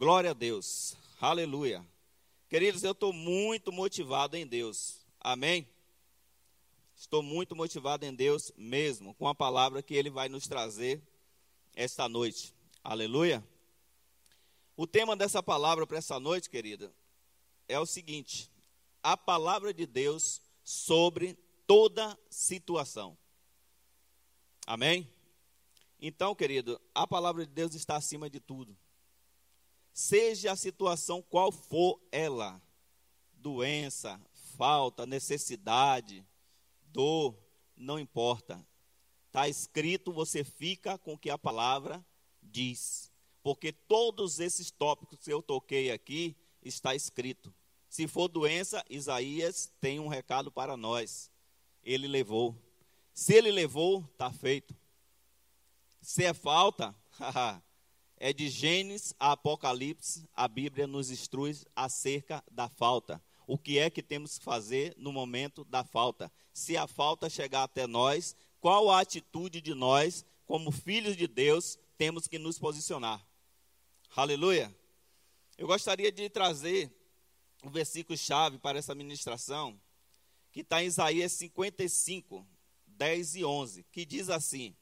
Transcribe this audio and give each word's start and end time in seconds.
Glória 0.00 0.30
a 0.30 0.32
Deus. 0.32 0.96
Aleluia. 1.20 1.86
Queridos, 2.48 2.82
eu 2.82 2.92
estou 2.92 3.12
muito 3.12 3.70
motivado 3.70 4.34
em 4.34 4.46
Deus. 4.46 5.06
Amém? 5.20 5.68
Estou 6.96 7.22
muito 7.22 7.54
motivado 7.54 8.06
em 8.06 8.14
Deus 8.14 8.50
mesmo, 8.56 9.12
com 9.12 9.28
a 9.28 9.34
palavra 9.34 9.82
que 9.82 9.92
Ele 9.92 10.08
vai 10.08 10.26
nos 10.26 10.48
trazer 10.48 11.02
esta 11.76 12.08
noite. 12.08 12.54
Aleluia. 12.82 13.46
O 14.74 14.86
tema 14.86 15.14
dessa 15.14 15.42
palavra 15.42 15.86
para 15.86 15.98
essa 15.98 16.18
noite, 16.18 16.48
querida, 16.48 16.90
é 17.68 17.78
o 17.78 17.84
seguinte: 17.84 18.50
a 19.02 19.18
palavra 19.18 19.70
de 19.74 19.84
Deus 19.84 20.40
sobre 20.64 21.36
toda 21.66 22.18
situação. 22.30 23.18
Amém? 24.66 25.06
Então, 26.00 26.34
querido, 26.34 26.80
a 26.94 27.06
palavra 27.06 27.44
de 27.44 27.52
Deus 27.52 27.74
está 27.74 27.96
acima 27.96 28.30
de 28.30 28.40
tudo. 28.40 28.74
Seja 29.92 30.52
a 30.52 30.56
situação 30.56 31.22
qual 31.22 31.50
for 31.50 32.00
ela, 32.10 32.60
doença, 33.34 34.20
falta, 34.56 35.06
necessidade, 35.06 36.24
dor, 36.86 37.36
não 37.76 37.98
importa. 37.98 38.64
Está 39.26 39.48
escrito, 39.48 40.12
você 40.12 40.42
fica 40.42 40.98
com 40.98 41.14
o 41.14 41.18
que 41.18 41.30
a 41.30 41.38
palavra 41.38 42.04
diz. 42.42 43.10
Porque 43.42 43.72
todos 43.72 44.38
esses 44.38 44.70
tópicos 44.70 45.18
que 45.18 45.32
eu 45.32 45.40
toquei 45.42 45.90
aqui 45.90 46.36
está 46.62 46.94
escrito. 46.94 47.54
Se 47.88 48.06
for 48.06 48.28
doença, 48.28 48.84
Isaías 48.88 49.72
tem 49.80 49.98
um 49.98 50.08
recado 50.08 50.50
para 50.50 50.76
nós. 50.76 51.30
Ele 51.82 52.06
levou. 52.06 52.54
Se 53.12 53.34
ele 53.34 53.50
levou, 53.50 54.04
está 54.12 54.32
feito. 54.32 54.76
Se 56.00 56.24
é 56.24 56.32
falta, 56.32 56.94
é 58.20 58.34
de 58.34 58.50
Gênesis 58.50 59.14
a 59.18 59.32
Apocalipse, 59.32 60.28
a 60.34 60.46
Bíblia 60.46 60.86
nos 60.86 61.10
instrui 61.10 61.56
acerca 61.74 62.44
da 62.52 62.68
falta. 62.68 63.20
O 63.46 63.56
que 63.56 63.78
é 63.78 63.88
que 63.88 64.02
temos 64.02 64.38
que 64.38 64.44
fazer 64.44 64.94
no 64.98 65.10
momento 65.10 65.64
da 65.64 65.82
falta? 65.82 66.30
Se 66.52 66.76
a 66.76 66.86
falta 66.86 67.30
chegar 67.30 67.62
até 67.62 67.86
nós, 67.86 68.36
qual 68.60 68.90
a 68.90 69.00
atitude 69.00 69.62
de 69.62 69.74
nós, 69.74 70.24
como 70.44 70.70
filhos 70.70 71.16
de 71.16 71.26
Deus, 71.26 71.78
temos 71.96 72.28
que 72.28 72.38
nos 72.38 72.58
posicionar? 72.58 73.26
Aleluia! 74.14 74.72
Eu 75.56 75.66
gostaria 75.66 76.12
de 76.12 76.28
trazer 76.28 76.92
o 77.64 77.70
versículo-chave 77.70 78.58
para 78.58 78.78
essa 78.78 78.94
ministração, 78.94 79.80
que 80.52 80.60
está 80.60 80.82
em 80.82 80.86
Isaías 80.86 81.32
55, 81.32 82.46
10 82.86 83.36
e 83.36 83.44
11, 83.46 83.82
que 83.84 84.04
diz 84.04 84.28
assim: 84.28 84.76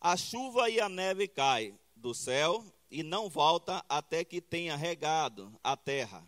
a 0.00 0.16
chuva 0.16 0.70
e 0.70 0.80
a 0.80 0.88
neve 0.88 1.28
caem 1.28 1.78
do 2.00 2.14
céu 2.14 2.64
e 2.90 3.02
não 3.02 3.28
volta 3.28 3.84
até 3.88 4.24
que 4.24 4.40
tenha 4.40 4.74
regado 4.74 5.52
a 5.62 5.76
terra, 5.76 6.26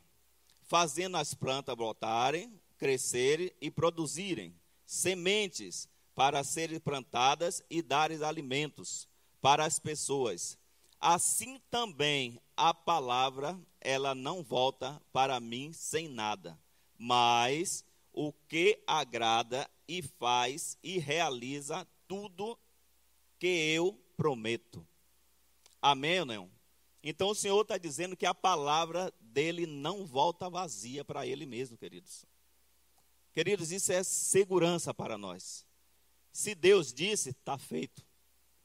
fazendo 0.62 1.16
as 1.16 1.34
plantas 1.34 1.74
brotarem, 1.74 2.52
crescerem 2.78 3.50
e 3.60 3.70
produzirem 3.70 4.54
sementes 4.86 5.88
para 6.14 6.44
serem 6.44 6.78
plantadas 6.78 7.62
e 7.70 7.80
darem 7.80 8.22
alimentos 8.22 9.08
para 9.40 9.64
as 9.64 9.78
pessoas. 9.78 10.58
Assim 11.00 11.60
também 11.70 12.38
a 12.56 12.72
palavra, 12.72 13.58
ela 13.80 14.14
não 14.14 14.42
volta 14.42 15.00
para 15.12 15.40
mim 15.40 15.72
sem 15.72 16.08
nada, 16.08 16.58
mas 16.96 17.84
o 18.12 18.32
que 18.32 18.80
agrada 18.86 19.68
e 19.88 20.02
faz 20.02 20.78
e 20.82 20.98
realiza 20.98 21.86
tudo 22.06 22.58
que 23.38 23.48
eu 23.48 23.98
prometo. 24.16 24.86
Amém 25.82 26.20
ou 26.20 26.26
não? 26.26 26.50
Então 27.02 27.30
o 27.30 27.34
Senhor 27.34 27.60
está 27.60 27.76
dizendo 27.76 28.16
que 28.16 28.24
a 28.24 28.32
palavra 28.32 29.12
dele 29.20 29.66
não 29.66 30.06
volta 30.06 30.48
vazia 30.48 31.04
para 31.04 31.26
ele 31.26 31.44
mesmo, 31.44 31.76
queridos. 31.76 32.24
Queridos, 33.32 33.72
isso 33.72 33.92
é 33.92 34.04
segurança 34.04 34.94
para 34.94 35.18
nós. 35.18 35.66
Se 36.32 36.54
Deus 36.54 36.94
disse, 36.94 37.30
está 37.30 37.58
feito. 37.58 38.06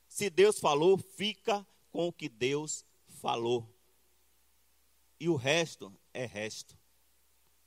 Se 0.07 0.29
Deus 0.29 0.59
falou, 0.59 0.97
fica 0.97 1.65
com 1.89 2.07
o 2.07 2.13
que 2.13 2.29
Deus 2.29 2.85
falou. 3.07 3.67
E 5.19 5.27
o 5.27 5.35
resto 5.35 5.91
é 6.13 6.25
resto. 6.25 6.77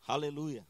Aleluia. 0.06 0.64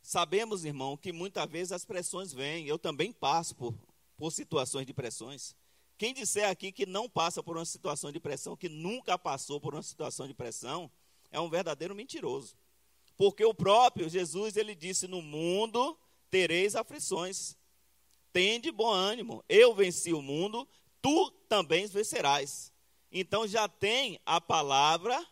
Sabemos, 0.00 0.64
irmão, 0.64 0.96
que 0.96 1.12
muitas 1.12 1.50
vezes 1.50 1.72
as 1.72 1.84
pressões 1.84 2.32
vêm. 2.32 2.66
Eu 2.66 2.78
também 2.78 3.12
passo 3.12 3.54
por 3.54 3.74
por 4.16 4.32
situações 4.32 4.86
de 4.86 4.94
pressões. 4.94 5.54
Quem 5.98 6.12
disser 6.12 6.48
aqui 6.48 6.70
que 6.70 6.84
não 6.84 7.08
passa 7.08 7.42
por 7.42 7.56
uma 7.56 7.64
situação 7.64 8.12
de 8.12 8.20
pressão, 8.20 8.56
que 8.56 8.68
nunca 8.68 9.18
passou 9.18 9.60
por 9.60 9.74
uma 9.74 9.82
situação 9.82 10.26
de 10.26 10.34
pressão, 10.34 10.90
é 11.30 11.40
um 11.40 11.48
verdadeiro 11.48 11.94
mentiroso. 11.94 12.54
Porque 13.16 13.44
o 13.44 13.54
próprio 13.54 14.08
Jesus, 14.08 14.56
ele 14.56 14.74
disse: 14.74 15.06
No 15.08 15.22
mundo 15.22 15.98
tereis 16.30 16.76
aflições. 16.76 17.56
Tende 18.32 18.70
bom 18.70 18.90
ânimo. 18.90 19.42
Eu 19.48 19.74
venci 19.74 20.12
o 20.12 20.20
mundo, 20.20 20.68
tu 21.00 21.30
também 21.48 21.86
vencerás. 21.86 22.70
Então 23.10 23.46
já 23.46 23.66
tem 23.66 24.20
a 24.26 24.38
palavra 24.40 25.26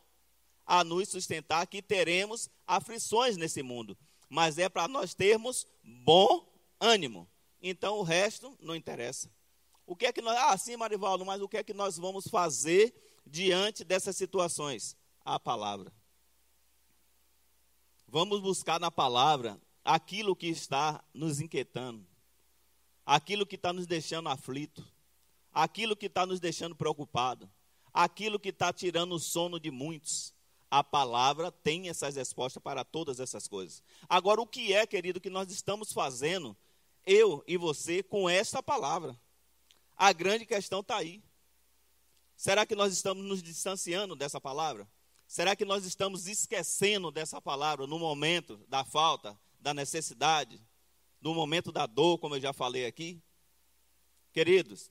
a 0.65 0.83
nos 0.83 1.11
sustentar 1.11 1.67
que 1.67 1.83
teremos 1.83 2.49
aflições 2.67 3.37
nesse 3.37 3.63
mundo. 3.63 3.99
Mas 4.31 4.57
é 4.57 4.71
para 4.71 4.89
nós 4.89 5.13
termos 5.13 5.67
bom 5.83 6.51
ânimo. 6.81 7.29
Então 7.61 7.99
o 7.99 8.03
resto 8.03 8.57
não 8.61 8.75
interessa. 8.75 9.31
O 9.87 9.95
que 9.95 10.07
é 10.07 10.13
que 10.13 10.23
nós. 10.23 10.37
Ah, 10.37 10.57
sim, 10.57 10.77
Marivaldo, 10.77 11.25
mas 11.25 11.43
o 11.43 11.49
que 11.49 11.59
é 11.59 11.65
que 11.65 11.75
nós 11.75 11.97
vamos 11.97 12.27
fazer 12.29 12.95
diante 13.27 13.85
dessas 13.85 14.17
situações? 14.17 14.97
A 15.25 15.39
palavra. 15.39 15.93
Vamos 18.07 18.41
buscar 18.41 18.79
na 18.79 18.91
palavra 18.91 19.61
aquilo 19.85 20.37
que 20.37 20.47
está 20.47 21.03
nos 21.13 21.41
inquietando, 21.41 22.07
aquilo 23.05 23.45
que 23.45 23.57
está 23.57 23.73
nos 23.73 23.87
deixando 23.87 24.29
aflito, 24.29 24.87
aquilo 25.53 25.97
que 25.97 26.07
está 26.07 26.25
nos 26.25 26.41
deixando 26.41 26.75
preocupado, 26.75 27.51
aquilo 27.93 28.39
que 28.39 28.51
está 28.51 28.73
tirando 28.73 29.15
o 29.15 29.21
sono 29.21 29.59
de 29.59 29.71
muitos. 29.71 30.33
A 30.71 30.83
palavra 30.83 31.53
tem 31.53 31.89
essas 31.89 32.17
respostas 32.17 32.63
para 32.63 32.85
todas 32.85 33.21
essas 33.21 33.47
coisas. 33.47 33.83
Agora, 34.09 34.41
o 34.41 34.47
que 34.47 34.73
é, 34.73 34.87
querido, 34.87 35.21
que 35.21 35.31
nós 35.31 35.51
estamos 35.51 35.93
fazendo 35.93 36.57
eu 37.07 37.45
e 37.47 37.57
você 37.57 38.03
com 38.03 38.29
esta 38.29 38.63
palavra. 38.63 39.19
A 39.97 40.13
grande 40.13 40.45
questão 40.45 40.81
está 40.81 40.97
aí. 40.97 41.23
Será 42.37 42.67
que 42.67 42.75
nós 42.75 42.93
estamos 42.93 43.25
nos 43.25 43.43
distanciando 43.43 44.17
dessa 44.17 44.41
palavra? 44.41 44.89
Será 45.27 45.57
que 45.57 45.65
nós 45.65 45.85
estamos 45.85 46.27
esquecendo 46.27 47.11
dessa 47.11 47.41
palavra 47.41 47.87
no 47.87 47.99
momento 47.99 48.57
da 48.69 48.85
falta, 48.85 49.39
da 49.59 49.73
necessidade, 49.73 50.61
no 51.21 51.35
momento 51.35 51.73
da 51.73 51.87
dor, 51.87 52.19
como 52.19 52.37
eu 52.37 52.41
já 52.41 52.53
falei 52.53 52.87
aqui? 52.87 53.23
Queridos, 54.33 54.91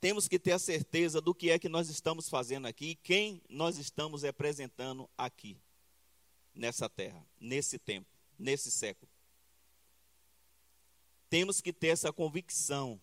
temos 0.00 0.28
que 0.28 0.38
ter 0.38 0.52
a 0.52 0.58
certeza 0.58 1.20
do 1.20 1.34
que 1.34 1.50
é 1.50 1.58
que 1.58 1.68
nós 1.68 1.88
estamos 1.88 2.28
fazendo 2.28 2.66
aqui 2.66 2.90
e 2.90 2.94
quem 2.94 3.40
nós 3.48 3.78
estamos 3.78 4.22
representando 4.22 5.08
aqui, 5.16 5.56
nessa 6.54 6.88
terra, 6.88 7.26
nesse 7.40 7.78
tempo, 7.78 8.08
nesse 8.38 8.70
século. 8.70 9.10
Temos 11.30 11.60
que 11.60 11.72
ter 11.72 11.88
essa 11.88 12.12
convicção 12.12 13.00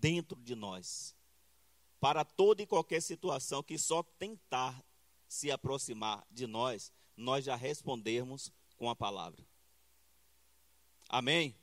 dentro 0.00 0.40
de 0.42 0.54
nós. 0.54 1.14
Para 2.00 2.24
toda 2.24 2.62
e 2.62 2.66
qualquer 2.66 3.00
situação 3.00 3.62
que 3.62 3.78
só 3.78 4.02
tentar 4.02 4.84
se 5.28 5.50
aproximar 5.50 6.26
de 6.30 6.46
nós, 6.46 6.92
nós 7.16 7.44
já 7.44 7.56
respondermos 7.56 8.52
com 8.76 8.88
a 8.88 8.96
palavra. 8.96 9.44
Amém? 11.08 11.56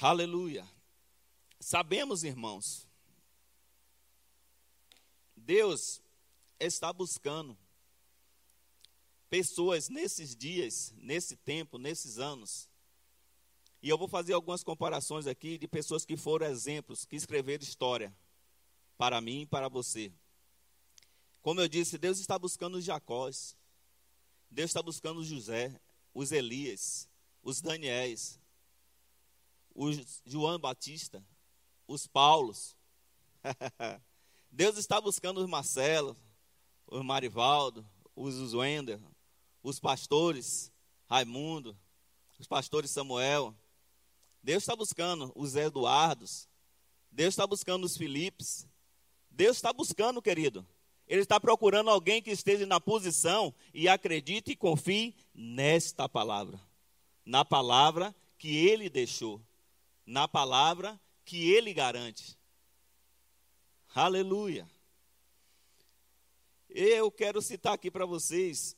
Aleluia. 0.00 0.68
Sabemos, 1.58 2.22
irmãos, 2.22 2.86
Deus 5.34 6.02
está 6.60 6.92
buscando 6.92 7.56
pessoas 9.30 9.88
nesses 9.88 10.36
dias, 10.36 10.92
nesse 10.96 11.36
tempo, 11.36 11.78
nesses 11.78 12.18
anos, 12.18 12.68
e 13.86 13.88
eu 13.88 13.96
vou 13.96 14.08
fazer 14.08 14.32
algumas 14.32 14.64
comparações 14.64 15.28
aqui 15.28 15.56
de 15.56 15.68
pessoas 15.68 16.04
que 16.04 16.16
foram 16.16 16.44
exemplos, 16.48 17.04
que 17.04 17.14
escreveram 17.14 17.62
história 17.62 18.12
para 18.98 19.20
mim 19.20 19.42
e 19.42 19.46
para 19.46 19.68
você. 19.68 20.12
Como 21.40 21.60
eu 21.60 21.68
disse, 21.68 21.96
Deus 21.96 22.18
está 22.18 22.36
buscando 22.36 22.78
os 22.78 22.84
Jacós, 22.84 23.56
Deus 24.50 24.70
está 24.70 24.82
buscando 24.82 25.20
os 25.20 25.28
José, 25.28 25.80
os 26.12 26.32
Elias, 26.32 27.08
os 27.44 27.60
Daniéis, 27.60 28.40
os 29.72 30.20
João 30.26 30.58
Batista, 30.58 31.24
os 31.86 32.08
Paulos. 32.08 32.76
Deus 34.50 34.78
está 34.78 35.00
buscando 35.00 35.38
os 35.38 35.48
Marcelo, 35.48 36.16
os 36.88 37.04
Marivaldo, 37.04 37.88
os 38.16 38.52
Wender, 38.52 39.00
os 39.62 39.78
pastores 39.78 40.72
Raimundo, 41.08 41.78
os 42.36 42.48
pastores 42.48 42.90
Samuel, 42.90 43.54
Deus 44.46 44.62
está 44.62 44.76
buscando 44.76 45.32
os 45.34 45.56
Eduardos. 45.56 46.48
Deus 47.10 47.30
está 47.34 47.44
buscando 47.44 47.82
os 47.82 47.96
Filipes. 47.96 48.64
Deus 49.28 49.56
está 49.56 49.72
buscando, 49.72 50.22
querido. 50.22 50.64
Ele 51.08 51.20
está 51.20 51.40
procurando 51.40 51.90
alguém 51.90 52.22
que 52.22 52.30
esteja 52.30 52.64
na 52.64 52.80
posição 52.80 53.52
e 53.74 53.88
acredite 53.88 54.52
e 54.52 54.56
confie 54.56 55.16
nesta 55.34 56.08
palavra. 56.08 56.60
Na 57.24 57.44
palavra 57.44 58.14
que 58.38 58.56
ele 58.68 58.88
deixou. 58.88 59.42
Na 60.06 60.28
palavra 60.28 60.96
que 61.24 61.50
ele 61.50 61.74
garante. 61.74 62.38
Aleluia. 63.92 64.70
Eu 66.70 67.10
quero 67.10 67.42
citar 67.42 67.72
aqui 67.72 67.90
para 67.90 68.06
vocês 68.06 68.76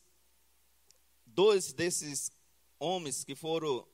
dois 1.27 1.71
desses 1.73 2.31
homens 2.79 3.23
que 3.23 3.35
foram 3.35 3.87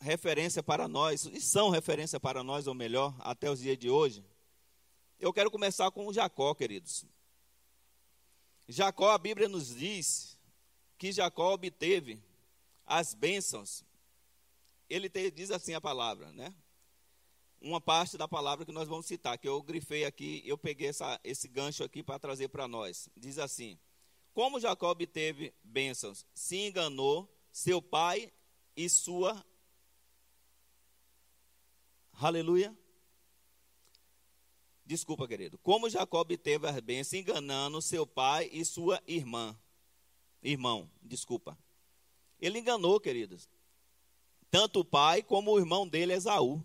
referência 0.00 0.62
para 0.62 0.86
nós, 0.88 1.24
e 1.26 1.40
são 1.40 1.70
referência 1.70 2.20
para 2.20 2.42
nós, 2.42 2.66
ou 2.66 2.74
melhor, 2.74 3.14
até 3.20 3.50
os 3.50 3.60
dias 3.60 3.78
de 3.78 3.90
hoje. 3.90 4.24
Eu 5.18 5.32
quero 5.32 5.50
começar 5.50 5.90
com 5.90 6.12
Jacó, 6.12 6.54
queridos. 6.54 7.04
Jacó, 8.68 9.10
a 9.10 9.18
Bíblia 9.18 9.48
nos 9.48 9.74
diz 9.74 10.36
que 10.98 11.12
Jacó 11.12 11.54
obteve 11.54 12.22
as 12.84 13.14
bênçãos. 13.14 13.84
Ele 14.88 15.08
te, 15.08 15.30
diz 15.30 15.50
assim 15.50 15.74
a 15.74 15.80
palavra, 15.80 16.32
né? 16.32 16.54
Uma 17.60 17.80
parte 17.80 18.16
da 18.16 18.28
palavra 18.28 18.64
que 18.64 18.72
nós 18.72 18.86
vamos 18.86 19.06
citar, 19.06 19.38
que 19.38 19.48
eu 19.48 19.62
grifei 19.62 20.04
aqui, 20.04 20.42
eu 20.44 20.58
peguei 20.58 20.88
essa, 20.88 21.18
esse 21.24 21.48
gancho 21.48 21.82
aqui 21.82 22.02
para 22.02 22.18
trazer 22.18 22.48
para 22.48 22.68
nós. 22.68 23.08
Diz 23.16 23.38
assim: 23.38 23.78
Como 24.34 24.60
Jacó 24.60 24.90
obteve 24.90 25.54
bênçãos, 25.64 26.26
se 26.34 26.56
enganou 26.56 27.28
seu 27.50 27.80
pai 27.80 28.32
e 28.76 28.88
sua. 28.88 29.44
Aleluia. 32.18 32.76
Desculpa, 34.84 35.28
querido. 35.28 35.58
Como 35.58 35.90
Jacó 35.90 36.20
obteve 36.20 36.66
as 36.66 36.80
bênçãos, 36.80 37.20
enganando 37.20 37.82
seu 37.82 38.06
pai 38.06 38.48
e 38.52 38.64
sua 38.64 39.02
irmã. 39.06 39.58
Irmão, 40.42 40.90
desculpa. 41.02 41.58
Ele 42.40 42.58
enganou, 42.58 42.98
queridos. 43.00 43.48
Tanto 44.50 44.80
o 44.80 44.84
pai 44.84 45.22
como 45.22 45.50
o 45.50 45.58
irmão 45.58 45.86
dele, 45.86 46.12
Esaú. 46.12 46.64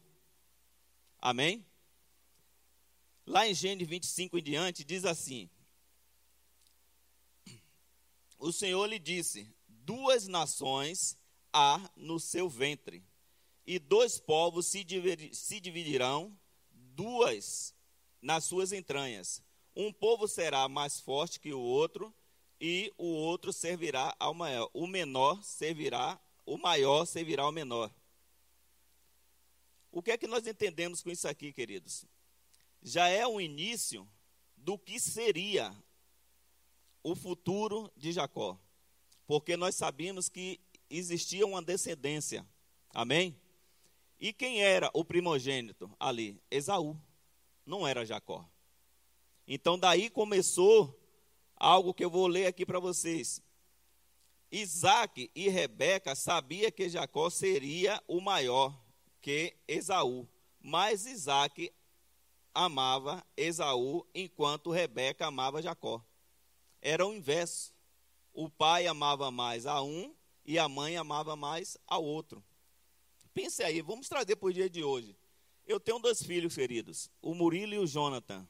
Amém? 1.18 1.65
Lá 3.25 3.47
em 3.47 3.54
Gênesis 3.54 3.88
25 3.88 4.38
em 4.38 4.44
diante, 4.44 4.83
diz 4.83 5.04
assim: 5.04 5.50
O 8.38 8.51
Senhor 8.51 8.86
lhe 8.86 9.00
disse: 9.00 9.54
Duas 9.68 10.27
nações 10.27 11.18
há 11.51 11.92
no 11.95 12.19
seu 12.19 12.50
ventre, 12.50 13.04
e 13.65 13.79
dois 13.79 14.19
povos 14.19 14.67
se, 14.67 14.83
dividirão, 14.83 16.37
duas 16.71 17.75
nas 18.21 18.43
suas 18.43 18.71
entranhas. 18.71 19.41
Um 19.75 19.91
povo 19.91 20.27
será 20.27 20.67
mais 20.67 20.99
forte 20.99 21.39
que 21.39 21.53
o 21.53 21.59
outro, 21.59 22.13
e 22.59 22.93
o 22.97 23.07
outro 23.07 23.51
servirá 23.51 24.15
ao 24.19 24.33
maior. 24.33 24.69
O 24.73 24.85
menor 24.85 25.43
servirá, 25.43 26.21
o 26.45 26.57
maior 26.57 27.05
servirá 27.05 27.43
ao 27.43 27.51
menor. 27.51 27.91
O 29.91 30.01
que 30.01 30.11
é 30.11 30.17
que 30.17 30.27
nós 30.27 30.45
entendemos 30.45 31.01
com 31.01 31.09
isso 31.09 31.27
aqui, 31.27 31.51
queridos? 31.51 32.05
Já 32.83 33.07
é 33.07 33.25
o 33.25 33.41
início 33.41 34.07
do 34.55 34.77
que 34.77 34.99
seria 34.99 35.75
o 37.03 37.15
futuro 37.15 37.91
de 37.97 38.11
Jacó. 38.11 38.59
Porque 39.25 39.57
nós 39.57 39.75
sabíamos 39.75 40.29
que 40.29 40.59
existia 40.89 41.45
uma 41.45 41.61
descendência. 41.61 42.45
Amém? 42.93 43.40
E 44.21 44.31
quem 44.31 44.62
era 44.62 44.91
o 44.94 45.03
primogênito 45.03 45.91
ali? 46.00 46.39
Esaú 46.51 46.95
não 47.65 47.88
era 47.88 48.06
Jacó. 48.06 48.47
Então 49.47 49.79
daí 49.79 50.12
começou 50.12 50.95
algo 51.56 51.91
que 51.91 52.06
eu 52.06 52.09
vou 52.09 52.27
ler 52.27 52.45
aqui 52.45 52.63
para 52.63 52.79
vocês. 52.79 53.41
Isaac 54.51 55.31
e 55.33 55.50
Rebeca 55.50 56.13
sabia 56.13 56.69
que 56.69 56.88
Jacó 56.88 57.31
seria 57.31 58.00
o 58.07 58.21
maior 58.21 58.79
que 59.19 59.57
Esaú, 59.68 60.29
mas 60.59 61.07
Isaac 61.07 61.73
amava 62.53 63.25
Esaú 63.35 64.06
enquanto 64.13 64.69
Rebeca 64.69 65.25
amava 65.25 65.63
Jacó. 65.63 66.00
Era 66.79 67.07
o 67.07 67.13
inverso. 67.13 67.73
O 68.31 68.47
pai 68.47 68.85
amava 68.85 69.31
mais 69.31 69.65
a 69.65 69.81
um 69.81 70.13
e 70.45 70.59
a 70.59 70.69
mãe 70.69 70.95
amava 70.95 71.35
mais 71.35 71.75
ao 71.88 72.03
outro. 72.03 72.44
Pense 73.33 73.63
aí, 73.63 73.81
vamos 73.81 74.10
trazer 74.10 74.36
para 74.36 74.50
o 74.50 74.54
dia 74.54 74.69
de 74.69 74.83
hoje. 74.83 75.18
Eu 75.66 75.80
tenho 75.80 76.00
dois 76.00 76.22
filhos 76.22 76.56
queridos, 76.56 77.10
o 77.22 77.33
Murilo 77.33 77.74
e 77.74 77.80
o 77.80 77.88
Jonathan. 77.88 78.48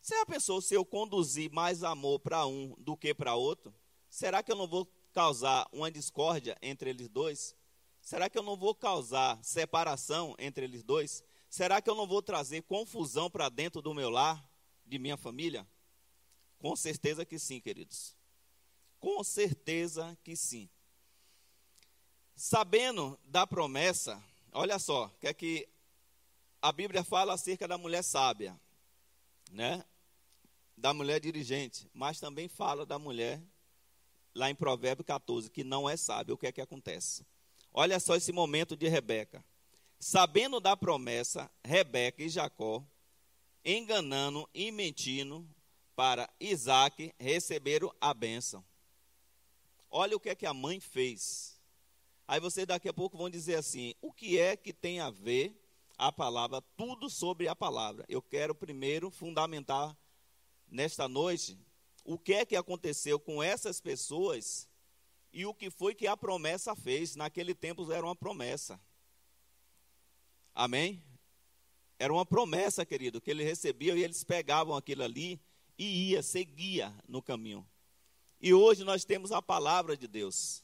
Você 0.00 0.16
já 0.16 0.24
pensou 0.24 0.60
se 0.60 0.74
eu 0.74 0.84
conduzir 0.84 1.50
mais 1.52 1.82
amor 1.82 2.20
para 2.20 2.46
um 2.46 2.74
do 2.78 2.96
que 2.96 3.12
para 3.12 3.34
outro? 3.34 3.74
Será 4.08 4.42
que 4.42 4.50
eu 4.50 4.56
não 4.56 4.66
vou 4.66 4.86
causar 5.12 5.68
uma 5.72 5.90
discórdia 5.90 6.56
entre 6.62 6.90
eles 6.90 7.08
dois? 7.08 7.54
Será 8.00 8.30
que 8.30 8.38
eu 8.38 8.42
não 8.42 8.56
vou 8.56 8.74
causar 8.74 9.42
separação 9.42 10.34
entre 10.38 10.64
eles 10.64 10.82
dois? 10.82 11.22
Será 11.50 11.82
que 11.82 11.90
eu 11.90 11.94
não 11.94 12.06
vou 12.06 12.22
trazer 12.22 12.62
confusão 12.62 13.28
para 13.28 13.48
dentro 13.48 13.82
do 13.82 13.92
meu 13.92 14.08
lar, 14.08 14.48
de 14.84 14.98
minha 14.98 15.16
família? 15.16 15.68
Com 16.58 16.74
certeza 16.74 17.26
que 17.26 17.38
sim, 17.38 17.60
queridos. 17.60 18.16
Com 18.98 19.22
certeza 19.22 20.16
que 20.22 20.36
sim. 20.36 20.70
Sabendo 22.36 23.18
da 23.24 23.46
promessa, 23.46 24.22
olha 24.52 24.78
só, 24.78 25.08
que 25.18 25.26
é 25.26 25.32
que 25.32 25.66
a 26.60 26.70
Bíblia 26.70 27.02
fala 27.02 27.32
acerca 27.32 27.66
da 27.66 27.78
mulher 27.78 28.04
sábia, 28.04 28.60
né? 29.50 29.82
Da 30.76 30.92
mulher 30.92 31.18
dirigente, 31.18 31.88
mas 31.94 32.20
também 32.20 32.46
fala 32.46 32.84
da 32.84 32.98
mulher 32.98 33.42
lá 34.34 34.50
em 34.50 34.54
Provérbio 34.54 35.02
14 35.02 35.50
que 35.50 35.64
não 35.64 35.88
é 35.88 35.96
sábia. 35.96 36.34
O 36.34 36.36
que 36.36 36.46
é 36.46 36.52
que 36.52 36.60
acontece? 36.60 37.24
Olha 37.72 37.98
só 37.98 38.14
esse 38.14 38.32
momento 38.32 38.76
de 38.76 38.86
Rebeca. 38.86 39.42
Sabendo 39.98 40.60
da 40.60 40.76
promessa, 40.76 41.50
Rebeca 41.64 42.22
e 42.22 42.28
Jacó, 42.28 42.84
enganando 43.64 44.46
e 44.52 44.70
mentindo 44.70 45.48
para 45.94 46.28
Isaac, 46.38 47.14
receberam 47.18 47.90
a 47.98 48.12
bênção. 48.12 48.62
Olha 49.90 50.14
o 50.14 50.20
que 50.20 50.28
é 50.28 50.34
que 50.34 50.44
a 50.44 50.52
mãe 50.52 50.78
fez. 50.80 51.55
Aí 52.28 52.40
vocês 52.40 52.66
daqui 52.66 52.88
a 52.88 52.92
pouco 52.92 53.16
vão 53.16 53.30
dizer 53.30 53.56
assim: 53.56 53.94
o 54.00 54.12
que 54.12 54.38
é 54.38 54.56
que 54.56 54.72
tem 54.72 55.00
a 55.00 55.10
ver 55.10 55.54
a 55.98 56.12
palavra, 56.12 56.60
tudo 56.76 57.08
sobre 57.08 57.48
a 57.48 57.56
palavra. 57.56 58.04
Eu 58.08 58.20
quero 58.20 58.54
primeiro 58.54 59.10
fundamentar 59.10 59.96
nesta 60.68 61.08
noite 61.08 61.58
o 62.04 62.18
que 62.18 62.34
é 62.34 62.44
que 62.44 62.56
aconteceu 62.56 63.18
com 63.18 63.42
essas 63.42 63.80
pessoas 63.80 64.68
e 65.32 65.44
o 65.46 65.54
que 65.54 65.70
foi 65.70 65.94
que 65.94 66.06
a 66.06 66.16
promessa 66.16 66.74
fez. 66.76 67.16
Naquele 67.16 67.54
tempo 67.54 67.90
era 67.90 68.04
uma 68.04 68.14
promessa. 68.14 68.80
Amém? 70.54 71.02
Era 71.98 72.12
uma 72.12 72.26
promessa, 72.26 72.84
querido, 72.84 73.20
que 73.20 73.30
eles 73.30 73.46
recebiam 73.46 73.96
e 73.96 74.04
eles 74.04 74.22
pegavam 74.22 74.76
aquilo 74.76 75.02
ali 75.02 75.40
e 75.78 76.10
ia, 76.10 76.22
seguia 76.22 76.94
no 77.08 77.22
caminho. 77.22 77.66
E 78.40 78.52
hoje 78.52 78.84
nós 78.84 79.04
temos 79.04 79.32
a 79.32 79.40
palavra 79.40 79.96
de 79.96 80.06
Deus. 80.06 80.62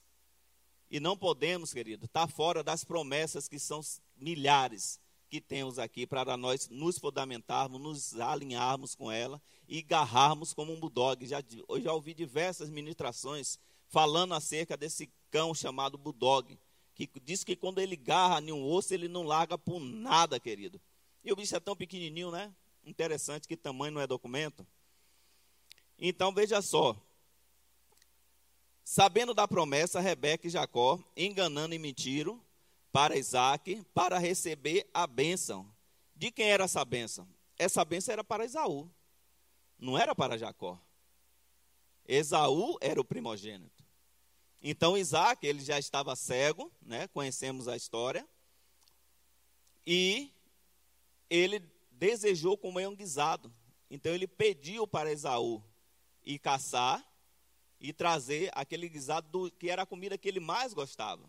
E 0.93 1.01
não 1.01 1.17
podemos, 1.17 1.73
querido, 1.73 2.05
estar 2.05 2.27
tá 2.27 2.29
fora 2.29 2.63
das 2.63 2.85
promessas 2.85 3.49
que 3.49 3.59
são 3.59 3.81
milhares 4.15 5.01
que 5.31 5.41
temos 5.41 5.79
aqui 5.79 6.07
para 6.07 6.37
nós 6.37 6.69
nos 6.69 6.99
fundamentarmos, 6.99 7.81
nos 7.81 8.21
alinharmos 8.21 8.95
com 8.95 9.11
ela 9.11 9.41
e 9.67 9.81
garrarmos 9.81 10.53
como 10.53 10.71
um 10.71 10.79
bulldog. 10.79 11.27
Já, 11.27 11.43
eu 11.67 11.81
já 11.81 11.95
ouvi 11.95 12.13
diversas 12.13 12.69
ministrações 12.69 13.59
falando 13.89 14.35
acerca 14.35 14.77
desse 14.77 15.11
cão 15.31 15.55
chamado 15.55 15.97
bulldog, 15.97 16.59
que 16.95 17.09
diz 17.25 17.43
que 17.43 17.57
quando 17.57 17.79
ele 17.79 17.97
garra 17.97 18.43
em 18.43 18.53
um 18.53 18.63
osso, 18.63 18.93
ele 18.93 19.09
não 19.09 19.23
larga 19.23 19.57
por 19.57 19.81
nada, 19.81 20.39
querido. 20.39 20.79
E 21.25 21.33
o 21.33 21.37
bicho 21.37 21.57
é 21.57 21.61
tão 21.61 21.75
pequenininho, 21.75 22.31
né? 22.31 22.55
Interessante 22.85 23.49
que 23.49 23.57
tamanho 23.57 23.95
não 23.95 24.01
é 24.03 24.07
documento. 24.07 24.67
Então 25.99 26.35
veja 26.35 26.61
só. 26.61 26.95
Sabendo 28.85 29.33
da 29.33 29.47
promessa, 29.47 30.01
Rebeca 30.01 30.47
e 30.47 30.51
Jacó, 30.51 30.99
enganando 31.17 31.75
e 31.75 31.79
mentiram, 31.79 32.41
para 32.93 33.17
Isaac 33.17 33.83
para 33.95 34.19
receber 34.19 34.89
a 34.93 35.07
bênção. 35.07 35.67
De 36.15 36.31
quem 36.31 36.51
era 36.51 36.65
essa 36.65 36.85
bênção? 36.85 37.27
Essa 37.59 37.85
bênção 37.85 38.13
era 38.13 38.23
para 38.23 38.45
Esaú, 38.45 38.89
não 39.79 39.97
era 39.97 40.15
para 40.15 40.37
Jacó. 40.37 40.79
Esaú 42.07 42.77
era 42.81 43.01
o 43.01 43.05
primogênito. 43.05 43.83
Então 44.61 44.97
Isaac, 44.97 45.45
ele 45.47 45.61
já 45.61 45.79
estava 45.79 46.15
cego, 46.15 46.71
né? 46.81 47.09
conhecemos 47.09 47.67
a 47.67 47.77
história, 47.77 48.29
e 49.87 50.31
ele 51.29 51.61
desejou 51.91 52.57
comer 52.57 52.89
um 52.89 52.95
guisado. 52.95 53.53
Então 53.91 54.13
ele 54.13 54.27
pediu 54.27 54.87
para 54.87 55.11
Esaú 55.11 55.63
ir 56.25 56.39
caçar 56.39 57.05
e 57.83 57.93
trazer 57.93 58.49
aquele 58.55 58.89
guisado 58.89 59.29
do, 59.29 59.51
que 59.51 59.69
era 59.69 59.83
a 59.83 59.87
comida 59.87 60.17
que 60.17 60.29
ele 60.29 60.39
mais 60.39 60.73
gostava 60.73 61.29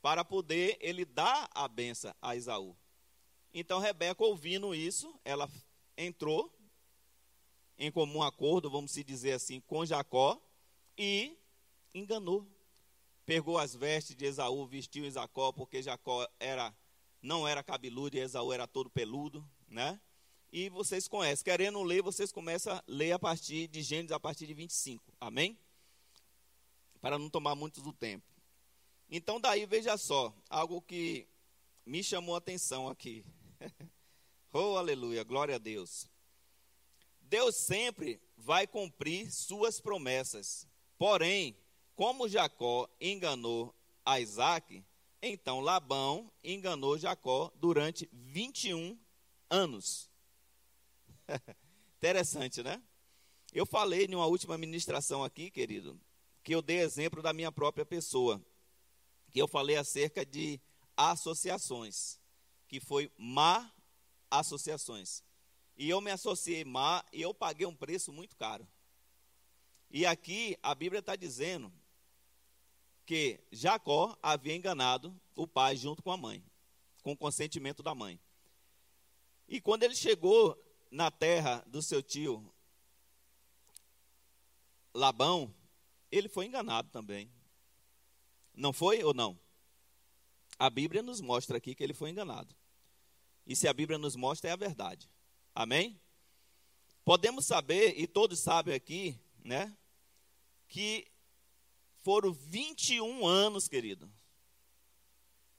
para 0.00 0.24
poder 0.24 0.78
ele 0.80 1.04
dar 1.04 1.50
a 1.54 1.68
benção 1.68 2.14
a 2.22 2.34
Esaú. 2.34 2.74
Então 3.52 3.78
Rebeca, 3.78 4.24
ouvindo 4.24 4.74
isso, 4.74 5.14
ela 5.22 5.48
entrou 5.96 6.50
em 7.78 7.92
comum 7.92 8.22
acordo, 8.22 8.70
vamos 8.70 8.90
se 8.90 9.04
dizer 9.04 9.32
assim, 9.32 9.60
com 9.60 9.84
Jacó 9.84 10.40
e 10.96 11.36
enganou. 11.94 12.46
Pegou 13.26 13.58
as 13.58 13.74
vestes 13.74 14.16
de 14.16 14.24
Esaú, 14.24 14.66
vestiu 14.66 15.10
Jacó, 15.10 15.52
porque 15.52 15.82
Jacó 15.82 16.26
era 16.40 16.74
não 17.20 17.46
era 17.46 17.62
cabeludo 17.62 18.16
e 18.16 18.20
Esaú 18.20 18.52
era 18.52 18.66
todo 18.66 18.88
peludo, 18.88 19.46
né? 19.68 20.00
E 20.50 20.70
vocês 20.70 21.08
conhecem. 21.08 21.44
Querendo 21.44 21.82
ler, 21.82 22.00
vocês 22.00 22.32
começam 22.32 22.74
a 22.74 22.82
ler 22.86 23.12
a 23.12 23.18
partir 23.18 23.66
de 23.66 23.82
Gênesis, 23.82 24.12
a 24.12 24.20
partir 24.20 24.46
de 24.46 24.54
25. 24.54 25.12
Amém? 25.20 25.58
Para 27.00 27.18
não 27.18 27.28
tomar 27.28 27.54
muito 27.54 27.80
do 27.80 27.92
tempo. 27.92 28.24
Então, 29.08 29.40
daí, 29.40 29.66
veja 29.66 29.96
só, 29.96 30.34
algo 30.50 30.80
que 30.82 31.28
me 31.84 32.02
chamou 32.02 32.34
a 32.34 32.38
atenção 32.38 32.88
aqui. 32.88 33.24
oh, 34.52 34.76
aleluia, 34.76 35.22
glória 35.22 35.54
a 35.54 35.58
Deus. 35.58 36.08
Deus 37.20 37.56
sempre 37.56 38.20
vai 38.36 38.66
cumprir 38.66 39.30
suas 39.30 39.80
promessas. 39.80 40.66
Porém, 40.98 41.56
como 41.94 42.28
Jacó 42.28 42.88
enganou 43.00 43.74
a 44.04 44.20
Isaac, 44.20 44.84
então 45.22 45.60
Labão 45.60 46.30
enganou 46.42 46.98
Jacó 46.98 47.52
durante 47.56 48.08
21 48.12 48.98
anos. 49.48 50.10
Interessante, 51.98 52.62
né? 52.62 52.82
Eu 53.52 53.64
falei 53.64 54.04
em 54.04 54.14
uma 54.14 54.26
última 54.26 54.58
ministração 54.58 55.24
aqui, 55.24 55.50
querido, 55.50 55.98
que 56.46 56.54
eu 56.54 56.62
dei 56.62 56.78
exemplo 56.78 57.20
da 57.20 57.32
minha 57.32 57.50
própria 57.50 57.84
pessoa. 57.84 58.40
Que 59.32 59.42
eu 59.42 59.48
falei 59.48 59.76
acerca 59.76 60.24
de 60.24 60.60
associações, 60.96 62.20
que 62.68 62.78
foi 62.78 63.10
má 63.18 63.74
associações. 64.30 65.24
E 65.76 65.90
eu 65.90 66.00
me 66.00 66.12
associei 66.12 66.64
má 66.64 67.04
e 67.12 67.20
eu 67.20 67.34
paguei 67.34 67.66
um 67.66 67.74
preço 67.74 68.12
muito 68.12 68.36
caro. 68.36 68.64
E 69.90 70.06
aqui 70.06 70.56
a 70.62 70.72
Bíblia 70.72 71.00
está 71.00 71.16
dizendo 71.16 71.72
que 73.04 73.40
Jacó 73.50 74.16
havia 74.22 74.54
enganado 74.54 75.20
o 75.34 75.48
pai 75.48 75.76
junto 75.76 76.00
com 76.00 76.12
a 76.12 76.16
mãe, 76.16 76.44
com 77.02 77.10
o 77.10 77.16
consentimento 77.16 77.82
da 77.82 77.92
mãe. 77.92 78.20
E 79.48 79.60
quando 79.60 79.82
ele 79.82 79.96
chegou 79.96 80.56
na 80.92 81.10
terra 81.10 81.64
do 81.66 81.82
seu 81.82 82.00
tio 82.00 82.54
Labão, 84.94 85.52
ele 86.18 86.28
foi 86.28 86.46
enganado 86.46 86.88
também. 86.90 87.30
Não 88.54 88.72
foi 88.72 89.02
ou 89.02 89.12
não? 89.12 89.38
A 90.58 90.70
Bíblia 90.70 91.02
nos 91.02 91.20
mostra 91.20 91.58
aqui 91.58 91.74
que 91.74 91.82
ele 91.82 91.92
foi 91.92 92.10
enganado. 92.10 92.54
E 93.46 93.54
se 93.54 93.68
a 93.68 93.72
Bíblia 93.72 93.98
nos 93.98 94.16
mostra, 94.16 94.50
é 94.50 94.52
a 94.52 94.56
verdade. 94.56 95.10
Amém? 95.54 96.00
Podemos 97.04 97.46
saber, 97.46 97.94
e 97.98 98.06
todos 98.06 98.40
sabem 98.40 98.74
aqui, 98.74 99.18
né, 99.44 99.76
que 100.66 101.06
foram 102.02 102.32
21 102.32 103.26
anos, 103.26 103.68
querido, 103.68 104.10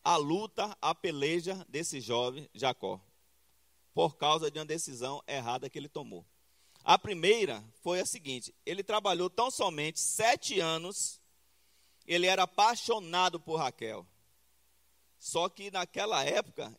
a 0.03 0.17
luta, 0.17 0.77
a 0.81 0.93
peleja 0.93 1.65
desse 1.69 2.01
jovem 2.01 2.49
Jacó, 2.53 3.01
por 3.93 4.17
causa 4.17 4.51
de 4.51 4.59
uma 4.59 4.65
decisão 4.65 5.23
errada 5.27 5.69
que 5.69 5.77
ele 5.77 5.89
tomou. 5.89 6.25
A 6.87 6.97
primeira 6.97 7.61
foi 7.83 7.99
a 7.99 8.05
seguinte: 8.05 8.55
ele 8.65 8.81
trabalhou 8.81 9.29
tão 9.29 9.51
somente 9.51 9.99
sete 9.99 10.61
anos, 10.61 11.19
ele 12.05 12.25
era 12.25 12.43
apaixonado 12.43 13.41
por 13.41 13.57
Raquel. 13.57 14.07
Só 15.19 15.49
que 15.49 15.69
naquela 15.69 16.23
época 16.23 16.73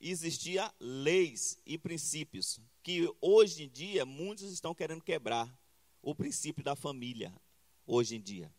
existia 0.00 0.72
leis 0.80 1.58
e 1.66 1.76
princípios 1.76 2.62
que 2.82 3.14
hoje 3.20 3.64
em 3.64 3.68
dia 3.68 4.06
muitos 4.06 4.50
estão 4.50 4.74
querendo 4.74 5.04
quebrar 5.04 5.54
o 6.00 6.14
princípio 6.14 6.64
da 6.64 6.74
família 6.74 7.30
hoje 7.86 8.16
em 8.16 8.22
dia. 8.22 8.50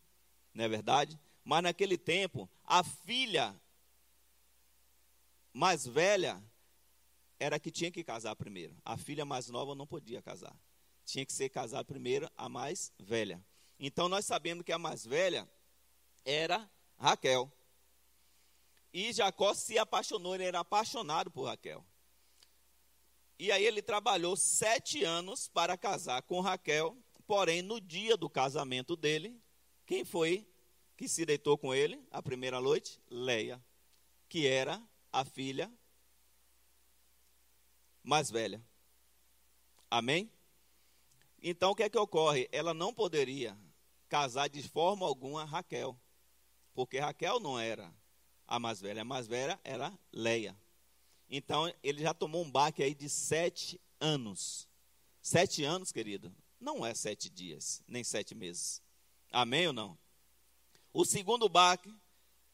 Não 0.54 0.64
é 0.64 0.70
verdade? 0.70 1.20
Mas 1.44 1.64
naquele 1.64 1.98
tempo, 1.98 2.48
a 2.64 2.84
filha 2.84 3.60
mais 5.52 5.88
velha 5.88 6.40
era 7.40 7.60
que 7.60 7.72
tinha 7.72 7.90
que 7.90 8.04
casar 8.04 8.36
primeiro. 8.36 8.78
A 8.86 8.96
filha 8.96 9.26
mais 9.26 9.50
nova 9.50 9.74
não 9.74 9.88
podia 9.88 10.22
casar. 10.22 10.56
Tinha 11.06 11.26
que 11.26 11.34
ser 11.34 11.50
casada 11.50 11.84
primeiro 11.84 12.30
a 12.38 12.48
mais 12.48 12.92
velha. 13.00 13.44
Então 13.80 14.08
nós 14.08 14.26
sabemos 14.26 14.64
que 14.64 14.72
a 14.72 14.78
mais 14.78 15.06
velha 15.06 15.50
era 16.24 16.70
Raquel. 16.98 17.52
E 18.94 19.12
Jacó 19.12 19.54
se 19.54 19.78
apaixonou, 19.78 20.36
ele 20.36 20.46
era 20.46 20.60
apaixonado 20.60 21.32
por 21.32 21.46
Raquel. 21.46 21.84
E 23.38 23.52
aí 23.52 23.66
ele 23.66 23.82
trabalhou 23.82 24.38
sete 24.38 25.04
anos 25.04 25.50
para 25.50 25.76
casar 25.76 26.22
com 26.22 26.40
Raquel, 26.40 26.96
porém 27.26 27.62
no 27.62 27.82
dia 27.82 28.16
do 28.16 28.30
casamento 28.30 28.96
dele, 28.96 29.42
quem 29.86 30.06
foi 30.06 30.48
que 30.96 31.08
se 31.08 31.26
deitou 31.26 31.58
com 31.58 31.74
ele 31.74 32.02
a 32.12 32.22
primeira 32.22 32.62
noite? 32.62 33.02
Leia, 33.10 33.62
que 34.30 34.48
era 34.48 34.82
a 35.12 35.26
filha 35.26 35.72
mais 38.04 38.30
velha. 38.30 38.64
Amém? 39.90 40.32
Então 41.44 41.72
o 41.72 41.76
que 41.76 41.84
é 41.84 41.90
que 41.90 41.98
ocorre? 41.98 42.48
Ela 42.54 42.74
não 42.74 42.94
poderia 42.94 43.58
casar 44.08 44.48
de 44.48 44.64
forma 44.64 45.06
alguma 45.06 45.44
Raquel, 45.44 46.00
porque 46.74 47.00
Raquel 47.00 47.40
não 47.42 47.60
era 47.60 47.94
a 48.48 48.58
mais 48.58 48.80
velha. 48.80 49.02
A 49.02 49.06
mais 49.06 49.28
velha 49.28 49.60
era 49.64 49.92
Leia. 50.12 50.56
Então, 51.30 51.72
ele 51.82 52.02
já 52.02 52.14
tomou 52.14 52.44
um 52.44 52.50
baque 52.50 52.84
aí 52.84 52.94
de 52.94 53.10
sete 53.10 53.82
anos. 54.00 54.68
Sete 55.22 55.64
anos, 55.64 55.92
querido, 55.92 56.34
não 56.60 56.86
é 56.86 56.94
sete 56.94 57.30
dias, 57.30 57.82
nem 57.88 58.04
sete 58.04 58.36
meses. 58.36 58.82
Amém 59.32 59.68
ou 59.68 59.74
não? 59.74 59.98
O 60.94 61.04
segundo 61.04 61.50
baque 61.50 61.94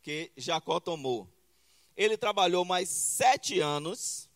que 0.02 0.32
Jacó 0.38 0.80
tomou. 0.80 1.28
Ele 1.98 2.18
trabalhou 2.18 2.64
mais 2.64 2.88
sete 2.88 3.60
anos 3.60 4.29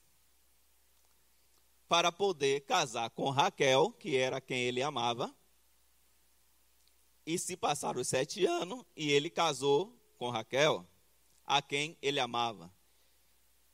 para 1.94 2.12
poder 2.12 2.62
casar 2.62 3.12
com 3.12 3.30
Raquel, 3.30 3.92
que 3.92 4.18
era 4.18 4.42
quem 4.42 4.64
ele 4.64 4.82
amava. 4.82 5.32
E 7.24 7.38
se 7.38 7.56
passaram 7.56 8.02
os 8.02 8.08
sete 8.08 8.48
anos 8.48 8.84
e 8.98 9.12
ele 9.12 9.30
casou 9.30 9.96
com 10.18 10.32
Raquel, 10.32 10.84
a 11.46 11.62
quem 11.62 11.96
ele 12.02 12.20
amava. 12.20 12.74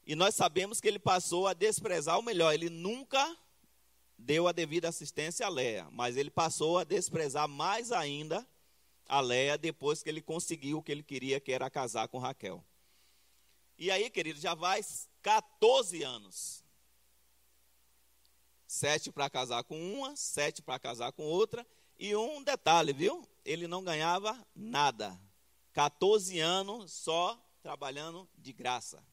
E 0.05 0.15
nós 0.15 0.35
sabemos 0.35 0.81
que 0.81 0.89
ele 0.89 0.99
passou 0.99 1.47
a 1.47 1.53
desprezar 1.53 2.19
o 2.19 2.21
melhor, 2.21 2.53
ele 2.53 2.69
nunca 2.69 3.37
deu 4.17 4.49
a 4.49 4.51
devida 4.51 4.89
assistência 4.89 5.45
a 5.45 5.49
Léa, 5.49 5.87
mas 5.89 6.17
ele 6.17 6.29
passou 6.29 6.77
a 6.77 6.83
desprezar 6.83 7.47
mais 7.47 7.89
ainda 7.89 8.45
a 9.07 9.21
Léa 9.21 9.57
depois 9.57 10.03
que 10.03 10.09
ele 10.09 10.21
conseguiu 10.21 10.79
o 10.79 10.83
que 10.83 10.91
ele 10.91 11.03
queria, 11.03 11.39
que 11.39 11.53
era 11.53 11.69
casar 11.69 12.09
com 12.09 12.17
Raquel. 12.17 12.61
E 13.77 13.89
aí, 13.89 14.09
querido, 14.09 14.41
já 14.41 14.53
vai 14.53 14.81
14 15.21 16.03
anos. 16.03 16.67
Sete 18.71 19.11
para 19.11 19.27
casar 19.31 19.63
com 19.63 19.95
uma, 19.95 20.15
sete 20.15 20.61
para 20.61 20.77
casar 20.77 21.11
com 21.11 21.23
outra. 21.23 21.65
E 21.97 22.15
um 22.15 22.43
detalhe, 22.43 22.93
viu? 22.93 23.27
Ele 23.43 23.67
não 23.67 23.83
ganhava 23.83 24.47
nada. 24.55 25.19
14 25.73 26.39
anos 26.39 26.93
só 26.93 27.35
trabalhando 27.63 28.29
de 28.37 28.53
graça 28.53 29.03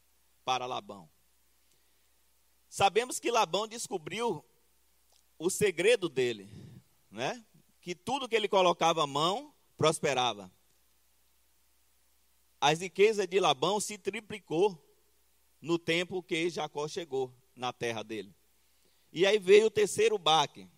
para 0.45 0.67
Labão. 0.67 1.09
Sabemos 2.69 3.19
que 3.19 3.31
Labão 3.31 3.67
descobriu 3.67 4.45
o 5.39 5.49
segredo 5.49 6.11
dele, 6.11 6.51
né? 7.11 7.43
Que 7.81 7.95
tudo 7.95 8.29
que 8.29 8.37
ele 8.37 8.49
colocava 8.49 9.05
a 9.05 9.07
mão 9.07 9.55
prosperava. 9.75 10.53
As 12.61 12.81
riquezas 12.81 13.27
de 13.27 13.41
Labão 13.41 13.81
se 13.81 13.97
triplicou 13.97 14.79
no 15.63 15.79
tempo 15.79 16.23
que 16.23 16.51
Jacó 16.51 16.87
chegou 16.87 17.35
na 17.55 17.73
terra 17.73 18.03
dele. 18.03 18.37
E 19.17 19.25
aí 19.25 19.39
veio 19.39 19.69
o 19.69 19.71
terceiro 19.71 20.19
baque. 20.19 20.69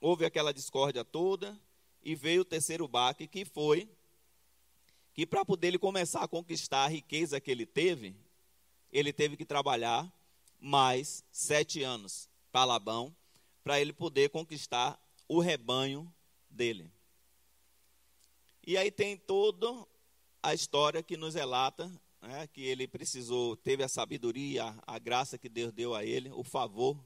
Houve 0.00 0.24
aquela 0.24 0.54
discórdia 0.54 1.04
toda 1.04 1.60
e 2.00 2.14
veio 2.14 2.42
o 2.42 2.44
terceiro 2.44 2.86
baque 2.86 3.26
que 3.26 3.44
foi 3.44 3.90
que 5.12 5.26
para 5.26 5.44
poder 5.44 5.66
ele 5.66 5.78
começar 5.78 6.22
a 6.22 6.28
conquistar 6.28 6.84
a 6.84 6.86
riqueza 6.88 7.40
que 7.40 7.50
ele 7.50 7.66
teve, 7.66 8.14
ele 8.92 9.12
teve 9.12 9.36
que 9.36 9.44
trabalhar 9.44 10.08
mais 10.60 11.24
sete 11.32 11.82
anos 11.82 12.30
para 12.52 12.64
Labão, 12.64 13.12
para 13.64 13.80
ele 13.80 13.92
poder 13.92 14.30
conquistar 14.30 14.96
o 15.26 15.40
rebanho 15.40 16.08
dele. 16.48 16.88
E 18.64 18.78
aí 18.78 18.92
tem 18.92 19.16
toda 19.16 19.84
a 20.40 20.54
história 20.54 21.02
que 21.02 21.16
nos 21.16 21.34
relata 21.34 21.90
né, 22.22 22.46
que 22.46 22.62
ele 22.62 22.86
precisou, 22.86 23.56
teve 23.56 23.82
a 23.82 23.88
sabedoria, 23.88 24.72
a 24.86 24.96
graça 25.00 25.36
que 25.36 25.48
Deus 25.48 25.72
deu 25.72 25.92
a 25.92 26.04
ele, 26.04 26.30
o 26.30 26.44
favor 26.44 26.96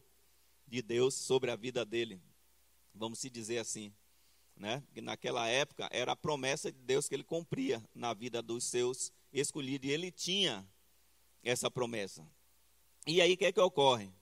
de 0.73 0.83
Deus 0.83 1.15
sobre 1.15 1.51
a 1.51 1.57
vida 1.57 1.85
dele, 1.85 2.21
vamos 2.95 3.19
se 3.19 3.31
dizer 3.31 3.59
assim 3.59 3.93
né? 4.55 4.83
Que 4.93 5.01
naquela 5.01 5.49
época 5.49 5.89
era 5.91 6.13
a 6.13 6.17
promessa 6.17 6.71
de 6.71 6.79
Deus 6.79 7.09
que 7.09 7.15
ele 7.15 7.25
cumpria 7.25 7.83
na 7.95 8.13
vida 8.15 8.43
dos 8.43 8.65
seus 8.65 9.11
escolhidos. 9.33 9.89
E 9.89 9.93
ele 9.93 10.11
tinha 10.13 10.65
essa 11.43 11.71
promessa. 11.71 12.25
E 13.07 13.21
aí 13.21 13.33
o 13.33 13.37
que 13.37 13.47
é 13.47 13.53
que 13.53 13.61
ocorre? 13.61 14.13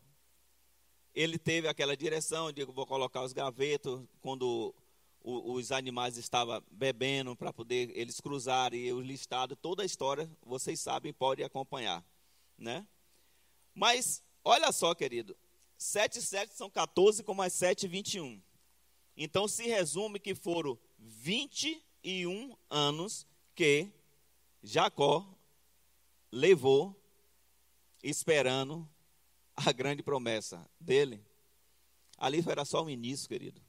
ele 1.15 1.39
teve 1.39 1.69
aquela 1.69 1.97
direção, 1.97 2.53
digo, 2.53 2.73
vou 2.73 2.87
colocar 2.87 3.23
os 3.23 3.33
gavetos 3.33 4.01
quando 4.21 4.75
os 5.23 5.71
animais 5.71 6.17
estavam 6.17 6.63
bebendo 6.71 7.37
para 7.37 7.53
poder 7.53 7.91
eles 7.95 8.21
cruzarem, 8.21 8.81
e 8.81 8.93
o 8.93 9.01
listado, 9.01 9.55
toda 9.55 9.83
a 9.83 9.87
história, 9.87 10.31
vocês 10.41 10.81
sabem, 10.81 11.13
podem 11.13 11.45
acompanhar, 11.45 12.05
né? 12.57 12.87
Mas, 13.75 14.23
olha 14.45 14.73
só, 14.73 14.95
querido, 14.95 15.37
7 15.81 16.19
e 16.19 16.23
7 16.23 16.55
são 16.55 16.69
14, 16.69 17.23
com 17.23 17.33
mais 17.33 17.55
7, 17.55 17.89
21. 17.89 18.39
Então, 19.17 19.49
se 19.49 19.67
resume 19.67 20.21
que 20.21 20.35
foram 20.35 20.79
21 20.99 22.55
anos 22.69 23.27
que 23.55 23.91
Jacó 24.63 25.27
levou 26.31 26.95
esperando 28.03 28.87
a 29.57 29.73
grande 29.73 30.03
promessa 30.03 30.69
dele. 30.79 31.25
Ali 32.19 32.45
era 32.47 32.67
só 32.67 32.85
o 32.85 32.91
início, 32.91 33.27
querido. 33.27 33.63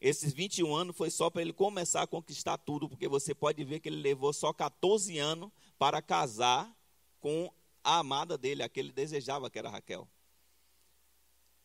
Esses 0.00 0.32
21 0.32 0.74
anos 0.74 0.96
foi 0.96 1.10
só 1.10 1.28
para 1.28 1.42
ele 1.42 1.52
começar 1.52 2.00
a 2.00 2.06
conquistar 2.06 2.56
tudo, 2.56 2.88
porque 2.88 3.08
você 3.08 3.34
pode 3.34 3.62
ver 3.62 3.80
que 3.80 3.90
ele 3.90 4.00
levou 4.00 4.32
só 4.32 4.54
14 4.54 5.18
anos 5.18 5.50
para 5.78 6.00
casar 6.00 6.74
com 7.20 7.52
a 7.82 7.98
amada 7.98 8.38
dele, 8.38 8.62
a 8.62 8.70
que 8.70 8.80
ele 8.80 8.90
desejava, 8.90 9.50
que 9.50 9.58
era 9.58 9.68
Raquel. 9.68 10.08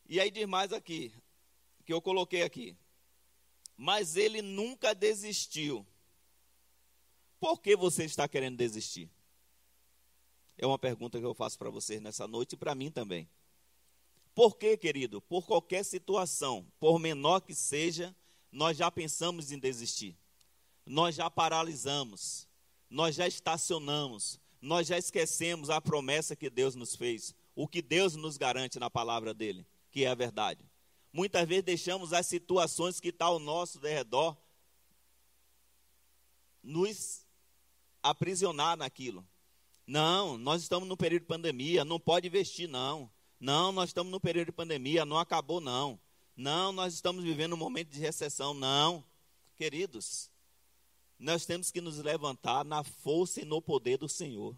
E 0.09 0.19
aí 0.19 0.31
diz 0.31 0.47
mais 0.47 0.73
aqui, 0.73 1.13
que 1.85 1.93
eu 1.93 2.01
coloquei 2.01 2.41
aqui. 2.41 2.75
Mas 3.77 4.15
ele 4.15 4.41
nunca 4.41 4.95
desistiu. 4.95 5.85
Por 7.39 7.61
que 7.61 7.75
você 7.75 8.05
está 8.05 8.27
querendo 8.27 8.57
desistir? 8.57 9.07
É 10.57 10.65
uma 10.65 10.79
pergunta 10.79 11.19
que 11.19 11.25
eu 11.25 11.35
faço 11.35 11.59
para 11.59 11.69
vocês 11.69 12.01
nessa 12.01 12.27
noite 12.27 12.53
e 12.53 12.57
para 12.57 12.73
mim 12.73 12.89
também. 12.89 13.29
Por 14.33 14.57
que, 14.57 14.75
querido? 14.75 15.21
Por 15.21 15.45
qualquer 15.45 15.85
situação, 15.85 16.65
por 16.79 16.97
menor 16.97 17.41
que 17.41 17.53
seja, 17.53 18.13
nós 18.51 18.75
já 18.75 18.89
pensamos 18.89 19.51
em 19.51 19.59
desistir. 19.59 20.17
Nós 20.85 21.13
já 21.13 21.29
paralisamos. 21.29 22.47
Nós 22.89 23.15
já 23.15 23.27
estacionamos. 23.27 24.39
Nós 24.59 24.87
já 24.87 24.97
esquecemos 24.97 25.69
a 25.69 25.79
promessa 25.79 26.35
que 26.35 26.49
Deus 26.49 26.73
nos 26.73 26.95
fez. 26.95 27.35
O 27.55 27.67
que 27.67 27.81
Deus 27.81 28.15
nos 28.15 28.37
garante 28.37 28.79
na 28.79 28.89
palavra 28.89 29.33
dele, 29.33 29.65
que 29.91 30.05
é 30.05 30.07
a 30.09 30.15
verdade. 30.15 30.63
Muitas 31.11 31.47
vezes 31.47 31.63
deixamos 31.63 32.13
as 32.13 32.25
situações 32.27 32.99
que 32.99 33.09
estão 33.09 33.27
tá 33.27 33.33
ao 33.33 33.39
nosso 33.39 33.79
redor 33.79 34.37
nos 36.63 37.25
aprisionar 38.03 38.77
naquilo. 38.77 39.27
Não, 39.87 40.37
nós 40.37 40.61
estamos 40.61 40.87
no 40.87 40.95
período 40.95 41.23
de 41.23 41.27
pandemia, 41.27 41.83
não 41.83 41.99
pode 41.99 42.27
investir, 42.27 42.69
não. 42.69 43.11
Não, 43.39 43.71
nós 43.71 43.89
estamos 43.89 44.11
no 44.11 44.19
período 44.19 44.47
de 44.47 44.51
pandemia, 44.51 45.05
não 45.05 45.17
acabou, 45.17 45.59
não. 45.59 45.99
Não, 46.35 46.71
nós 46.71 46.93
estamos 46.93 47.23
vivendo 47.23 47.53
um 47.53 47.57
momento 47.57 47.89
de 47.89 47.99
recessão, 47.99 48.53
não. 48.53 49.03
Queridos, 49.55 50.29
nós 51.17 51.45
temos 51.45 51.71
que 51.71 51.81
nos 51.81 51.97
levantar 51.97 52.63
na 52.63 52.83
força 52.83 53.41
e 53.41 53.45
no 53.45 53.61
poder 53.61 53.97
do 53.97 54.07
Senhor. 54.07 54.55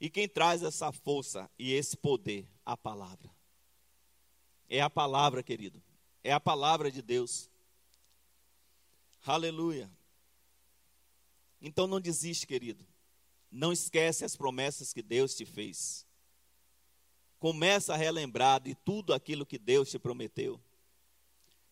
E 0.00 0.08
quem 0.08 0.28
traz 0.28 0.62
essa 0.62 0.90
força 0.92 1.50
e 1.58 1.72
esse 1.72 1.96
poder? 1.96 2.48
A 2.64 2.76
palavra. 2.76 3.35
É 4.68 4.80
a 4.80 4.90
palavra, 4.90 5.42
querido. 5.42 5.82
É 6.22 6.32
a 6.32 6.40
palavra 6.40 6.90
de 6.90 7.02
Deus. 7.02 7.48
Aleluia. 9.24 9.90
Então 11.60 11.86
não 11.86 12.00
desiste, 12.00 12.46
querido. 12.46 12.84
Não 13.50 13.72
esquece 13.72 14.24
as 14.24 14.36
promessas 14.36 14.92
que 14.92 15.02
Deus 15.02 15.34
te 15.34 15.44
fez. 15.44 16.06
Começa 17.38 17.94
a 17.94 17.96
relembrar 17.96 18.60
de 18.60 18.74
tudo 18.74 19.12
aquilo 19.12 19.46
que 19.46 19.58
Deus 19.58 19.90
te 19.90 19.98
prometeu. 19.98 20.60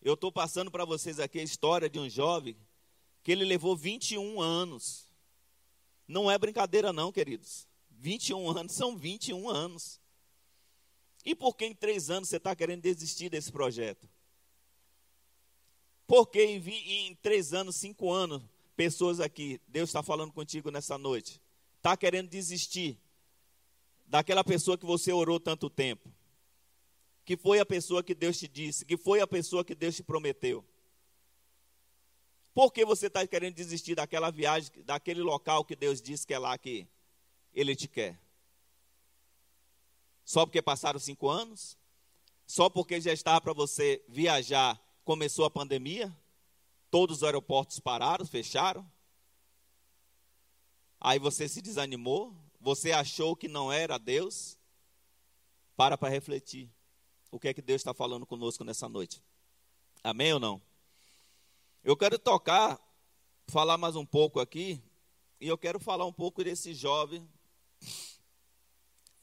Eu 0.01 0.13
estou 0.13 0.31
passando 0.31 0.69
para 0.69 0.85
vocês 0.85 1.19
aqui 1.19 1.39
a 1.39 1.43
história 1.43 1.89
de 1.89 1.99
um 1.99 2.09
jovem 2.09 2.55
que 3.23 3.31
ele 3.31 3.43
levou 3.43 3.75
21 3.75 4.39
anos. 4.39 5.09
Não 6.07 6.29
é 6.29 6.37
brincadeira, 6.37 6.93
não, 6.93 7.11
queridos. 7.11 7.67
21 7.89 8.57
anos 8.57 8.73
são 8.73 8.95
21 8.95 9.49
anos. 9.49 9.99
E 11.25 11.33
por 11.33 11.55
que 11.55 11.65
em 11.65 11.73
três 11.73 12.11
anos 12.11 12.29
você 12.29 12.37
está 12.37 12.55
querendo 12.55 12.81
desistir 12.81 13.29
desse 13.29 13.51
projeto? 13.51 14.07
Por 16.05 16.27
que 16.27 16.43
em, 16.43 17.07
em 17.07 17.15
três 17.15 17.51
anos, 17.51 17.75
cinco 17.75 18.11
anos, 18.11 18.43
pessoas 18.75 19.19
aqui, 19.19 19.59
Deus 19.67 19.89
está 19.89 20.03
falando 20.03 20.31
contigo 20.31 20.69
nessa 20.69 20.99
noite, 20.99 21.41
está 21.77 21.97
querendo 21.97 22.29
desistir 22.29 22.99
daquela 24.05 24.43
pessoa 24.43 24.77
que 24.77 24.85
você 24.85 25.11
orou 25.11 25.39
tanto 25.39 25.67
tempo, 25.67 26.13
que 27.23 27.35
foi 27.35 27.59
a 27.59 27.65
pessoa 27.65 28.03
que 28.03 28.13
Deus 28.13 28.37
te 28.37 28.47
disse, 28.47 28.85
que 28.85 28.95
foi 28.95 29.19
a 29.19 29.25
pessoa 29.25 29.65
que 29.65 29.73
Deus 29.73 29.95
te 29.95 30.03
prometeu. 30.03 30.63
Por 32.53 32.71
que 32.71 32.85
você 32.85 33.07
está 33.07 33.25
querendo 33.25 33.55
desistir 33.55 33.95
daquela 33.95 34.29
viagem, 34.29 34.71
daquele 34.83 35.21
local 35.21 35.65
que 35.65 35.75
Deus 35.75 36.01
disse 36.01 36.25
que 36.25 36.33
é 36.33 36.39
lá 36.39 36.55
que 36.55 36.87
Ele 37.51 37.75
te 37.75 37.87
quer? 37.87 38.24
Só 40.25 40.43
porque 40.43 40.61
passaram 40.61 40.99
cinco 40.99 41.29
anos? 41.29 41.77
Só 42.47 42.67
porque 42.69 42.99
já 42.99 43.13
estava 43.13 43.39
para 43.39 43.53
você 43.53 44.03
viajar, 44.09 44.81
começou 45.03 45.45
a 45.45 45.51
pandemia? 45.51 46.15
Todos 46.89 47.17
os 47.17 47.23
aeroportos 47.23 47.79
pararam, 47.79 48.25
fecharam? 48.25 48.89
Aí 50.99 51.19
você 51.19 51.47
se 51.47 51.61
desanimou? 51.61 52.35
Você 52.59 52.91
achou 52.91 53.35
que 53.35 53.47
não 53.47 53.71
era 53.71 53.99
Deus? 53.99 54.57
Para 55.75 55.97
para 55.97 56.09
refletir. 56.09 56.69
O 57.31 57.39
que 57.39 57.49
é 57.49 57.53
que 57.53 57.61
Deus 57.61 57.81
está 57.81 57.93
falando 57.93 58.25
conosco 58.25 58.63
nessa 58.63 58.89
noite? 58.89 59.21
Amém 60.03 60.33
ou 60.33 60.39
não? 60.39 60.61
Eu 61.83 61.95
quero 61.95 62.17
tocar, 62.17 62.79
falar 63.47 63.77
mais 63.77 63.95
um 63.95 64.05
pouco 64.05 64.39
aqui, 64.39 64.81
e 65.39 65.47
eu 65.47 65.57
quero 65.57 65.79
falar 65.79 66.05
um 66.05 66.13
pouco 66.13 66.43
desse 66.43 66.73
jovem 66.73 67.27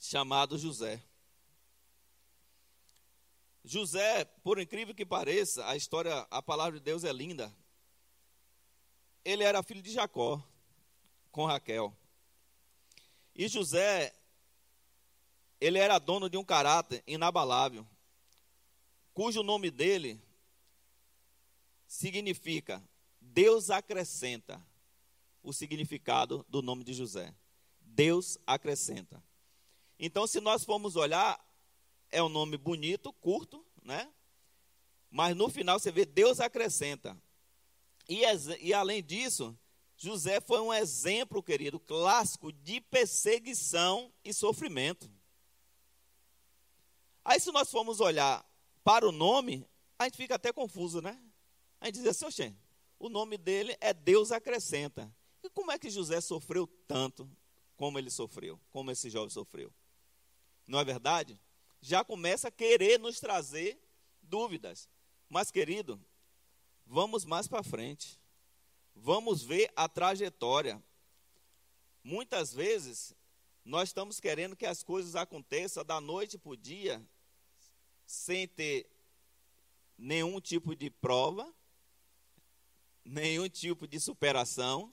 chamado 0.02 0.58
José. 0.58 1.00
José, 3.64 4.24
por 4.42 4.58
incrível 4.58 4.92
que 4.92 5.06
pareça, 5.06 5.64
a 5.68 5.76
história, 5.76 6.26
a 6.28 6.42
palavra 6.42 6.78
de 6.78 6.84
Deus 6.84 7.04
é 7.04 7.12
linda. 7.12 7.54
Ele 9.24 9.44
era 9.44 9.62
filho 9.62 9.80
de 9.80 9.92
Jacó, 9.92 10.42
com 11.30 11.46
Raquel. 11.46 11.96
E 13.32 13.46
José, 13.46 14.12
ele 15.60 15.78
era 15.78 16.00
dono 16.00 16.28
de 16.28 16.36
um 16.36 16.44
caráter 16.44 17.04
inabalável, 17.06 17.86
cujo 19.14 19.44
nome 19.44 19.70
dele 19.70 20.20
significa 21.86 22.82
Deus 23.20 23.70
acrescenta 23.70 24.60
o 25.44 25.52
significado 25.52 26.44
do 26.48 26.60
nome 26.60 26.82
de 26.82 26.92
José. 26.92 27.32
Deus 27.80 28.36
acrescenta. 28.44 29.22
Então, 30.04 30.26
se 30.26 30.40
nós 30.40 30.64
formos 30.64 30.96
olhar, 30.96 31.38
é 32.10 32.20
um 32.20 32.28
nome 32.28 32.56
bonito, 32.56 33.12
curto, 33.12 33.64
né? 33.84 34.12
Mas 35.08 35.36
no 35.36 35.48
final 35.48 35.78
você 35.78 35.92
vê 35.92 36.04
Deus 36.04 36.40
acrescenta. 36.40 37.16
E, 38.08 38.22
e 38.60 38.74
além 38.74 39.00
disso, 39.00 39.56
José 39.96 40.40
foi 40.40 40.60
um 40.60 40.74
exemplo, 40.74 41.40
querido, 41.40 41.78
clássico 41.78 42.52
de 42.52 42.80
perseguição 42.80 44.12
e 44.24 44.34
sofrimento. 44.34 45.08
Aí, 47.24 47.38
se 47.38 47.52
nós 47.52 47.70
formos 47.70 48.00
olhar 48.00 48.44
para 48.82 49.08
o 49.08 49.12
nome, 49.12 49.64
a 49.96 50.04
gente 50.04 50.16
fica 50.16 50.34
até 50.34 50.52
confuso, 50.52 51.00
né? 51.00 51.16
A 51.80 51.86
gente 51.86 52.00
diz 52.00 52.08
assim, 52.08 52.24
oxê, 52.24 52.52
o 52.98 53.08
nome 53.08 53.38
dele 53.38 53.76
é 53.80 53.94
Deus 53.94 54.32
acrescenta. 54.32 55.14
E 55.44 55.48
como 55.48 55.70
é 55.70 55.78
que 55.78 55.88
José 55.88 56.20
sofreu 56.20 56.66
tanto 56.88 57.30
como 57.76 58.00
ele 58.00 58.10
sofreu, 58.10 58.60
como 58.68 58.90
esse 58.90 59.08
jovem 59.08 59.30
sofreu? 59.30 59.72
Não 60.66 60.78
é 60.78 60.84
verdade? 60.84 61.38
Já 61.80 62.04
começa 62.04 62.48
a 62.48 62.52
querer 62.52 62.98
nos 62.98 63.18
trazer 63.18 63.78
dúvidas. 64.22 64.88
Mas, 65.28 65.50
querido, 65.50 66.00
vamos 66.86 67.24
mais 67.24 67.48
para 67.48 67.62
frente. 67.62 68.20
Vamos 68.94 69.42
ver 69.42 69.72
a 69.74 69.88
trajetória. 69.88 70.82
Muitas 72.04 72.52
vezes, 72.52 73.14
nós 73.64 73.88
estamos 73.88 74.20
querendo 74.20 74.56
que 74.56 74.66
as 74.66 74.82
coisas 74.82 75.14
aconteçam 75.14 75.84
da 75.84 76.00
noite 76.00 76.36
para 76.36 76.52
o 76.52 76.56
dia, 76.56 77.04
sem 78.06 78.46
ter 78.46 78.90
nenhum 79.96 80.40
tipo 80.40 80.74
de 80.74 80.90
prova, 80.90 81.52
nenhum 83.04 83.48
tipo 83.48 83.86
de 83.86 84.00
superação. 84.00 84.92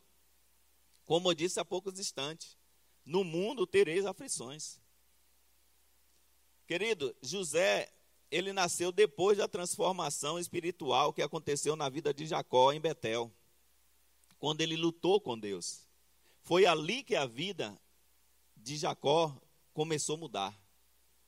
Como 1.03 1.29
eu 1.29 1.33
disse 1.33 1.59
há 1.59 1.65
poucos 1.65 1.99
instantes, 1.99 2.57
no 3.03 3.23
mundo 3.23 3.65
tereis 3.65 4.05
aflições. 4.05 4.79
Querido, 6.69 7.15
José, 7.23 7.91
ele 8.29 8.53
nasceu 8.53 8.91
depois 8.91 9.39
da 9.39 9.47
transformação 9.47 10.37
espiritual 10.37 11.11
que 11.11 11.23
aconteceu 11.23 11.75
na 11.75 11.89
vida 11.89 12.13
de 12.13 12.27
Jacó 12.27 12.71
em 12.71 12.79
Betel, 12.79 13.33
quando 14.37 14.61
ele 14.61 14.75
lutou 14.75 15.19
com 15.19 15.35
Deus. 15.35 15.87
Foi 16.43 16.67
ali 16.67 17.01
que 17.01 17.15
a 17.15 17.25
vida 17.25 17.75
de 18.55 18.77
Jacó 18.77 19.35
começou 19.73 20.13
a 20.13 20.19
mudar. 20.19 20.61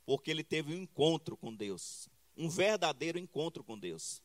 porque 0.05 0.29
ele 0.29 0.43
teve 0.43 0.75
um 0.75 0.77
encontro 0.77 1.35
com 1.35 1.51
Deus, 1.51 2.07
um 2.37 2.47
verdadeiro 2.47 3.17
encontro 3.17 3.63
com 3.63 3.79
Deus. 3.79 4.21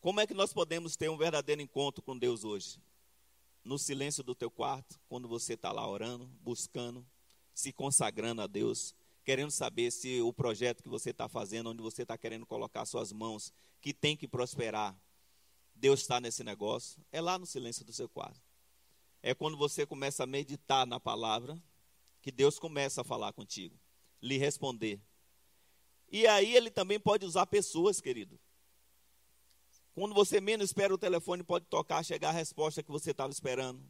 Como 0.00 0.20
é 0.20 0.28
que 0.28 0.34
nós 0.34 0.52
podemos 0.52 0.94
ter 0.94 1.10
um 1.10 1.16
verdadeiro 1.16 1.60
encontro 1.60 2.02
com 2.04 2.16
Deus 2.16 2.44
hoje? 2.44 2.80
No 3.64 3.80
silêncio 3.80 4.22
do 4.22 4.32
teu 4.32 4.50
quarto, 4.50 5.00
quando 5.08 5.26
você 5.26 5.54
está 5.54 5.72
lá 5.72 5.84
orando, 5.88 6.26
buscando, 6.40 7.04
se 7.52 7.72
consagrando 7.72 8.42
a 8.42 8.46
Deus, 8.46 8.94
querendo 9.24 9.50
saber 9.50 9.90
se 9.90 10.20
o 10.20 10.32
projeto 10.32 10.82
que 10.82 10.88
você 10.88 11.10
está 11.10 11.28
fazendo, 11.28 11.70
onde 11.70 11.82
você 11.82 12.02
está 12.02 12.18
querendo 12.18 12.44
colocar 12.44 12.84
suas 12.84 13.12
mãos, 13.12 13.52
que 13.80 13.92
tem 13.92 14.16
que 14.16 14.26
prosperar, 14.26 14.96
Deus 15.74 16.00
está 16.00 16.20
nesse 16.20 16.44
negócio, 16.44 17.04
é 17.10 17.20
lá 17.20 17.38
no 17.38 17.46
silêncio 17.46 17.84
do 17.84 17.92
seu 17.92 18.08
quarto. 18.08 18.40
É 19.22 19.34
quando 19.34 19.56
você 19.56 19.86
começa 19.86 20.24
a 20.24 20.26
meditar 20.26 20.86
na 20.86 20.98
palavra, 20.98 21.60
que 22.20 22.30
Deus 22.30 22.58
começa 22.58 23.00
a 23.00 23.04
falar 23.04 23.32
contigo, 23.32 23.78
lhe 24.20 24.36
responder. 24.36 25.00
E 26.10 26.26
aí 26.26 26.54
ele 26.54 26.70
também 26.70 27.00
pode 27.00 27.24
usar 27.24 27.46
pessoas, 27.46 28.00
querido. 28.00 28.38
Quando 29.94 30.14
você 30.14 30.40
menos 30.40 30.70
espera 30.70 30.92
o 30.92 30.98
telefone, 30.98 31.42
pode 31.42 31.66
tocar, 31.66 32.04
chegar 32.04 32.30
a 32.30 32.32
resposta 32.32 32.82
que 32.82 32.90
você 32.90 33.10
estava 33.10 33.32
esperando. 33.32 33.82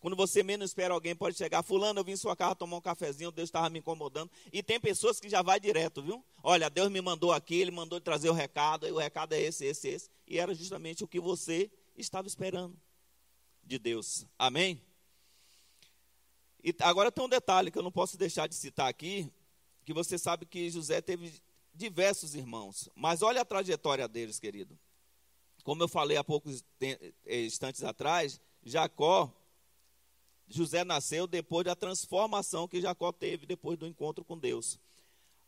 Quando 0.00 0.16
você 0.16 0.42
menos 0.42 0.70
espera 0.70 0.94
alguém, 0.94 1.14
pode 1.14 1.36
chegar, 1.36 1.62
fulano, 1.62 2.00
eu 2.00 2.04
vim 2.04 2.12
em 2.12 2.16
sua 2.16 2.36
casa 2.36 2.54
tomar 2.54 2.76
um 2.76 2.80
cafezinho, 2.80 3.32
Deus 3.32 3.48
estava 3.48 3.68
me 3.68 3.80
incomodando. 3.80 4.30
E 4.52 4.62
tem 4.62 4.78
pessoas 4.78 5.18
que 5.18 5.28
já 5.28 5.42
vai 5.42 5.58
direto, 5.58 6.00
viu? 6.00 6.24
Olha, 6.42 6.70
Deus 6.70 6.88
me 6.88 7.00
mandou 7.00 7.32
aqui, 7.32 7.56
Ele 7.56 7.70
mandou 7.70 8.00
trazer 8.00 8.30
o 8.30 8.32
recado, 8.32 8.86
e 8.86 8.92
o 8.92 8.98
recado 8.98 9.32
é 9.32 9.40
esse, 9.40 9.64
esse, 9.64 9.88
esse. 9.88 10.10
E 10.26 10.38
era 10.38 10.54
justamente 10.54 11.02
o 11.02 11.08
que 11.08 11.18
você 11.18 11.70
estava 11.96 12.28
esperando 12.28 12.78
de 13.64 13.78
Deus. 13.78 14.24
Amém? 14.38 14.80
E 16.62 16.74
agora 16.80 17.10
tem 17.10 17.24
um 17.24 17.28
detalhe 17.28 17.70
que 17.70 17.78
eu 17.78 17.82
não 17.82 17.92
posso 17.92 18.16
deixar 18.16 18.46
de 18.46 18.54
citar 18.54 18.88
aqui, 18.88 19.30
que 19.84 19.92
você 19.92 20.16
sabe 20.16 20.46
que 20.46 20.70
José 20.70 21.00
teve 21.00 21.32
diversos 21.74 22.34
irmãos. 22.34 22.88
Mas 22.94 23.22
olha 23.22 23.40
a 23.40 23.44
trajetória 23.44 24.06
deles, 24.06 24.38
querido. 24.38 24.78
Como 25.64 25.82
eu 25.82 25.88
falei 25.88 26.16
há 26.16 26.24
poucos 26.24 26.64
instantes 27.26 27.82
atrás, 27.82 28.40
Jacó 28.64 29.32
José 30.48 30.84
nasceu 30.84 31.26
depois 31.26 31.64
da 31.64 31.76
transformação 31.76 32.66
que 32.66 32.80
Jacó 32.80 33.12
teve 33.12 33.46
depois 33.46 33.78
do 33.78 33.86
encontro 33.86 34.24
com 34.24 34.38
Deus. 34.38 34.78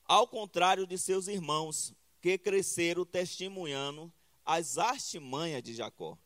Ao 0.04 0.26
contrário 0.26 0.86
de 0.86 0.98
seus 0.98 1.26
irmãos, 1.26 1.94
que 2.20 2.36
cresceram 2.36 3.04
testemunhando 3.04 4.12
as 4.44 4.76
artimanhas 4.76 5.62
de 5.62 5.74
Jacó. 5.74 6.18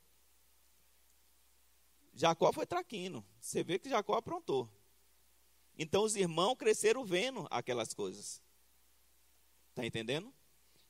Jacó 2.14 2.52
foi 2.52 2.66
traquino. 2.66 3.24
Você 3.40 3.62
vê 3.62 3.78
que 3.78 3.88
Jacó 3.88 4.14
aprontou. 4.14 4.68
Então 5.78 6.02
os 6.02 6.16
irmãos 6.16 6.56
cresceram 6.56 7.04
vendo 7.04 7.46
aquelas 7.50 7.92
coisas. 7.92 8.42
Está 9.70 9.84
entendendo? 9.84 10.32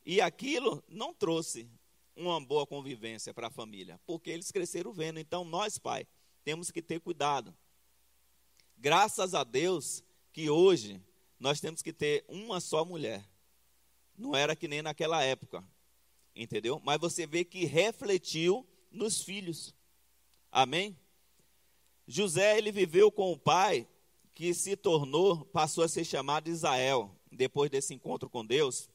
E 0.05 0.21
aquilo 0.21 0.85
não 0.87 1.15
trouxe 1.15 1.69
uma 2.15 2.41
boa 2.41 2.67
convivência 2.67 3.33
para 3.33 3.49
a 3.49 3.51
família, 3.51 3.99
porque 4.07 4.31
eles 4.31 4.51
cresceram 4.51 4.93
vendo. 4.93 5.19
Então 5.19 5.45
nós, 5.45 5.79
pai, 5.79 6.07
temos 6.45 6.71
que 6.71 6.83
ter 6.83 7.01
cuidado. 7.01 7.57
Graças 8.85 9.33
a 9.33 9.45
Deus 9.45 10.05
que 10.31 10.51
hoje 10.51 11.03
nós 11.41 11.59
temos 11.59 11.81
que 11.81 11.91
ter 11.91 12.23
uma 12.29 12.61
só 12.61 12.85
mulher. 12.85 13.27
Não 14.15 14.37
era 14.37 14.55
que 14.55 14.69
nem 14.69 14.83
naquela 14.83 15.25
época, 15.25 15.65
entendeu? 16.37 16.79
Mas 16.85 17.01
você 17.01 17.27
vê 17.27 17.47
que 17.47 17.65
refletiu 17.65 18.69
nos 18.91 19.23
filhos. 19.23 19.75
Amém? 20.53 20.95
José, 22.07 22.59
ele 22.59 22.71
viveu 22.71 23.11
com 23.11 23.33
o 23.33 23.39
pai 23.39 23.89
que 24.35 24.53
se 24.53 24.77
tornou, 24.77 25.47
passou 25.47 25.83
a 25.83 25.89
ser 25.89 26.05
chamado 26.05 26.51
Israel, 26.51 27.11
depois 27.33 27.71
desse 27.71 27.95
encontro 27.95 28.29
com 28.29 28.45
Deus, 28.45 28.91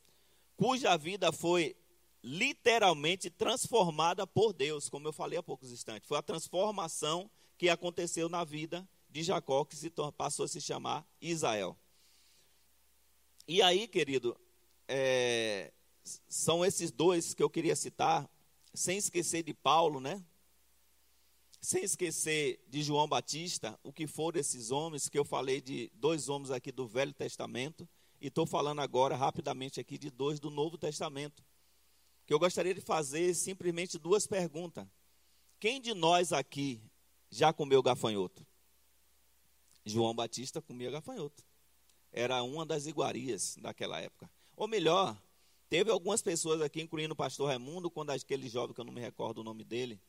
cuja 0.56 0.95
vida 0.97 1.32
foi 1.32 1.75
literalmente 2.21 3.32
transformada 3.32 4.28
por 4.28 4.54
Deus, 4.54 4.88
como 4.88 5.08
eu 5.08 5.13
falei 5.13 5.39
há 5.39 5.41
poucos 5.41 5.71
instantes. 5.71 6.08
Foi 6.08 6.19
a 6.19 6.21
transformação 6.21 7.28
que 7.58 7.69
aconteceu 7.69 8.30
na 8.30 8.43
vida 8.43 8.88
de 9.10 9.24
Jacó, 9.24 9.65
que 9.65 9.76
se 9.76 9.91
passou 10.15 10.45
a 10.45 10.48
se 10.48 10.62
chamar 10.62 11.06
Israel. 11.19 11.78
E 13.48 13.62
aí, 13.62 13.88
querido, 13.88 14.39
é, 14.88 15.74
são 16.28 16.63
esses 16.63 16.91
dois 16.91 17.34
que 17.34 17.41
eu 17.41 17.50
queria 17.50 17.76
citar, 17.76 18.30
sem 18.74 18.98
esquecer 18.98 19.43
de 19.43 19.54
Paulo, 19.54 20.00
né? 20.00 20.24
Sem 21.60 21.84
esquecer 21.84 22.63
de 22.67 22.82
João 22.84 23.08
Batista, 23.08 23.78
o 23.84 23.91
que 23.91 24.08
foram 24.08 24.39
esses 24.39 24.72
homens, 24.72 25.10
que 25.10 25.17
eu 25.17 25.26
falei 25.26 25.60
de 25.60 25.91
dois 25.95 26.30
homens 26.30 26.52
aqui 26.52 26.72
do 26.72 26.88
Velho 26.88 27.13
Testamento, 27.13 27.89
e 28.22 28.28
estou 28.28 28.45
falando 28.45 28.80
agora 28.80 29.15
rapidamente 29.15 29.80
aqui 29.80 29.98
de 29.98 30.10
dois 30.10 30.39
do 30.39 30.50
Novo 30.50 30.78
Testamento. 30.78 31.43
Que 32.26 32.34
eu 32.34 32.39
gostaria 32.39 32.74
de 32.74 32.82
fazer 32.82 33.34
simplesmente 33.34 33.98
duas 33.98 34.28
perguntas. 34.28 34.88
Quem 35.60 35.82
de 35.82 35.93
nós 35.93 36.32
aqui 36.32 36.82
já 37.30 37.52
comeu 37.52 37.82
gafanhoto? 37.82 38.45
João 39.86 40.13
Batista 40.13 40.62
comia 40.62 40.92
gafanhoto. 40.92 41.44
Era 42.12 42.42
uma 42.44 42.65
das 42.65 42.86
iguarias 42.86 43.56
daquela 43.62 44.00
época. 44.00 44.30
Ou 44.56 44.68
melhor, 44.68 45.18
teve 45.70 45.92
algumas 45.92 46.22
pessoas 46.22 46.62
aqui, 46.62 46.82
incluindo 46.82 47.13
o 47.13 47.18
pastor 47.18 47.48
Raimundo, 47.48 47.89
quando 47.89 48.10
aquele 48.10 48.50
jovem, 48.50 48.74
que 48.74 48.82
eu 48.82 48.86
não 48.86 48.94
me 48.94 49.02
recordo 49.02 49.39
o 49.39 49.44
nome 49.44 49.63
dele, 49.63 50.00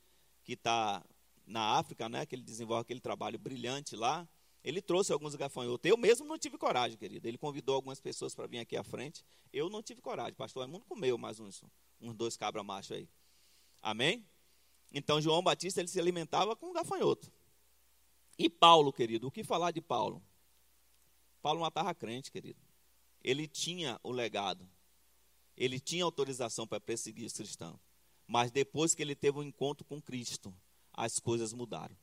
que 0.43 0.55
está 0.55 1.05
na 1.47 1.79
África, 1.79 2.09
né, 2.09 2.25
que 2.25 2.35
ele 2.35 2.43
desenvolve 2.43 2.83
aquele 2.83 3.01
trabalho 3.01 3.39
brilhante 3.39 3.97
lá, 3.97 4.29
ele 4.63 4.83
trouxe 4.83 5.13
alguns 5.13 5.35
gafanhotos. 5.35 5.91
Eu 5.91 5.97
mesmo 5.97 6.27
não 6.27 6.39
tive 6.39 6.59
coragem, 6.59 6.97
querido. 6.97 7.27
Ele 7.27 7.39
convidou 7.39 7.75
algumas 7.75 8.01
pessoas 8.01 8.35
para 8.35 8.47
vir 8.47 8.59
aqui 8.59 8.77
à 8.77 8.85
frente. 8.85 9.25
Eu 9.53 9.71
não 9.71 9.83
tive 9.83 10.01
coragem. 10.01 10.35
Pastor 10.35 10.63
Raimundo 10.63 10.85
comeu 10.85 11.17
mais 11.17 11.41
uns, 11.41 11.63
uns 12.01 12.15
dois 12.15 12.37
cabra 12.37 12.63
macho 12.63 12.93
aí. 12.93 13.09
Amém? 13.81 14.27
Então, 14.93 15.21
João 15.21 15.43
Batista, 15.43 15.81
ele 15.81 15.89
se 15.89 15.99
alimentava 15.99 16.55
com 16.55 16.73
gafanhoto. 16.73 17.33
E 18.41 18.49
Paulo, 18.49 18.91
querido, 18.91 19.27
o 19.29 19.31
que 19.31 19.45
falar 19.45 19.71
de 19.71 19.83
Paulo? 19.83 20.23
Paulo 21.43 21.61
matava 21.61 21.95
crente, 21.95 22.33
querido. 22.33 22.59
Ele 23.23 23.47
tinha 23.47 24.01
o 24.03 24.11
legado. 24.11 24.67
Ele 25.55 25.79
tinha 25.79 26.05
autorização 26.05 26.67
para 26.67 26.81
perseguir 26.81 27.27
os 27.27 27.35
cristãos. 27.35 27.79
Mas 28.27 28.51
depois 28.51 28.95
que 28.95 29.03
ele 29.03 29.15
teve 29.15 29.39
um 29.39 29.43
encontro 29.43 29.85
com 29.85 30.01
Cristo, 30.01 30.55
as 30.91 31.19
coisas 31.19 31.53
mudaram. 31.53 31.95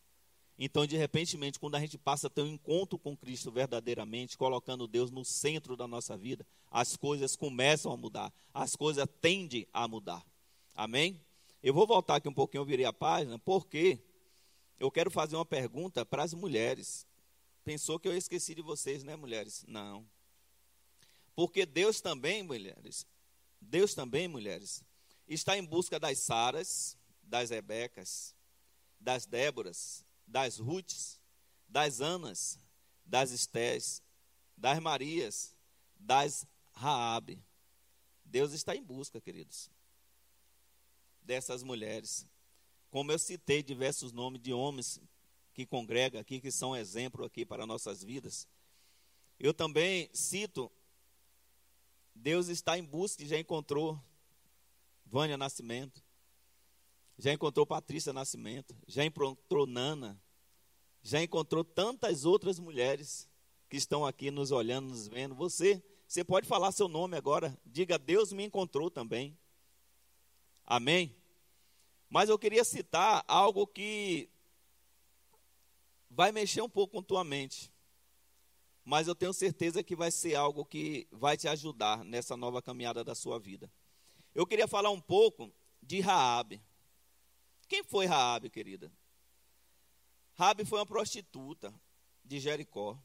Então, 0.59 0.85
de 0.85 0.95
repente, 0.95 1.35
quando 1.59 1.73
a 1.73 1.79
gente 1.79 1.97
passa 1.97 2.27
a 2.27 2.29
ter 2.29 2.43
um 2.43 2.47
encontro 2.47 2.99
com 2.99 3.17
Cristo 3.17 3.51
verdadeiramente, 3.51 4.37
colocando 4.37 4.87
Deus 4.87 5.09
no 5.09 5.25
centro 5.25 5.75
da 5.75 5.87
nossa 5.87 6.15
vida, 6.15 6.45
as 6.69 6.95
coisas 6.95 7.35
começam 7.35 7.91
a 7.91 7.97
mudar, 7.97 8.31
as 8.53 8.75
coisas 8.75 9.07
tendem 9.19 9.67
a 9.73 9.87
mudar. 9.87 10.23
Amém? 10.75 11.19
Eu 11.63 11.73
vou 11.73 11.87
voltar 11.87 12.17
aqui 12.17 12.29
um 12.29 12.33
pouquinho, 12.33 12.61
eu 12.61 12.65
virei 12.65 12.85
a 12.85 12.93
página, 12.93 13.39
porque 13.39 13.99
eu 14.79 14.91
quero 14.91 15.09
fazer 15.09 15.35
uma 15.35 15.45
pergunta 15.45 16.05
para 16.05 16.23
as 16.23 16.33
mulheres. 16.33 17.05
Pensou 17.63 17.99
que 17.99 18.07
eu 18.07 18.15
esqueci 18.15 18.53
de 18.55 18.61
vocês, 18.61 19.03
né, 19.03 19.15
mulheres? 19.15 19.65
Não. 19.67 20.07
Porque 21.35 21.65
Deus 21.65 22.01
também, 22.01 22.43
mulheres, 22.43 23.05
Deus 23.61 23.93
também, 23.93 24.27
mulheres, 24.27 24.83
está 25.27 25.57
em 25.57 25.63
busca 25.63 25.99
das 25.99 26.19
Saras, 26.19 26.97
das 27.21 27.49
Rebecas, 27.49 28.35
das 28.99 29.25
Déboras, 29.25 30.03
das 30.25 30.57
Ruths, 30.57 31.19
das 31.67 32.01
Anas, 32.01 32.57
das 33.05 33.31
Estés, 33.31 34.01
das 34.55 34.79
Marias, 34.79 35.55
das 35.95 36.45
Raabe. 36.73 37.43
Deus 38.23 38.51
está 38.53 38.75
em 38.75 38.83
busca, 38.83 39.21
queridos, 39.21 39.69
dessas 41.21 41.63
mulheres. 41.63 42.25
Como 42.97 43.11
eu 43.11 43.19
citei 43.19 43.61
diversos 43.61 44.11
nomes 44.11 44.41
de 44.41 44.51
homens 44.51 44.99
que 45.53 45.67
congregam 45.67 46.19
aqui, 46.19 46.41
que 46.41 46.51
são 46.51 46.75
exemplo 46.75 47.23
aqui 47.23 47.45
para 47.45 47.63
nossas 47.63 48.03
vidas, 48.03 48.47
eu 49.39 49.53
também 49.53 50.09
cito, 50.15 50.71
Deus 52.15 52.47
está 52.47 52.75
em 52.75 52.83
busca 52.83 53.21
e 53.21 53.27
já 53.27 53.37
encontrou 53.37 54.03
Vânia 55.05 55.37
Nascimento, 55.37 56.03
já 57.19 57.31
encontrou 57.31 57.67
Patrícia 57.67 58.11
Nascimento, 58.11 58.75
já 58.87 59.05
encontrou 59.05 59.67
Nana, 59.67 60.19
já 61.03 61.21
encontrou 61.21 61.63
tantas 61.63 62.25
outras 62.25 62.57
mulheres 62.57 63.29
que 63.69 63.77
estão 63.77 64.07
aqui 64.07 64.31
nos 64.31 64.49
olhando, 64.49 64.89
nos 64.89 65.07
vendo. 65.07 65.35
Você, 65.35 65.83
você 66.07 66.23
pode 66.23 66.47
falar 66.47 66.71
seu 66.71 66.87
nome 66.87 67.15
agora, 67.15 67.55
diga 67.63 67.99
Deus 67.99 68.33
me 68.33 68.43
encontrou 68.43 68.89
também. 68.89 69.37
Amém? 70.65 71.15
Mas 72.09 72.29
eu 72.29 72.39
queria 72.39 72.63
citar 72.63 73.23
algo 73.27 73.67
que 73.67 74.29
vai 76.09 76.31
mexer 76.31 76.61
um 76.61 76.69
pouco 76.69 76.93
com 76.93 77.03
tua 77.03 77.23
mente. 77.23 77.71
Mas 78.83 79.07
eu 79.07 79.15
tenho 79.15 79.33
certeza 79.33 79.83
que 79.83 79.95
vai 79.95 80.09
ser 80.09 80.35
algo 80.35 80.63
que 80.63 81.07
vai 81.11 81.35
te 81.35 81.47
ajudar 81.47 82.05
nessa 82.05 82.37
nova 82.37 82.61
caminhada 82.61 83.03
da 83.03 83.13
sua 83.13 83.37
vida. 83.37 83.69
Eu 84.33 84.47
queria 84.47 84.67
falar 84.67 84.89
um 84.89 85.01
pouco 85.01 85.51
de 85.83 85.99
Raabe. 85.99 86.61
Quem 87.67 87.83
foi 87.83 88.05
Raabe, 88.05 88.49
querida? 88.49 88.91
Raabe 90.35 90.63
foi 90.63 90.79
uma 90.79 90.85
prostituta 90.85 91.73
de 92.23 92.39
Jericó. 92.39 92.97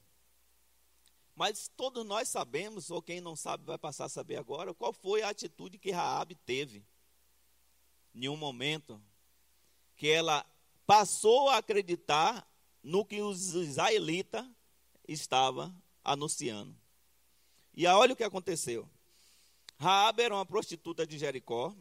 Mas 1.35 1.69
todos 1.77 2.05
nós 2.07 2.29
sabemos, 2.29 2.91
ou 2.91 3.03
quem 3.03 3.21
não 3.21 3.35
sabe 3.35 3.65
vai 3.65 3.79
passar 3.79 4.05
a 4.05 4.09
saber 4.09 4.37
agora, 4.37 4.75
qual 4.75 4.93
foi 4.93 5.23
a 5.23 5.31
atitude 5.31 5.79
que 5.79 5.91
Raabe 5.91 6.35
teve 6.35 6.85
em 8.15 8.29
um 8.29 8.37
momento 8.37 9.01
que 9.97 10.09
ela 10.09 10.45
passou 10.87 11.49
a 11.49 11.59
acreditar 11.59 12.47
no 12.83 13.05
que 13.05 13.21
os 13.21 13.55
israelitas 13.55 14.45
estavam 15.07 15.75
anunciando. 16.05 16.77
E 17.75 17.87
olha 17.87 18.13
o 18.13 18.17
que 18.17 18.25
aconteceu. 18.25 18.89
Raabe 19.79 20.23
era 20.23 20.35
uma 20.35 20.47
prostituta 20.47 21.07
de 21.07 21.19
Jericó, 21.19 21.75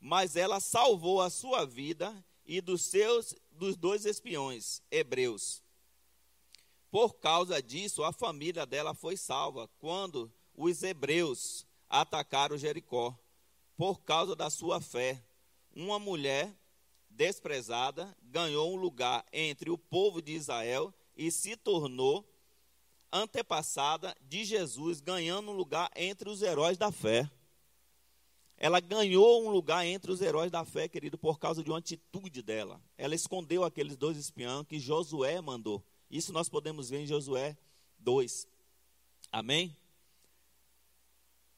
mas 0.00 0.36
ela 0.36 0.60
salvou 0.60 1.20
a 1.20 1.30
sua 1.30 1.64
vida 1.64 2.24
e 2.44 2.60
dos 2.60 2.82
seus 2.82 3.34
dos 3.50 3.76
dois 3.76 4.04
espiões 4.04 4.80
hebreus. 4.90 5.62
Por 6.90 7.14
causa 7.14 7.60
disso, 7.60 8.02
a 8.02 8.12
família 8.12 8.64
dela 8.64 8.94
foi 8.94 9.16
salva 9.16 9.68
quando 9.78 10.32
os 10.54 10.82
hebreus 10.82 11.66
atacaram 11.88 12.56
Jericó, 12.56 13.18
por 13.76 14.00
causa 14.00 14.34
da 14.34 14.48
sua 14.48 14.80
fé. 14.80 15.22
Uma 15.74 15.98
mulher 15.98 16.54
desprezada 17.10 18.16
ganhou 18.22 18.72
um 18.72 18.76
lugar 18.76 19.24
entre 19.32 19.70
o 19.70 19.78
povo 19.78 20.22
de 20.22 20.32
Israel 20.32 20.94
e 21.16 21.30
se 21.30 21.56
tornou 21.56 22.24
antepassada 23.12 24.14
de 24.22 24.44
Jesus, 24.44 25.00
ganhando 25.00 25.50
um 25.50 25.54
lugar 25.54 25.90
entre 25.96 26.28
os 26.28 26.42
heróis 26.42 26.76
da 26.76 26.92
fé. 26.92 27.28
Ela 28.56 28.80
ganhou 28.80 29.44
um 29.44 29.50
lugar 29.50 29.86
entre 29.86 30.10
os 30.10 30.20
heróis 30.20 30.50
da 30.50 30.64
fé, 30.64 30.88
querido, 30.88 31.16
por 31.16 31.38
causa 31.38 31.62
de 31.62 31.70
uma 31.70 31.78
atitude 31.78 32.42
dela. 32.42 32.82
Ela 32.96 33.14
escondeu 33.14 33.62
aqueles 33.62 33.96
dois 33.96 34.16
espiões 34.16 34.66
que 34.66 34.80
Josué 34.80 35.40
mandou. 35.40 35.84
Isso 36.10 36.32
nós 36.32 36.48
podemos 36.48 36.90
ver 36.90 37.00
em 37.00 37.06
Josué 37.06 37.56
2. 37.98 38.48
Amém? 39.30 39.76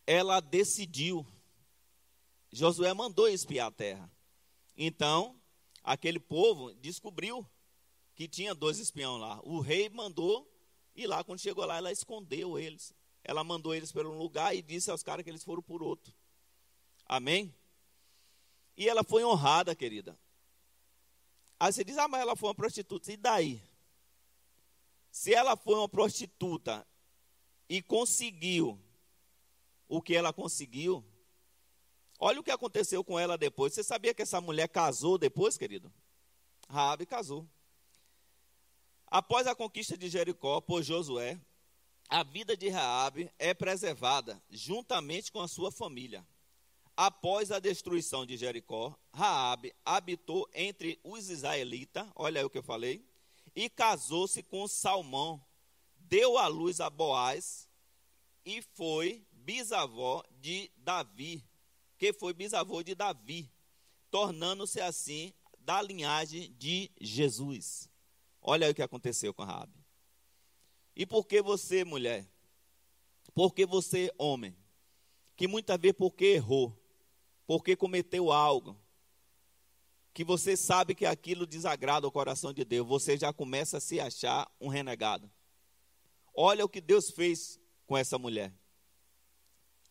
Ela 0.07 0.41
decidiu. 0.41 1.27
Josué 2.53 2.93
mandou 2.93 3.29
espiar 3.29 3.69
a 3.69 3.73
terra. 3.73 4.11
Então, 4.77 5.41
aquele 5.83 6.19
povo 6.19 6.75
descobriu 6.75 7.47
que 8.15 8.29
tinha 8.29 8.55
dois 8.55 8.79
espiões 8.79 9.21
lá. 9.21 9.41
O 9.45 9.61
rei 9.61 9.89
mandou 9.89 10.51
e 10.95 11.07
lá, 11.07 11.23
quando 11.23 11.41
chegou 11.41 11.65
lá, 11.65 11.77
ela 11.77 11.93
escondeu 11.93 12.59
eles. 12.59 12.95
Ela 13.23 13.45
mandou 13.45 13.75
eles 13.75 13.93
para 13.93 14.09
um 14.09 14.19
lugar 14.19 14.55
e 14.55 14.63
disse 14.63 14.91
aos 14.91 15.03
caras 15.03 15.25
que 15.25 15.31
eles 15.31 15.45
foram 15.45 15.63
por 15.63 15.83
outro. 15.83 16.13
Amém? 17.07 17.55
E 18.77 18.89
ela 18.89 19.05
foi 19.05 19.25
honrada, 19.25 19.75
querida. 19.75 20.19
Aí 21.59 21.73
você 21.73 21.85
diz, 21.85 21.99
ah, 21.99 22.09
mas 22.09 22.21
ela 22.21 22.35
foi 22.35 22.49
uma 22.49 22.55
prostituta. 22.55 23.13
E 23.13 23.17
daí? 23.17 23.63
Se 25.11 25.35
ela 25.35 25.57
foi 25.57 25.75
uma 25.75 25.89
prostituta 25.89 26.87
e 27.69 27.83
conseguiu 27.83 28.81
o 29.89 30.01
que 30.01 30.15
ela 30.15 30.33
conseguiu, 30.33 31.05
olha 32.21 32.39
o 32.39 32.45
que 32.45 32.51
aconteceu 32.51 33.03
com 33.03 33.19
ela 33.19 33.37
depois. 33.37 33.73
Você 33.73 33.83
sabia 33.83 34.15
que 34.15 34.23
essa 34.23 34.41
mulher 34.41 34.69
casou 34.69 35.19
depois, 35.19 35.57
querido? 35.57 35.93
Raabe 36.69 37.07
casou. 37.07 37.49
Após 39.07 39.47
a 39.47 39.55
conquista 39.57 39.97
de 39.97 40.09
Jericó 40.09 40.61
por 40.61 40.83
Josué, 40.83 41.41
a 42.09 42.23
vida 42.23 42.57
de 42.57 42.69
Raabe 42.69 43.33
é 43.39 43.55
preservada 43.55 44.41
juntamente 44.51 45.33
com 45.33 45.41
a 45.41 45.49
sua 45.49 45.73
família. 45.73 46.25
Após 46.97 47.51
a 47.51 47.59
destruição 47.59 48.27
de 48.27 48.37
Jericó, 48.37 48.95
Raabe 49.13 49.75
habitou 49.85 50.49
entre 50.53 51.01
os 51.03 51.31
israelitas, 51.31 52.07
olha 52.15 52.41
aí 52.41 52.45
o 52.45 52.51
que 52.51 52.59
eu 52.59 52.63
falei, 52.63 53.05
e 53.55 53.69
casou-se 53.71 54.43
com 54.43 54.69
Salmão, 54.69 55.43
deu 55.97 56.37
à 56.37 56.47
luz 56.47 56.81
a 56.81 56.91
Boaz 56.91 57.69
e 58.45 58.61
foi 58.61 59.25
bisavó 59.33 60.23
de 60.41 60.71
Davi, 60.77 61.45
que 62.01 62.15
foi 62.15 62.33
bisavô 62.33 62.83
de 62.83 62.95
Davi, 62.95 63.53
tornando-se 64.11 64.81
assim 64.81 65.35
da 65.59 65.83
linhagem 65.83 66.51
de 66.57 66.91
Jesus. 66.99 67.91
Olha 68.41 68.67
aí 68.67 68.73
o 68.73 68.75
que 68.75 68.81
aconteceu 68.81 69.35
com 69.35 69.45
Raabe. 69.45 69.79
E 70.97 71.05
por 71.05 71.27
que 71.27 71.43
você, 71.43 71.85
mulher? 71.85 72.27
Por 73.35 73.53
que 73.53 73.67
você, 73.67 74.11
homem? 74.17 74.57
Que 75.37 75.47
muitas 75.47 75.79
vezes 75.79 75.99
porque 75.99 76.25
errou, 76.25 76.75
porque 77.47 77.77
cometeu 77.77 78.33
algo 78.33 78.81
que 80.15 80.25
você 80.25 80.57
sabe 80.57 80.95
que 80.95 81.05
aquilo 81.05 81.47
desagrada 81.47 82.09
o 82.09 82.11
coração 82.11 82.51
de 82.51 82.65
Deus, 82.65 82.89
você 82.89 83.19
já 83.19 83.31
começa 83.31 83.77
a 83.77 83.81
se 83.81 84.01
achar 84.01 84.51
um 84.59 84.69
renegado. 84.69 85.31
Olha 86.33 86.65
o 86.65 86.69
que 86.69 86.81
Deus 86.81 87.11
fez 87.11 87.61
com 87.87 87.95
essa 87.95 88.17
mulher. 88.17 88.55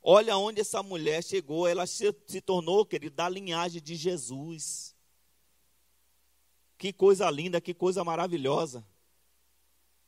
Olha 0.01 0.37
onde 0.37 0.61
essa 0.61 0.81
mulher 0.81 1.23
chegou, 1.23 1.67
ela 1.67 1.85
se, 1.85 2.15
se 2.25 2.41
tornou, 2.41 2.85
querido, 2.85 3.15
da 3.15 3.27
linhagem 3.27 3.81
de 3.81 3.95
Jesus. 3.95 4.95
Que 6.77 6.93
coisa 6.93 7.29
linda, 7.29 7.59
que 7.59 7.73
coisa 7.73 8.03
maravilhosa. 8.03 8.85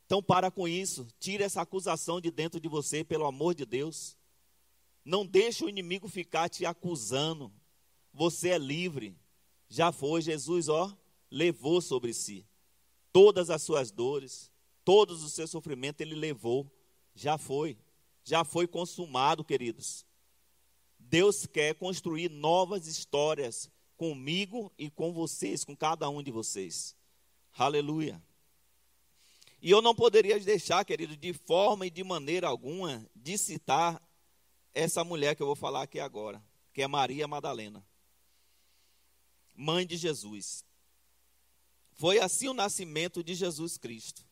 Então 0.06 0.23
para 0.23 0.49
com 0.49 0.67
isso, 0.67 1.08
tira 1.19 1.43
essa 1.43 1.62
acusação 1.62 2.21
de 2.21 2.32
dentro 2.32 2.60
de 2.60 2.67
você, 2.67 3.04
pelo 3.04 3.25
amor 3.25 3.54
de 3.54 3.65
Deus. 3.65 4.17
Não 5.04 5.25
deixe 5.25 5.63
o 5.65 5.69
inimigo 5.69 6.08
ficar 6.08 6.49
te 6.49 6.65
acusando. 6.65 7.51
Você 8.13 8.49
é 8.49 8.58
livre. 8.58 9.17
Já 9.67 9.91
foi, 9.91 10.21
Jesus, 10.21 10.69
ó, 10.69 10.95
levou 11.30 11.82
sobre 11.82 12.13
si 12.13 12.45
todas 13.12 13.49
as 13.49 13.62
suas 13.62 13.91
dores, 13.91 14.51
todos 14.84 15.23
os 15.23 15.34
seus 15.34 15.49
sofrimentos 15.49 16.01
ele 16.01 16.15
levou. 16.15 16.69
Já 17.13 17.38
foi. 17.38 17.77
Já 18.24 18.44
foi 18.44 18.68
consumado, 18.68 19.44
queridos. 19.44 20.06
Deus 21.00 21.46
quer 21.46 21.76
construir 21.76 22.30
novas 22.30 22.88
histórias 22.88 23.70
comigo 23.98 24.72
e 24.78 24.90
com 24.90 25.12
vocês, 25.12 25.64
com 25.64 25.76
cada 25.76 26.10
um 26.10 26.24
de 26.24 26.32
vocês. 26.32 26.96
Aleluia. 27.54 28.22
E 29.62 29.70
eu 29.70 29.82
não 29.82 29.94
poderia 29.94 30.40
deixar, 30.40 30.84
querido, 30.84 31.16
de 31.16 31.34
forma 31.34 31.86
e 31.86 31.90
de 31.90 32.04
maneira 32.04 32.48
alguma, 32.48 33.06
de 33.16 33.38
citar 33.38 34.02
essa 34.74 35.04
mulher 35.04 35.36
que 35.36 35.44
eu 35.44 35.48
vou 35.48 35.56
falar 35.56 35.84
aqui 35.84 36.00
agora, 36.00 36.44
que 36.74 36.82
é 36.82 36.88
Maria 36.88 37.28
Madalena, 37.28 37.86
mãe 39.54 39.86
de 39.86 39.98
Jesus. 39.98 40.66
Foi 41.92 42.20
assim 42.20 42.48
o 42.48 42.54
nascimento 42.54 43.24
de 43.24 43.36
Jesus 43.36 43.78
Cristo. 43.78 44.26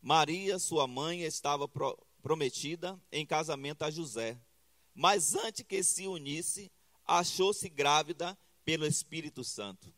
Maria, 0.00 0.58
sua 0.60 0.86
mãe, 0.86 1.22
estava 1.22 1.66
prometida 2.22 3.00
em 3.10 3.24
casamento 3.24 3.82
a 3.82 3.90
José, 3.90 4.40
mas 4.94 5.34
antes 5.34 5.64
que 5.66 5.82
se 5.82 6.06
unisse, 6.06 6.70
achou-se 7.04 7.68
grávida 7.68 8.36
pelo 8.64 8.86
Espírito 8.86 9.44
Santo. 9.44 9.92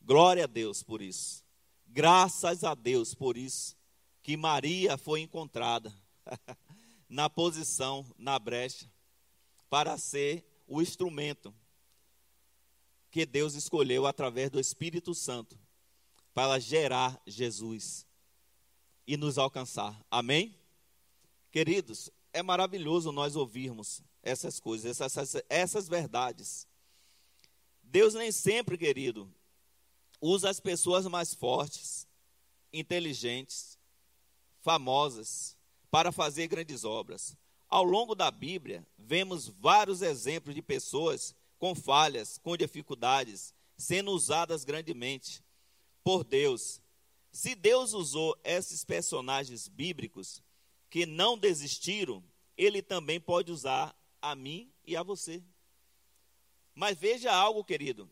Glória 0.00 0.44
a 0.44 0.46
Deus 0.46 0.82
por 0.82 1.02
isso. 1.02 1.44
Graças 1.86 2.64
a 2.64 2.74
Deus 2.74 3.14
por 3.14 3.36
isso 3.36 3.76
que 4.22 4.36
Maria 4.36 4.96
foi 4.96 5.20
encontrada. 5.20 5.92
na 7.08 7.30
posição, 7.30 8.04
na 8.18 8.38
brecha, 8.38 8.90
para 9.70 9.96
ser 9.96 10.44
o 10.66 10.82
instrumento 10.82 11.54
que 13.10 13.24
Deus 13.24 13.54
escolheu 13.54 14.06
através 14.06 14.50
do 14.50 14.60
Espírito 14.60 15.14
Santo 15.14 15.58
para 16.34 16.58
gerar 16.58 17.20
Jesus 17.26 18.06
e 19.06 19.16
nos 19.16 19.38
alcançar. 19.38 19.98
Amém? 20.10 20.54
Queridos, 21.50 22.10
é 22.32 22.42
maravilhoso 22.42 23.10
nós 23.10 23.36
ouvirmos 23.36 24.02
essas 24.22 24.60
coisas, 24.60 25.00
essas, 25.00 25.36
essas 25.48 25.88
verdades. 25.88 26.66
Deus 27.82 28.14
nem 28.14 28.30
sempre, 28.30 28.76
querido, 28.76 29.32
usa 30.20 30.50
as 30.50 30.60
pessoas 30.60 31.06
mais 31.06 31.32
fortes, 31.32 32.06
inteligentes, 32.72 33.78
famosas, 34.60 35.56
para 35.90 36.12
fazer 36.12 36.48
grandes 36.48 36.84
obras. 36.84 37.34
Ao 37.68 37.82
longo 37.82 38.14
da 38.14 38.30
Bíblia, 38.30 38.86
vemos 38.98 39.48
vários 39.48 40.02
exemplos 40.02 40.54
de 40.54 40.62
pessoas 40.62 41.34
com 41.58 41.74
falhas, 41.74 42.38
com 42.38 42.56
dificuldades, 42.56 43.54
sendo 43.76 44.10
usadas 44.10 44.64
grandemente 44.64 45.42
por 46.04 46.24
Deus. 46.24 46.80
Se 47.32 47.54
Deus 47.54 47.92
usou 47.92 48.36
esses 48.44 48.84
personagens 48.84 49.68
bíblicos 49.68 50.42
que 50.90 51.06
não 51.06 51.36
desistiram, 51.36 52.24
Ele 52.56 52.82
também 52.82 53.20
pode 53.20 53.52
usar 53.52 53.96
a 54.20 54.34
mim 54.34 54.72
e 54.84 54.96
a 54.96 55.02
você. 55.02 55.42
Mas 56.74 56.98
veja 56.98 57.32
algo, 57.32 57.64
querido: 57.64 58.10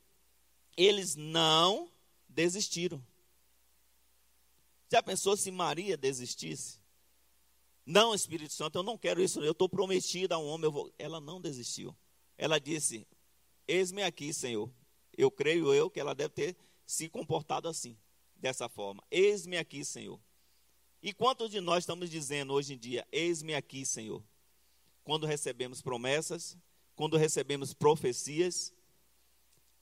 eles 0.77 1.17
não 1.17 1.91
desistiram. 2.29 3.03
Já 4.91 5.03
pensou 5.03 5.37
se 5.37 5.51
Maria 5.51 5.97
desistisse? 5.97 6.79
Não, 7.85 8.15
Espírito 8.15 8.53
Santo, 8.53 8.79
eu 8.79 8.83
não 8.83 8.99
quero 8.99 9.23
isso, 9.23 9.41
eu 9.41 9.53
estou 9.53 9.69
prometida 9.69 10.35
a 10.35 10.39
um 10.39 10.47
homem. 10.47 10.71
Ela 10.99 11.21
não 11.21 11.41
desistiu. 11.41 11.97
Ela 12.37 12.59
disse: 12.59 13.07
Eis-me 13.67 14.03
aqui, 14.03 14.33
Senhor. 14.33 14.71
Eu 15.17 15.31
creio 15.31 15.73
eu 15.73 15.89
que 15.89 15.99
ela 15.99 16.15
deve 16.15 16.35
ter 16.35 16.57
se 16.85 17.09
comportado 17.09 17.69
assim, 17.69 17.97
dessa 18.35 18.69
forma. 18.69 19.03
Eis-me 19.11 19.57
aqui, 19.57 19.85
Senhor. 19.85 20.21
E 21.07 21.13
quantos 21.13 21.53
de 21.53 21.61
nós 21.61 21.85
estamos 21.85 22.11
dizendo 22.11 22.53
hoje 22.53 22.75
em 22.75 22.77
dia: 22.77 23.07
Eis-me 23.13 23.55
aqui, 23.55 23.87
Senhor? 23.87 24.21
Quando 25.05 25.25
recebemos 25.25 25.81
promessas, 25.81 26.59
quando 26.97 27.17
recebemos 27.17 27.73
profecias, 27.73 28.75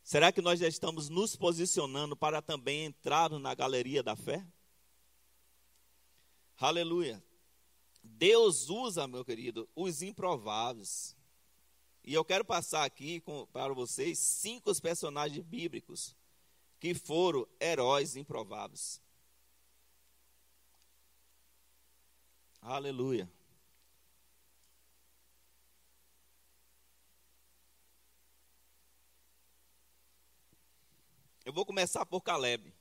será 0.03 0.31
que 0.31 0.43
nós 0.43 0.61
já 0.61 0.69
estamos 0.69 1.09
nos 1.09 1.35
posicionando 1.35 2.15
para 2.15 2.43
também 2.43 2.85
entrar 2.85 3.31
na 3.31 3.55
galeria 3.55 4.03
da 4.03 4.15
fé? 4.15 4.47
Aleluia. 6.59 7.25
Deus 8.03 8.69
usa, 8.69 9.09
meu 9.09 9.25
querido, 9.25 9.67
os 9.75 10.03
improváveis. 10.03 11.17
E 12.05 12.13
eu 12.13 12.23
quero 12.23 12.45
passar 12.45 12.85
aqui 12.85 13.21
com, 13.21 13.47
para 13.47 13.73
vocês 13.73 14.19
cinco 14.19 14.79
personagens 14.79 15.43
bíblicos 15.43 16.15
que 16.79 16.93
foram 16.93 17.49
heróis 17.59 18.15
improváveis. 18.15 19.03
Aleluia. 22.65 23.31
Eu 31.45 31.53
vou 31.53 31.67
começar 31.67 32.07
por 32.07 32.23
Caleb. 32.23 32.75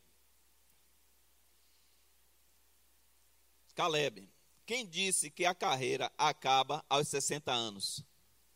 Caleb, 3.75 4.29
quem 4.65 4.87
disse 4.87 5.29
que 5.29 5.45
a 5.45 5.53
carreira 5.53 6.09
acaba 6.17 6.85
aos 6.87 7.09
60 7.09 7.51
anos? 7.51 8.05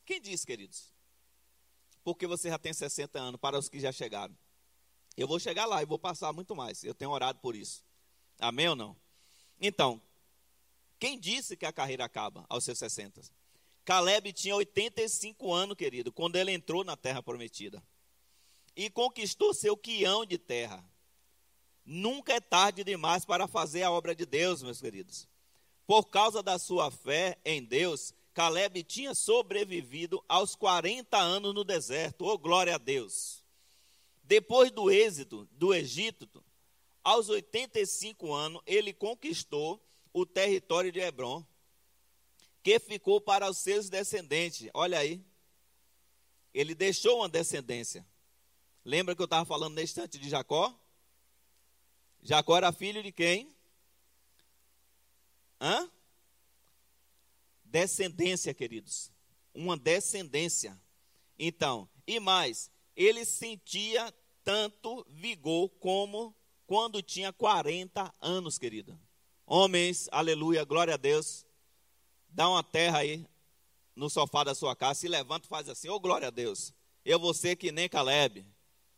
Quem 0.05 0.21
disse, 0.21 0.47
queridos? 0.47 0.93
Porque 2.05 2.25
você 2.25 2.47
já 2.47 2.57
tem 2.57 2.71
60 2.71 3.19
anos, 3.19 3.37
para 3.37 3.59
os 3.59 3.67
que 3.67 3.81
já 3.81 3.91
chegaram. 3.91 4.35
Eu 5.17 5.27
vou 5.27 5.41
chegar 5.41 5.65
lá 5.65 5.81
e 5.81 5.85
vou 5.85 5.99
passar 5.99 6.31
muito 6.31 6.55
mais. 6.55 6.85
Eu 6.85 6.95
tenho 6.95 7.11
orado 7.11 7.39
por 7.39 7.53
isso. 7.53 7.83
Amém 8.39 8.69
ou 8.69 8.77
não? 8.77 8.95
Então, 9.59 10.01
quem 10.99 11.19
disse 11.19 11.55
que 11.55 11.65
a 11.65 11.71
carreira 11.71 12.05
acaba 12.05 12.45
aos 12.49 12.63
seus 12.63 12.79
60? 12.79 13.21
Caleb 13.86 14.33
tinha 14.33 14.55
85 14.55 15.53
anos, 15.53 15.77
querido, 15.77 16.12
quando 16.12 16.36
ele 16.36 16.51
entrou 16.51 16.83
na 16.83 16.97
terra 16.97 17.23
prometida. 17.23 17.81
E 18.75 18.89
conquistou 18.89 19.53
seu 19.53 19.77
quião 19.77 20.25
de 20.25 20.38
terra. 20.38 20.83
Nunca 21.86 22.33
é 22.33 22.41
tarde 22.41 22.83
demais 22.83 23.23
para 23.23 23.47
fazer 23.47 23.83
a 23.83 23.91
obra 23.91 24.13
de 24.13 24.25
Deus, 24.25 24.62
meus 24.62 24.81
queridos. 24.81 25.27
Por 25.86 26.05
causa 26.10 26.43
da 26.43 26.60
sua 26.60 26.91
fé 26.91 27.38
em 27.45 27.63
Deus, 27.63 28.13
Caleb 28.33 28.83
tinha 28.83 29.15
sobrevivido 29.15 30.21
aos 30.27 30.53
40 30.53 31.17
anos 31.17 31.55
no 31.55 31.63
deserto. 31.63 32.25
Oh, 32.25 32.38
glória 32.38 32.75
a 32.75 32.77
Deus! 32.77 33.41
Depois 34.21 34.69
do 34.69 34.91
êxito 34.91 35.47
do 35.53 35.73
Egito, 35.73 36.43
aos 37.01 37.29
85 37.29 38.33
anos, 38.33 38.62
ele 38.65 38.91
conquistou 38.91 39.81
o 40.19 40.25
território 40.25 40.91
de 40.91 40.99
Hebron, 40.99 41.45
que 42.63 42.80
ficou 42.80 43.21
para 43.21 43.47
os 43.47 43.60
seus 43.60 43.88
descendentes. 43.88 44.67
Olha 44.73 44.97
aí. 44.97 45.23
Ele 46.51 46.73
deixou 46.73 47.17
uma 47.19 47.30
descendência. 47.30 48.03
Lembra 48.84 49.15
que 49.15 49.21
eu 49.21 49.25
estava 49.25 49.45
falando 49.45 49.75
na 49.75 49.84
instante 49.84 50.17
de 50.17 50.27
Jacó? 50.27 50.75
Jacó 52.23 52.58
era 52.58 52.71
filho 52.71 53.03
de 53.03 53.12
quem? 53.12 53.56
Hã? 55.62 55.88
Descendência, 57.63 58.56
queridos. 58.56 59.12
Uma 59.53 59.77
descendência. 59.77 60.82
Então, 61.38 61.88
e 62.08 62.19
mais, 62.19 62.71
ele 62.95 63.23
sentia 63.23 64.12
tanto 64.43 65.06
vigor 65.10 65.69
como 65.80 66.36
quando 66.65 67.03
tinha 67.03 67.32
40 67.32 68.12
anos, 68.19 68.58
querido. 68.58 68.99
Homens, 69.49 70.10
aleluia, 70.12 70.65
glória 70.65 70.95
a 70.95 70.97
Deus. 70.97 71.45
Dá 72.27 72.49
uma 72.49 72.62
terra 72.62 72.97
aí 72.97 73.25
no 73.95 74.10
sofá 74.10 74.43
da 74.43 74.53
sua 74.53 74.75
casa, 74.75 74.99
se 74.99 75.07
levanta 75.07 75.45
e 75.45 75.49
faz 75.49 75.69
assim, 75.69 75.88
ô 75.88 75.95
oh, 75.95 75.99
glória 76.01 76.27
a 76.27 76.31
Deus. 76.31 76.73
Eu 77.05 77.17
vou 77.17 77.33
ser 77.33 77.55
que 77.55 77.71
nem 77.71 77.88
Caleb. 77.88 78.45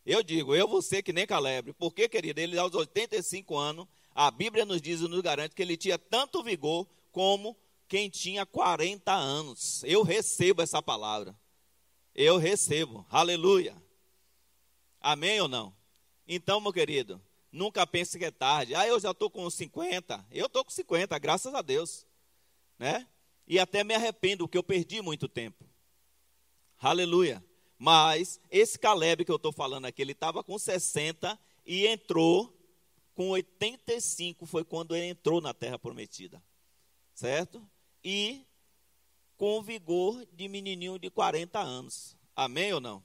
Eu 0.04 0.24
digo, 0.24 0.56
eu 0.56 0.68
vou 0.68 0.82
ser 0.82 1.04
que 1.04 1.14
nem 1.14 1.28
Caleb. 1.28 1.72
Porque, 1.74 2.10
querido, 2.10 2.42
ele 2.42 2.58
aos 2.58 2.74
85 2.74 3.56
anos, 3.56 3.88
a 4.16 4.32
Bíblia 4.32 4.66
nos 4.66 4.82
diz 4.82 5.02
e 5.02 5.08
nos 5.08 5.22
garante 5.22 5.54
que 5.54 5.62
ele 5.62 5.78
tinha 5.78 6.00
tanto 6.00 6.42
vigor 6.42 6.88
como 7.12 7.56
quem 7.88 8.10
tinha 8.10 8.44
40 8.44 9.14
anos. 9.14 9.84
Eu 9.84 10.02
recebo 10.02 10.64
essa 10.64 10.82
palavra. 10.82 11.40
Eu 12.16 12.38
recebo. 12.38 13.06
Aleluia. 13.12 13.80
Amém 15.00 15.40
ou 15.42 15.48
não? 15.48 15.76
Então, 16.28 16.60
meu 16.60 16.74
querido, 16.74 17.22
nunca 17.52 17.86
pense 17.86 18.18
que 18.18 18.26
é 18.26 18.32
tarde. 18.32 18.76
Ah, 18.76 18.88
eu 18.88 19.00
já 19.00 19.12
estou 19.12 19.30
com 19.30 19.50
50. 19.50 20.26
Eu 20.32 20.46
estou 20.46 20.64
com 20.64 20.72
50, 20.72 21.18
graças 21.20 21.54
a 21.54 21.62
Deus. 21.62 22.06
Né? 22.78 23.08
E 23.48 23.60
até 23.60 23.84
me 23.84 23.94
arrependo, 23.94 24.48
porque 24.48 24.58
eu 24.58 24.64
perdi 24.64 25.02
muito 25.02 25.28
tempo. 25.28 25.66
Aleluia. 26.80 27.44
Mas 27.78 28.40
esse 28.52 28.78
Caleb 28.78 29.26
que 29.26 29.32
eu 29.32 29.38
estou 29.38 29.52
falando 29.52 29.86
aqui, 29.86 30.02
ele 30.02 30.12
estava 30.12 30.44
com 30.44 30.58
60 30.58 31.40
e 31.66 31.88
entrou 31.88 32.56
com 33.16 33.30
85, 33.30 34.46
foi 34.46 34.64
quando 34.64 34.96
ele 34.96 35.08
entrou 35.08 35.42
na 35.42 35.54
terra 35.54 35.78
prometida. 35.78 36.42
Certo? 37.14 37.62
E 38.04 38.46
com 39.36 39.62
vigor 39.62 40.26
de 40.34 40.48
menininho 40.48 41.00
de 41.00 41.10
40 41.10 41.60
anos. 41.60 42.16
Amém 42.36 42.74
ou 42.74 42.80
não? 42.80 43.04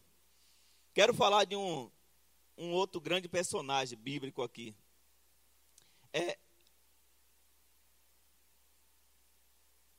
Quero 0.92 1.14
falar 1.14 1.44
de 1.44 1.56
um, 1.56 1.90
um 2.56 2.72
outro 2.72 3.00
grande 3.00 3.28
personagem 3.28 3.98
bíblico 3.98 4.42
aqui. 4.42 4.74
É. 6.12 6.38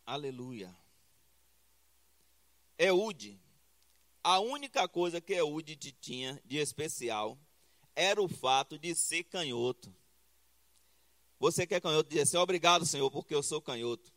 Aleluia. 0.06 0.76
Eude 2.78 3.40
a 4.28 4.40
única 4.40 4.88
coisa 4.88 5.22
que 5.22 5.34
Eude 5.34 5.76
tinha 5.76 6.42
de 6.44 6.58
especial 6.58 7.38
era 7.96 8.20
o 8.20 8.28
fato 8.28 8.76
de 8.76 8.96
ser 8.96 9.24
canhoto. 9.26 9.96
Você 11.40 11.68
que 11.68 11.76
é 11.76 11.80
canhoto, 11.80 12.10
diz 12.10 12.24
assim: 12.24 12.38
Obrigado, 12.38 12.88
Senhor, 12.88 13.12
porque 13.12 13.36
eu 13.36 13.44
sou 13.44 13.62
canhoto. 13.62 14.12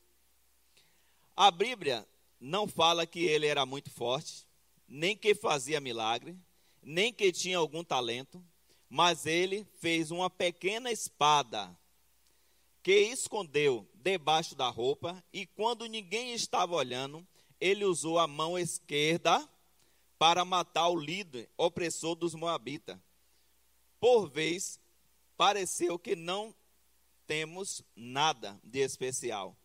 A 1.37 1.51
Bíblia 1.51 2.09
não 2.41 2.67
fala 2.67 3.07
que 3.07 3.21
ele 3.21 3.47
era 3.47 3.67
muito 3.67 3.91
forte, 3.91 4.47
nem 4.89 5.15
que 5.15 5.35
fazia 5.35 5.79
milagre, 5.79 6.41
nem 6.83 7.13
que 7.13 7.33
tinha 7.33 7.59
algum 7.59 7.85
talento, 7.85 8.45
mas 8.89 9.27
ele 9.27 9.67
fez 9.81 10.11
uma 10.11 10.31
pequena 10.31 10.91
espada 10.91 11.77
que 12.83 12.93
escondeu 12.93 13.87
debaixo 13.95 14.55
da 14.55 14.69
roupa 14.69 15.23
e 15.33 15.47
quando 15.47 15.87
ninguém 15.87 16.33
estava 16.33 16.75
olhando, 16.75 17.27
ele 17.61 17.85
usou 17.85 18.19
a 18.19 18.27
mão 18.27 18.59
esquerda 18.59 19.47
para 20.19 20.45
matar 20.45 20.89
o 20.89 20.99
líder 20.99 21.51
opressor 21.57 22.15
dos 22.15 22.35
Moabitas. 22.35 22.99
Por 24.01 24.29
vez, 24.29 24.81
pareceu 25.37 25.99
que 25.99 26.17
não 26.17 26.55
temos 27.27 27.83
nada 27.95 28.59
de 28.65 28.79
especial. 28.79 29.57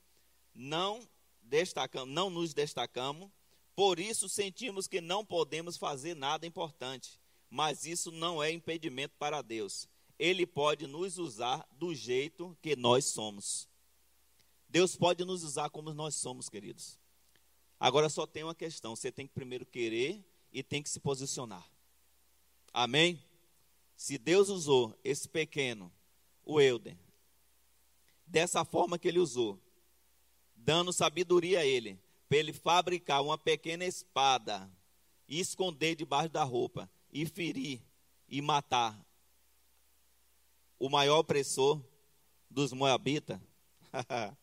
Não 0.54 1.08
destacamos, 1.42 2.14
não 2.14 2.30
nos 2.30 2.54
destacamos, 2.54 3.32
por 3.76 4.00
isso 4.00 4.30
sentimos 4.30 4.88
que 4.88 5.02
não 5.02 5.26
podemos 5.26 5.78
fazer 5.78 6.16
nada 6.16 6.46
importante. 6.46 7.20
Mas 7.50 7.86
isso 7.86 8.12
não 8.12 8.42
é 8.42 8.52
impedimento 8.52 9.16
para 9.18 9.42
Deus. 9.42 9.88
Ele 10.18 10.46
pode 10.46 10.88
nos 10.88 11.18
usar 11.18 11.68
do 11.72 11.94
jeito 11.94 12.58
que 12.62 12.76
nós 12.76 13.06
somos. 13.06 13.68
Deus 14.68 14.96
pode 14.96 15.24
nos 15.24 15.44
usar 15.44 15.70
como 15.70 15.94
nós 15.94 16.16
somos, 16.16 16.50
queridos. 16.50 16.98
Agora 17.80 18.10
só 18.10 18.26
tem 18.26 18.44
uma 18.44 18.56
questão: 18.56 18.96
você 18.96 19.12
tem 19.12 19.28
que 19.28 19.34
primeiro 19.34 19.66
querer 19.66 20.24
e 20.52 20.64
tem 20.64 20.82
que 20.82 20.90
se 20.90 21.00
posicionar. 21.00 21.68
Amém? 22.74 23.22
Se 23.96 24.18
Deus 24.18 24.50
usou 24.50 24.98
esse 25.04 25.30
pequeno, 25.30 25.92
o 26.44 26.60
Euder, 26.60 26.98
dessa 28.26 28.66
forma 28.66 28.98
que 28.98 29.08
ele 29.08 29.20
usou, 29.20 29.60
dando 30.56 30.92
sabedoria 30.92 31.60
a 31.60 31.66
ele, 31.66 32.00
para 32.34 32.40
ele 32.40 32.52
fabricar 32.52 33.22
uma 33.22 33.38
pequena 33.38 33.86
espada 33.86 34.68
e 35.28 35.40
esconder 35.40 35.94
debaixo 35.94 36.30
da 36.30 36.44
roupa 36.44 36.90
e 37.12 37.28
ferir 37.28 37.80
e 38.28 38.42
matar 38.42 39.00
o 40.80 40.90
maior 40.90 41.20
opressor 41.20 41.80
dos 42.50 42.74
moabitas. 42.74 43.40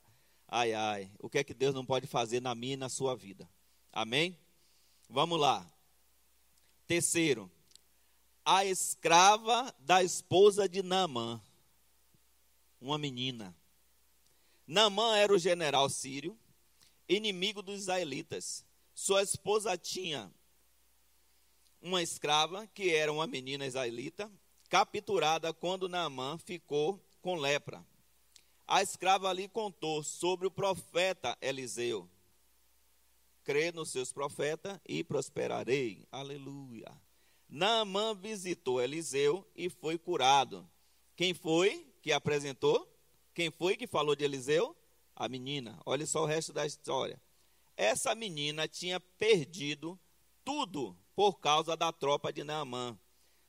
ai, 0.47 0.73
ai, 0.73 1.11
o 1.19 1.29
que 1.29 1.39
é 1.39 1.43
que 1.43 1.53
Deus 1.53 1.75
não 1.75 1.85
pode 1.85 2.07
fazer 2.07 2.41
na 2.41 2.55
minha 2.55 2.75
e 2.75 2.77
na 2.77 2.89
sua 2.89 3.17
vida? 3.17 3.51
Amém? 3.93 4.39
Vamos 5.09 5.41
lá. 5.41 5.69
Terceiro, 6.87 7.51
a 8.45 8.65
escrava 8.65 9.75
da 9.81 10.01
esposa 10.01 10.69
de 10.69 10.81
Naamã, 10.81 11.43
uma 12.81 12.97
menina. 12.97 13.53
Naamã 14.65 15.17
era 15.17 15.35
o 15.35 15.39
general 15.39 15.91
sírio, 15.91 16.39
inimigo 17.11 17.61
dos 17.61 17.81
israelitas. 17.81 18.65
Sua 18.95 19.23
esposa 19.23 19.77
tinha 19.77 20.33
uma 21.83 22.03
escrava, 22.03 22.67
que 22.69 22.95
era 22.95 23.13
uma 23.13 23.27
menina 23.27 23.67
israelita, 23.67 24.31
capturada 24.69 25.53
quando 25.53 25.89
Naamã 25.89 26.39
ficou 26.39 27.05
com 27.21 27.35
lepra. 27.35 27.85
A 28.67 28.83
escrava 28.83 29.33
lhe 29.33 29.49
contou 29.49 30.05
sobre 30.05 30.47
o 30.47 30.51
profeta 30.51 31.37
Eliseu. 31.41 32.09
Crê 33.43 33.73
nos 33.73 33.91
seus 33.91 34.13
profetas 34.13 34.79
e 34.87 35.03
prosperarei. 35.03 36.07
Aleluia. 36.13 36.93
Naamã 37.49 38.15
visitou 38.15 38.81
Eliseu 38.81 39.45
e 39.57 39.69
foi 39.69 39.99
curado. 39.99 40.71
Quem 41.17 41.35
foi 41.35 41.93
que 42.01 42.13
apresentou? 42.13 42.87
Quem 43.35 43.51
foi 43.51 43.77
que 43.77 43.89
falou 43.89 44.15
de 44.15 44.25
Eliseu? 44.25 44.77
A 45.21 45.29
menina. 45.29 45.79
Olha 45.85 46.07
só 46.07 46.23
o 46.23 46.27
resto 46.27 46.51
da 46.51 46.65
história. 46.65 47.21
Essa 47.77 48.15
menina 48.15 48.67
tinha 48.67 48.99
perdido 48.99 50.01
tudo 50.43 50.97
por 51.15 51.39
causa 51.39 51.77
da 51.77 51.93
tropa 51.93 52.33
de 52.33 52.43
Naamã. 52.43 52.99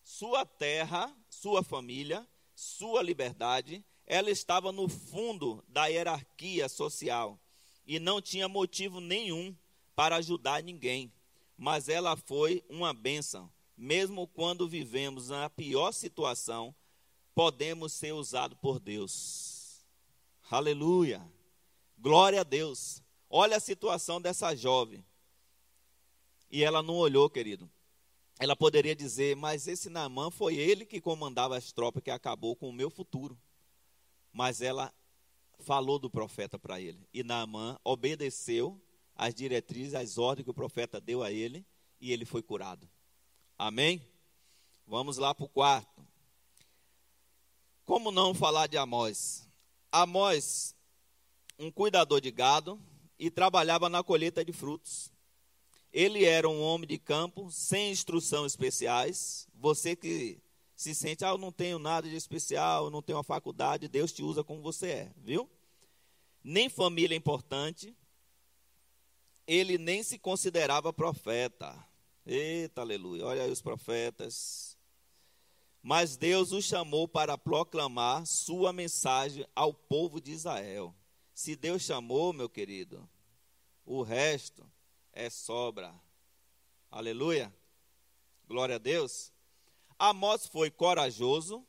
Sua 0.04 0.46
terra, 0.46 1.16
sua 1.30 1.64
família, 1.64 2.28
sua 2.54 3.02
liberdade, 3.02 3.86
ela 4.06 4.30
estava 4.30 4.74
no 4.74 4.90
fundo 4.90 5.64
da 5.70 5.86
hierarquia 5.86 6.68
social 6.68 7.40
e 7.88 8.00
não 8.00 8.22
tinha 8.22 8.50
motivo 8.50 9.00
nenhum 9.00 9.56
para 9.96 10.18
ajudar 10.18 10.62
ninguém. 10.62 11.10
Mas 11.58 11.88
ela 11.88 12.18
foi 12.18 12.62
uma 12.68 12.94
bênção 12.94 13.50
mesmo 13.82 14.28
quando 14.28 14.68
vivemos 14.68 15.30
na 15.30 15.50
pior 15.50 15.92
situação, 15.92 16.76
podemos 17.34 17.92
ser 17.94 18.12
usados 18.12 18.56
por 18.62 18.80
Deus. 18.80 19.84
Aleluia. 20.52 21.20
Glória 22.02 22.42
a 22.42 22.44
Deus. 22.44 23.04
Olha 23.30 23.58
a 23.58 23.60
situação 23.60 24.20
dessa 24.20 24.56
jovem. 24.56 25.06
E 26.50 26.64
ela 26.64 26.82
não 26.82 26.96
olhou, 26.96 27.30
querido. 27.30 27.70
Ela 28.40 28.56
poderia 28.56 28.96
dizer, 28.96 29.36
mas 29.36 29.68
esse 29.68 29.88
Naamã 29.88 30.32
foi 30.32 30.56
ele 30.56 30.84
que 30.84 31.00
comandava 31.00 31.56
as 31.56 31.72
tropas 31.72 32.02
que 32.02 32.10
acabou 32.10 32.56
com 32.56 32.70
o 32.70 32.74
meu 32.74 32.90
futuro. 32.90 33.40
Mas 34.34 34.62
ela 34.62 34.92
falou 35.60 36.00
do 36.00 36.10
profeta 36.10 36.58
para 36.58 36.82
ele. 36.82 37.08
E 37.14 37.24
Naamã 37.24 37.78
obedeceu 37.84 38.82
às 39.16 39.36
diretrizes, 39.36 39.94
às 39.94 40.18
ordens 40.18 40.44
que 40.44 40.50
o 40.50 40.56
profeta 40.56 41.00
deu 41.00 41.22
a 41.22 41.32
ele, 41.32 41.64
e 42.00 42.12
ele 42.12 42.26
foi 42.26 42.42
curado. 42.42 42.90
Amém? 43.60 44.02
Vamos 44.88 45.18
lá 45.18 45.36
para 45.36 45.46
o 45.46 45.50
quarto. 45.50 46.04
Como 47.86 48.10
não 48.10 48.34
falar 48.34 48.66
de 48.66 48.76
Amós? 48.76 49.48
Amós, 49.92 50.76
um 51.62 51.72
cuidador 51.72 52.20
de 52.20 52.32
gado 52.32 52.82
e 53.20 53.30
trabalhava 53.30 53.88
na 53.88 54.04
colheita 54.04 54.44
de 54.44 54.52
frutos. 54.52 55.14
Ele 55.94 56.26
era 56.26 56.50
um 56.50 56.60
homem 56.60 56.88
de 56.88 56.98
campo, 56.98 57.52
sem 57.52 57.92
instrução 57.92 58.46
especiais. 58.46 59.48
Você 59.54 59.96
que 59.96 60.42
se 60.76 60.96
sente, 60.96 61.24
ah, 61.24 61.30
eu 61.30 61.38
não 61.38 61.52
tenho 61.52 61.78
nada 61.78 62.10
de 62.10 62.16
especial, 62.16 62.86
eu 62.86 62.90
não 62.90 63.02
tenho 63.02 63.18
uma 63.18 63.24
faculdade, 63.24 63.88
Deus 63.88 64.12
te 64.12 64.24
usa 64.24 64.44
como 64.44 64.64
você 64.64 64.88
é, 64.88 65.12
viu? 65.18 65.48
Nem 66.44 66.68
família 66.70 67.16
importante, 67.16 67.96
ele 69.46 69.78
nem 69.78 70.02
se 70.02 70.18
considerava 70.18 70.92
profeta. 70.92 71.78
Eita, 72.26 72.82
aleluia. 72.82 73.26
Olha 73.26 73.44
aí 73.44 73.52
os 73.52 73.62
profetas. 73.62 74.76
Mas 75.84 76.18
Deus 76.18 76.52
o 76.52 76.62
chamou 76.62 77.08
para 77.08 77.38
proclamar 77.38 78.26
sua 78.26 78.74
mensagem 78.74 79.46
ao 79.56 79.74
povo 79.74 80.20
de 80.20 80.32
Israel. 80.32 80.96
Se 81.42 81.56
Deus 81.56 81.82
chamou, 81.82 82.32
meu 82.32 82.48
querido, 82.48 83.10
o 83.84 84.04
resto 84.04 84.64
é 85.12 85.28
sobra. 85.28 85.92
Aleluia. 86.92 87.52
Glória 88.48 88.76
a 88.76 88.78
Deus. 88.78 89.34
Amós 89.98 90.46
foi 90.46 90.70
corajoso 90.70 91.66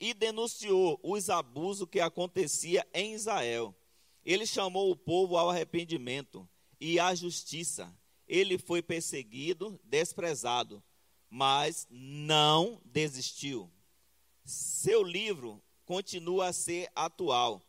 e 0.00 0.12
denunciou 0.12 0.98
os 1.00 1.30
abusos 1.30 1.88
que 1.88 2.00
acontecia 2.00 2.84
em 2.92 3.14
Israel. 3.14 3.72
Ele 4.24 4.44
chamou 4.44 4.90
o 4.90 4.96
povo 4.96 5.36
ao 5.36 5.48
arrependimento 5.48 6.48
e 6.80 6.98
à 6.98 7.14
justiça 7.14 7.96
ele 8.26 8.58
foi 8.58 8.82
perseguido, 8.82 9.78
desprezado, 9.84 10.82
mas 11.30 11.86
não 11.88 12.82
desistiu. 12.84 13.70
Seu 14.44 15.04
livro 15.04 15.62
continua 15.86 16.48
a 16.48 16.52
ser 16.52 16.90
atual. 16.96 17.64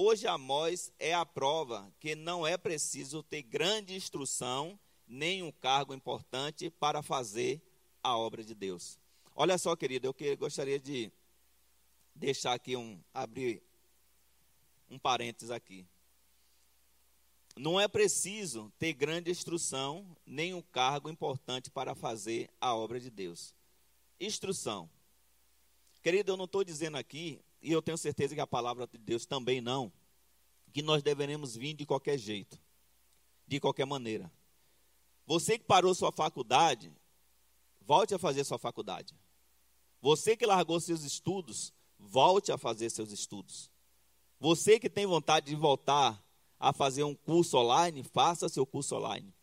Hoje 0.00 0.28
Amós 0.28 0.92
é 0.96 1.12
a 1.12 1.26
prova 1.26 1.92
que 1.98 2.14
não 2.14 2.46
é 2.46 2.56
preciso 2.56 3.20
ter 3.20 3.42
grande 3.42 3.96
instrução, 3.96 4.78
nem 5.08 5.42
um 5.42 5.50
cargo 5.50 5.92
importante 5.92 6.70
para 6.70 7.02
fazer 7.02 7.60
a 8.00 8.16
obra 8.16 8.44
de 8.44 8.54
Deus. 8.54 8.96
Olha 9.34 9.58
só, 9.58 9.74
querido, 9.74 10.06
eu 10.06 10.36
gostaria 10.36 10.78
de 10.78 11.10
deixar 12.14 12.52
aqui 12.52 12.76
um 12.76 13.02
abrir 13.12 13.60
um 14.88 15.00
parênteses 15.00 15.50
aqui. 15.50 15.84
Não 17.56 17.80
é 17.80 17.88
preciso 17.88 18.72
ter 18.78 18.92
grande 18.92 19.32
instrução, 19.32 20.16
nem 20.24 20.54
um 20.54 20.62
cargo 20.62 21.10
importante 21.10 21.72
para 21.72 21.92
fazer 21.96 22.48
a 22.60 22.72
obra 22.72 23.00
de 23.00 23.10
Deus. 23.10 23.52
Instrução. 24.20 24.88
Querido, 26.00 26.30
eu 26.30 26.36
não 26.36 26.44
estou 26.44 26.62
dizendo 26.62 26.96
aqui, 26.96 27.40
e 27.60 27.72
eu 27.72 27.82
tenho 27.82 27.98
certeza 27.98 28.34
que 28.34 28.40
a 28.40 28.46
palavra 28.46 28.86
de 28.86 28.98
Deus 28.98 29.26
também 29.26 29.60
não, 29.60 29.92
que 30.72 30.82
nós 30.82 31.02
deveremos 31.02 31.56
vir 31.56 31.74
de 31.74 31.84
qualquer 31.84 32.18
jeito, 32.18 32.60
de 33.46 33.58
qualquer 33.58 33.84
maneira. 33.84 34.30
Você 35.26 35.58
que 35.58 35.64
parou 35.64 35.94
sua 35.94 36.12
faculdade, 36.12 36.92
volte 37.80 38.14
a 38.14 38.18
fazer 38.18 38.44
sua 38.44 38.58
faculdade. 38.58 39.14
Você 40.00 40.36
que 40.36 40.46
largou 40.46 40.80
seus 40.80 41.02
estudos, 41.02 41.72
volte 41.98 42.52
a 42.52 42.58
fazer 42.58 42.90
seus 42.90 43.10
estudos. 43.10 43.70
Você 44.38 44.78
que 44.78 44.88
tem 44.88 45.06
vontade 45.06 45.46
de 45.46 45.56
voltar 45.56 46.22
a 46.58 46.72
fazer 46.72 47.02
um 47.02 47.14
curso 47.14 47.56
online, 47.56 48.02
faça 48.02 48.48
seu 48.48 48.64
curso 48.64 48.96
online. 48.96 49.34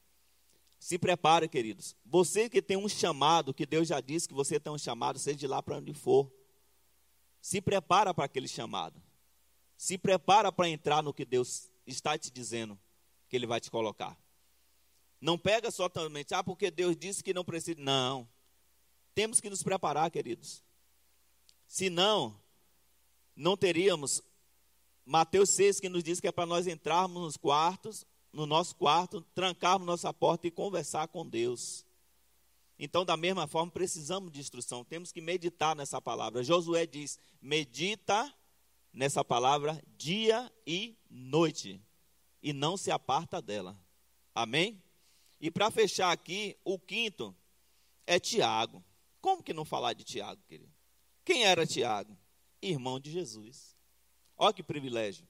Se 0.80 0.98
prepare, 0.98 1.48
queridos. 1.48 1.96
Você 2.06 2.50
que 2.50 2.62
tem 2.62 2.78
um 2.78 2.88
chamado, 2.88 3.54
que 3.54 3.66
Deus 3.66 3.88
já 3.88 4.00
disse 4.00 4.28
que 4.28 4.34
você 4.34 4.60
tem 4.60 4.72
um 4.72 4.78
chamado, 4.78 5.18
seja 5.18 5.38
de 5.38 5.48
lá 5.48 5.62
para 5.62 5.78
onde 5.78 5.94
for. 5.94 6.32
Se 7.46 7.62
prepara 7.62 8.12
para 8.12 8.26
aquele 8.26 8.48
chamado. 8.48 9.00
Se 9.78 10.00
prepara 10.00 10.52
para 10.52 10.68
entrar 10.68 11.04
no 11.04 11.14
que 11.14 11.24
Deus 11.24 11.70
está 11.86 12.18
te 12.18 12.32
dizendo 12.32 12.76
que 13.30 13.36
Ele 13.36 13.46
vai 13.46 13.62
te 13.62 13.70
colocar. 13.70 14.18
Não 15.22 15.38
pega 15.38 15.70
só 15.70 15.88
somente, 15.88 16.34
ah, 16.34 16.44
porque 16.44 16.72
Deus 16.72 16.98
disse 16.98 17.24
que 17.24 17.36
não 17.36 17.46
precisa. 17.46 17.80
Não. 17.80 18.28
Temos 19.14 19.40
que 19.40 19.48
nos 19.48 19.62
preparar, 19.62 20.10
queridos. 20.10 20.64
Senão, 21.68 22.36
não 23.36 23.56
teríamos 23.56 24.24
Mateus 25.06 25.52
6 25.52 25.80
que 25.80 25.88
nos 25.88 26.04
diz 26.04 26.20
que 26.20 26.28
é 26.28 26.32
para 26.32 26.48
nós 26.48 26.66
entrarmos 26.66 27.22
nos 27.22 27.38
quartos, 27.38 28.08
no 28.34 28.48
nosso 28.48 28.76
quarto, 28.76 29.22
trancarmos 29.36 29.86
nossa 29.86 30.12
porta 30.12 30.48
e 30.48 30.52
conversar 30.52 31.10
com 31.10 31.24
Deus. 31.24 31.86
Então, 32.78 33.06
da 33.06 33.16
mesma 33.16 33.48
forma, 33.48 33.72
precisamos 33.72 34.32
de 34.32 34.40
instrução, 34.40 34.84
temos 34.84 35.12
que 35.12 35.22
meditar 35.22 35.76
nessa 35.76 36.02
palavra. 36.02 36.44
Josué 36.44 36.86
diz: 36.86 37.18
medita 37.42 38.34
nessa 38.92 39.24
palavra 39.24 39.82
dia 39.98 40.52
e 40.68 40.98
noite, 41.10 41.82
e 42.42 42.52
não 42.52 42.76
se 42.76 42.92
aparta 42.92 43.42
dela. 43.42 43.80
Amém? 44.34 44.82
E 45.40 45.50
para 45.50 45.72
fechar 45.72 46.12
aqui, 46.12 46.58
o 46.64 46.78
quinto 46.78 47.36
é 48.06 48.20
Tiago. 48.20 48.84
Como 49.22 49.42
que 49.42 49.54
não 49.54 49.66
falar 49.66 49.94
de 49.94 50.04
Tiago, 50.04 50.42
querido? 50.48 50.72
Quem 51.24 51.46
era 51.46 51.66
Tiago? 51.66 52.18
Irmão 52.62 53.00
de 53.00 53.12
Jesus. 53.12 53.76
Olha 54.38 54.54
que 54.54 54.62
privilégio. 54.62 55.28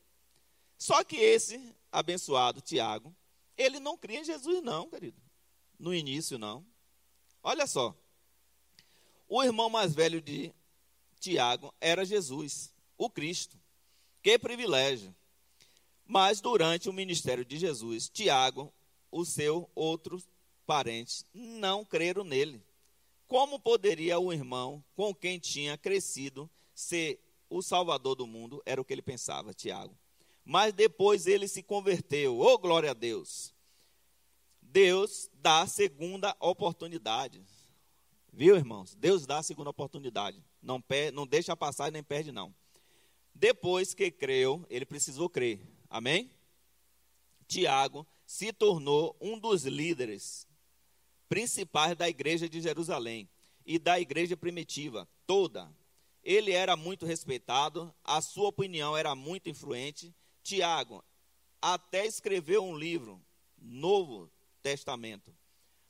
Só 0.78 1.04
que 1.04 1.16
esse 1.16 1.74
abençoado 1.92 2.60
Tiago, 2.60 3.16
ele 3.58 3.80
não 3.80 3.98
cria 3.98 4.20
em 4.20 4.26
Jesus, 4.26 4.62
não, 4.62 4.90
querido. 4.90 5.22
No 5.80 5.94
início, 5.94 6.38
não. 6.38 6.66
Olha 7.48 7.68
só. 7.68 7.96
O 9.30 9.44
irmão 9.44 9.70
mais 9.70 9.94
velho 9.94 10.20
de 10.20 10.52
Tiago 11.20 11.72
era 11.80 12.04
Jesus, 12.04 12.74
o 12.98 13.08
Cristo. 13.08 13.56
Que 14.24 14.40
privilégio. 14.40 15.16
Mas 16.08 16.42
durante 16.42 16.90
o 16.90 16.94
ministério 16.94 17.46
de 17.46 17.60
Jesus, 17.60 18.10
Tiago, 18.10 18.74
o 19.12 19.24
seu 19.24 19.70
outro 19.76 20.20
parente, 20.66 21.24
não 21.32 21.86
creram 21.86 22.24
nele. 22.24 22.64
Como 23.28 23.60
poderia 23.60 24.18
o 24.18 24.34
irmão 24.34 24.84
com 24.96 25.14
quem 25.14 25.38
tinha 25.38 25.78
crescido 25.78 26.50
ser 26.74 27.20
o 27.48 27.62
Salvador 27.62 28.16
do 28.16 28.26
mundo, 28.26 28.60
era 28.66 28.82
o 28.82 28.84
que 28.84 28.92
ele 28.92 29.04
pensava, 29.04 29.54
Tiago. 29.54 29.96
Mas 30.44 30.74
depois 30.74 31.28
ele 31.28 31.48
se 31.48 31.62
converteu, 31.62 32.40
oh 32.40 32.58
glória 32.58 32.90
a 32.90 32.96
Deus. 32.96 33.55
Deus 34.76 35.32
dá 35.36 35.62
a 35.62 35.68
segunda 35.68 36.36
oportunidade. 36.38 37.42
Viu, 38.34 38.58
irmãos? 38.58 38.94
Deus 38.94 39.26
dá 39.26 39.38
a 39.38 39.44
segunda 39.44 39.70
oportunidade. 39.70 40.44
Não, 40.62 40.84
não 41.14 41.26
deixa 41.26 41.56
passar 41.56 41.88
e 41.88 41.92
nem 41.92 42.04
perde, 42.04 42.34
não. 42.34 42.54
Depois 43.34 43.94
que 43.94 44.12
creu, 44.12 44.66
ele 44.70 44.86
precisou 44.86 45.30
crer. 45.30 45.62
Amém? 45.90 46.30
Tiago 47.48 48.06
se 48.26 48.52
tornou 48.52 49.16
um 49.22 49.40
dos 49.40 49.64
líderes 49.64 50.46
principais 51.30 51.96
da 51.96 52.10
igreja 52.10 52.50
de 52.50 52.60
Jerusalém 52.60 53.30
e 53.66 53.80
da 53.80 53.98
igreja 53.98 54.36
primitiva 54.36 55.08
toda 55.26 55.74
ele 56.22 56.52
era 56.52 56.76
muito 56.76 57.06
respeitado, 57.06 57.96
a 58.04 58.20
sua 58.20 58.50
opinião 58.50 58.98
era 58.98 59.16
muito 59.16 59.48
influente. 59.48 60.14
Tiago 60.44 61.02
até 61.62 62.06
escreveu 62.06 62.62
um 62.62 62.78
livro, 62.78 63.22
Novo 63.58 64.30
Testamento. 64.66 65.32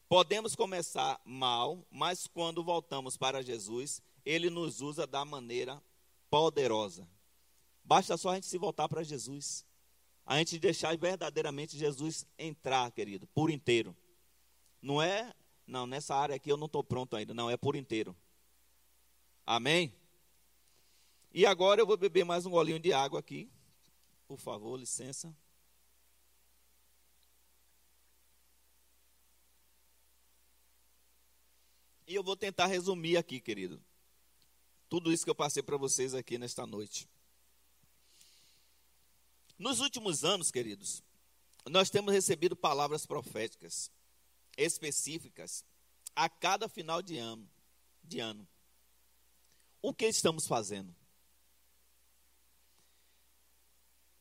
Podemos 0.10 0.54
começar 0.54 1.22
mal, 1.24 1.88
mas 1.90 2.28
quando 2.28 2.62
voltamos 2.62 3.16
para 3.16 3.42
Jesus, 3.42 4.02
ele 4.26 4.50
nos 4.50 4.82
usa 4.82 5.08
da 5.08 5.24
maneira 5.24 5.82
poderosa. 6.30 7.08
Basta 7.86 8.18
só 8.18 8.32
a 8.32 8.36
gente 8.36 8.48
se 8.48 8.58
voltar 8.58 8.90
para 8.90 9.02
Jesus. 9.02 9.66
A 10.26 10.38
gente 10.40 10.60
deixar 10.60 10.98
verdadeiramente 10.98 11.78
Jesus 11.78 12.28
entrar, 12.38 12.92
querido, 12.92 13.26
por 13.28 13.50
inteiro. 13.50 13.96
Não 14.82 15.02
é, 15.02 15.34
não, 15.66 15.88
nessa 15.88 16.14
área 16.14 16.36
aqui 16.36 16.52
eu 16.52 16.58
não 16.58 16.66
estou 16.66 16.84
pronto 16.84 17.16
ainda, 17.16 17.34
não, 17.34 17.50
é 17.50 17.56
por 17.56 17.78
inteiro. 17.78 18.14
Amém? 19.46 19.96
E 21.34 21.46
agora 21.46 21.80
eu 21.80 21.88
vou 21.88 21.96
beber 21.96 22.26
mais 22.26 22.46
um 22.46 22.52
golinho 22.52 22.80
de 22.80 22.92
água 22.92 23.22
aqui. 23.22 23.50
Por 24.28 24.38
favor, 24.38 24.78
licença. 24.78 25.34
E 32.08 32.14
eu 32.16 32.24
vou 32.24 32.36
tentar 32.36 32.68
resumir 32.68 33.18
aqui, 33.18 33.40
querido. 33.40 33.82
Tudo 34.88 35.12
isso 35.12 35.24
que 35.24 35.30
eu 35.30 35.36
passei 35.36 35.64
para 35.64 35.78
vocês 35.78 36.14
aqui 36.14 36.38
nesta 36.38 36.66
noite. 36.66 37.10
Nos 39.58 39.80
últimos 39.80 40.24
anos, 40.24 40.52
queridos, 40.52 41.02
nós 41.68 41.90
temos 41.90 42.14
recebido 42.14 42.56
palavras 42.56 43.06
proféticas 43.06 43.90
específicas 44.58 45.66
a 46.16 46.30
cada 46.30 46.70
final 46.70 47.02
de 47.02 47.18
ano. 47.18 47.50
De 48.04 48.20
ano. 48.20 48.48
O 49.82 49.94
que 49.94 50.06
estamos 50.06 50.46
fazendo? 50.46 50.96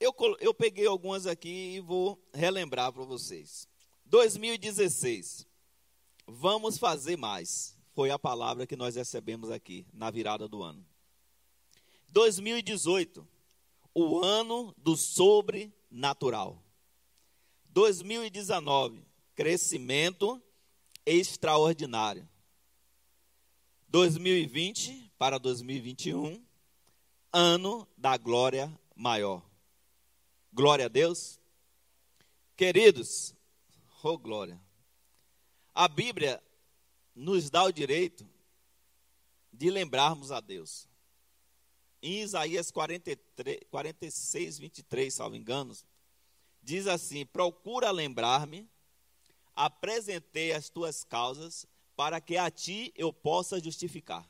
Eu, 0.00 0.14
eu 0.40 0.52
peguei 0.52 0.86
algumas 0.86 1.26
aqui 1.26 1.76
e 1.76 1.80
vou 1.80 2.22
relembrar 2.32 2.92
para 2.92 3.04
vocês. 3.04 3.68
2016. 4.06 5.46
Vamos 6.26 6.78
fazer 6.78 7.16
mais. 7.16 7.76
Foi 7.94 8.10
a 8.10 8.18
palavra 8.18 8.66
que 8.66 8.76
nós 8.76 8.96
recebemos 8.96 9.50
aqui 9.50 9.86
na 9.92 10.10
virada 10.10 10.48
do 10.48 10.62
ano. 10.62 10.84
2018 12.08 13.26
o 13.94 14.24
ano 14.24 14.74
do 14.76 14.96
sobrenatural. 14.96 16.60
2019, 17.70 19.04
crescimento 19.34 20.42
extraordinário. 21.06 22.28
2020 23.88 25.12
para 25.16 25.38
2021, 25.38 26.44
ano 27.32 27.86
da 27.96 28.16
glória 28.16 28.72
maior. 28.94 29.42
Glória 30.52 30.86
a 30.86 30.88
Deus. 30.88 31.38
Queridos, 32.56 33.34
oh 34.02 34.18
glória. 34.18 34.63
A 35.74 35.88
Bíblia 35.88 36.40
nos 37.14 37.50
dá 37.50 37.64
o 37.64 37.72
direito 37.72 38.24
de 39.52 39.70
lembrarmos 39.70 40.30
a 40.30 40.38
Deus. 40.38 40.88
Em 42.00 42.20
Isaías 42.20 42.70
43, 42.70 43.60
46, 43.70 44.58
23, 44.58 45.12
salvo 45.12 45.34
engano, 45.34 45.74
diz 46.62 46.86
assim: 46.86 47.26
Procura 47.26 47.90
lembrar-me, 47.90 48.68
apresentei 49.56 50.52
as 50.52 50.68
tuas 50.68 51.02
causas, 51.02 51.66
para 51.96 52.20
que 52.20 52.36
a 52.36 52.50
ti 52.50 52.92
eu 52.94 53.12
possa 53.12 53.58
justificar. 53.58 54.28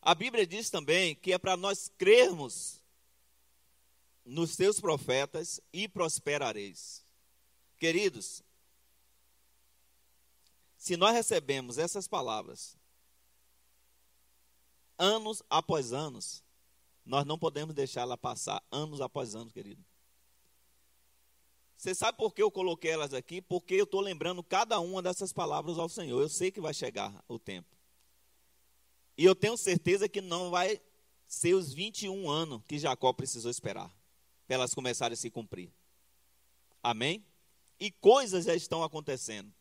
A 0.00 0.14
Bíblia 0.14 0.46
diz 0.46 0.70
também 0.70 1.14
que 1.14 1.32
é 1.32 1.38
para 1.38 1.56
nós 1.56 1.90
crermos 1.98 2.80
nos 4.24 4.56
teus 4.56 4.80
profetas 4.80 5.60
e 5.72 5.88
prosperareis. 5.88 7.04
Queridos, 7.76 8.42
se 10.86 10.96
nós 10.96 11.12
recebemos 11.12 11.78
essas 11.78 12.06
palavras 12.06 12.76
anos 14.96 15.42
após 15.50 15.92
anos. 15.92 16.44
Nós 17.04 17.26
não 17.26 17.36
podemos 17.36 17.74
deixar 17.74 18.02
ela 18.02 18.16
passar 18.16 18.62
anos 18.70 19.00
após 19.00 19.34
anos, 19.34 19.52
querido. 19.52 19.84
Você 21.76 21.92
sabe 21.92 22.16
por 22.16 22.32
que 22.32 22.40
eu 22.40 22.52
coloquei 22.52 22.92
elas 22.92 23.12
aqui? 23.12 23.42
Porque 23.42 23.74
eu 23.74 23.82
estou 23.82 24.00
lembrando 24.00 24.44
cada 24.44 24.78
uma 24.78 25.02
dessas 25.02 25.32
palavras 25.32 25.76
ao 25.76 25.88
Senhor. 25.88 26.20
Eu 26.20 26.28
sei 26.28 26.52
que 26.52 26.60
vai 26.60 26.72
chegar 26.72 27.20
o 27.26 27.36
tempo. 27.36 27.76
E 29.18 29.24
eu 29.24 29.34
tenho 29.34 29.56
certeza 29.56 30.08
que 30.08 30.20
não 30.20 30.50
vai 30.50 30.80
ser 31.26 31.54
os 31.54 31.72
21 31.72 32.30
anos 32.30 32.62
que 32.64 32.78
Jacó 32.78 33.12
precisou 33.12 33.50
esperar 33.50 33.92
para 34.46 34.54
elas 34.54 34.72
começarem 34.72 35.14
a 35.14 35.16
se 35.16 35.32
cumprir. 35.32 35.68
Amém? 36.80 37.26
E 37.80 37.90
coisas 37.90 38.44
já 38.44 38.54
estão 38.54 38.84
acontecendo. 38.84 39.52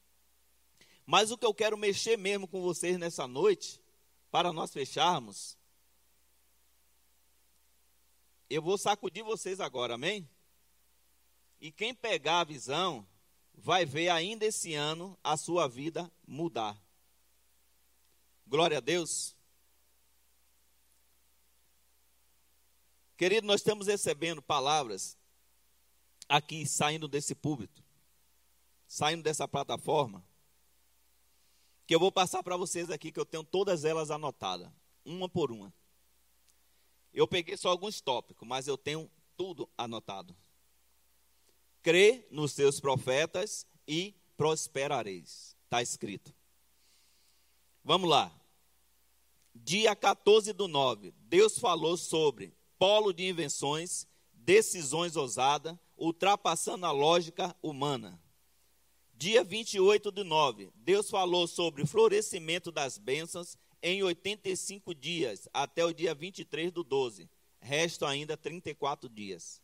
Mas 1.06 1.30
o 1.30 1.38
que 1.38 1.46
eu 1.46 1.54
quero 1.54 1.78
mexer 1.78 2.18
mesmo 2.18 2.48
com 2.48 2.62
vocês 2.62 2.98
nessa 2.98 3.28
noite 3.28 3.80
para 4.32 4.52
nós 4.52 4.74
fecharmos, 4.74 5.58
eu 8.50 8.62
vou 8.62 8.78
sacudir 8.78 9.24
vocês 9.24 9.60
agora, 9.60 9.94
amém? 9.94 10.28
E 11.62 11.72
quem 11.72 11.94
pegar 11.94 12.40
a 12.40 12.44
visão, 12.44 13.08
vai 13.54 13.86
ver 13.86 14.10
ainda 14.10 14.46
esse 14.46 14.74
ano 14.74 15.18
a 15.24 15.38
sua 15.38 15.68
vida 15.68 16.12
mudar. 16.28 16.80
Glória 18.48 18.78
a 18.78 18.82
Deus. 18.82 19.36
Querido, 23.16 23.48
nós 23.48 23.62
estamos 23.62 23.88
recebendo 23.88 24.42
palavras 24.42 25.18
aqui 26.28 26.68
saindo 26.68 27.08
desse 27.08 27.34
púlpito, 27.34 27.84
saindo 28.88 29.24
dessa 29.24 29.48
plataforma 29.48 30.24
que 31.86 31.94
eu 31.94 32.00
vou 32.00 32.12
passar 32.12 32.42
para 32.42 32.58
vocês 32.58 32.90
aqui, 32.90 33.12
que 33.12 33.20
eu 33.20 33.26
tenho 33.26 33.44
todas 33.44 33.86
elas 33.86 34.10
anotadas, 34.10 34.70
uma 35.04 35.30
por 35.30 35.52
uma. 35.52 35.74
Eu 37.14 37.28
peguei 37.28 37.56
só 37.56 37.70
alguns 37.70 38.02
tópicos, 38.02 38.48
mas 38.48 38.68
eu 38.68 38.78
tenho 38.78 39.10
tudo 39.38 39.70
anotado. 39.78 40.36
Crê 41.82 42.28
nos 42.32 42.52
seus 42.52 42.80
profetas 42.80 43.68
e 43.88 44.16
prosperareis. 44.36 45.56
Está 45.64 45.82
escrito. 45.82 46.34
Vamos 47.84 48.10
lá. 48.10 48.32
Dia 49.54 49.96
14 49.96 50.52
do 50.52 50.68
9, 50.68 51.14
Deus 51.18 51.58
falou 51.58 51.96
sobre 51.96 52.54
polo 52.78 53.14
de 53.14 53.26
invenções, 53.26 54.06
decisões 54.34 55.16
ousadas, 55.16 55.78
ultrapassando 55.98 56.86
a 56.86 56.92
lógica 56.92 57.56
humana. 57.62 58.20
Dia 59.26 59.44
28 59.44 60.12
de 60.12 60.24
9, 60.24 60.72
Deus 60.76 61.10
falou 61.10 61.48
sobre 61.48 61.84
florescimento 61.84 62.72
das 62.72 63.00
bênçãos 63.00 63.58
em 63.82 64.04
85 64.04 64.94
dias, 64.94 65.50
até 65.52 65.84
o 65.84 65.92
dia 65.92 66.14
23 66.14 66.72
do 66.72 66.84
12. 66.84 67.28
Restam 67.60 68.08
ainda 68.08 68.38
34 68.38 69.10
dias. 69.10 69.60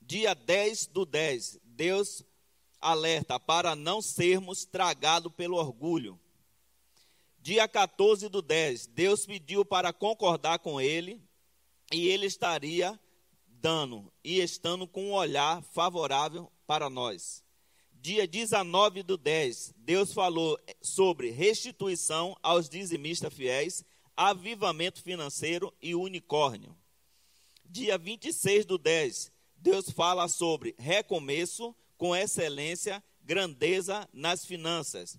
Dia 0.00 0.34
10 0.34 0.88
do 0.88 1.06
10, 1.06 1.60
Deus 1.62 2.24
alerta 2.80 3.38
para 3.38 3.76
não 3.76 4.02
sermos 4.02 4.64
tragados 4.64 5.32
pelo 5.34 5.56
orgulho. 5.56 6.18
Dia 7.38 7.68
14 7.68 8.28
do 8.28 8.42
10, 8.42 8.88
Deus 8.88 9.24
pediu 9.24 9.64
para 9.64 9.92
concordar 9.92 10.58
com 10.58 10.80
ele 10.80 11.22
e 11.92 12.08
ele 12.08 12.26
estaria 12.26 12.98
dando 13.46 14.12
e 14.24 14.40
estando 14.40 14.84
com 14.88 15.10
um 15.10 15.12
olhar 15.12 15.62
favorável 15.62 16.50
para 16.66 16.90
nós 16.90 17.44
dia 18.02 18.26
19 18.26 19.04
do 19.04 19.16
10, 19.16 19.74
Deus 19.76 20.12
falou 20.12 20.58
sobre 20.80 21.30
restituição 21.30 22.36
aos 22.42 22.68
dizimistas 22.68 23.32
fiéis, 23.32 23.84
avivamento 24.16 25.00
financeiro 25.00 25.72
e 25.80 25.94
unicórnio. 25.94 26.76
Dia 27.64 27.96
26 27.96 28.66
do 28.66 28.76
10, 28.76 29.30
Deus 29.56 29.88
fala 29.88 30.26
sobre 30.26 30.74
recomeço 30.76 31.72
com 31.96 32.14
excelência, 32.14 33.00
grandeza 33.22 34.08
nas 34.12 34.44
finanças. 34.44 35.16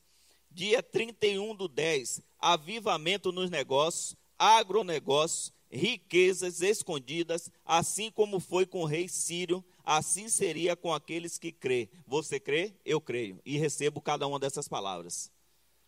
Dia 0.51 0.83
31 0.83 1.55
do 1.55 1.69
10, 1.69 2.21
avivamento 2.37 3.31
nos 3.31 3.49
negócios, 3.49 4.13
agronegócios, 4.37 5.53
riquezas 5.71 6.61
escondidas, 6.61 7.49
assim 7.63 8.11
como 8.11 8.41
foi 8.41 8.65
com 8.65 8.81
o 8.81 8.85
rei 8.85 9.07
Sírio, 9.07 9.63
assim 9.83 10.29
seria 10.29 10.75
com 10.75 10.93
aqueles 10.93 11.37
que 11.37 11.51
crê. 11.51 11.89
Você 12.07 12.39
crê? 12.39 12.73
Eu 12.85 13.01
creio. 13.01 13.39
E 13.45 13.57
recebo 13.57 14.01
cada 14.01 14.27
uma 14.27 14.39
dessas 14.39 14.67
palavras. 14.67 15.31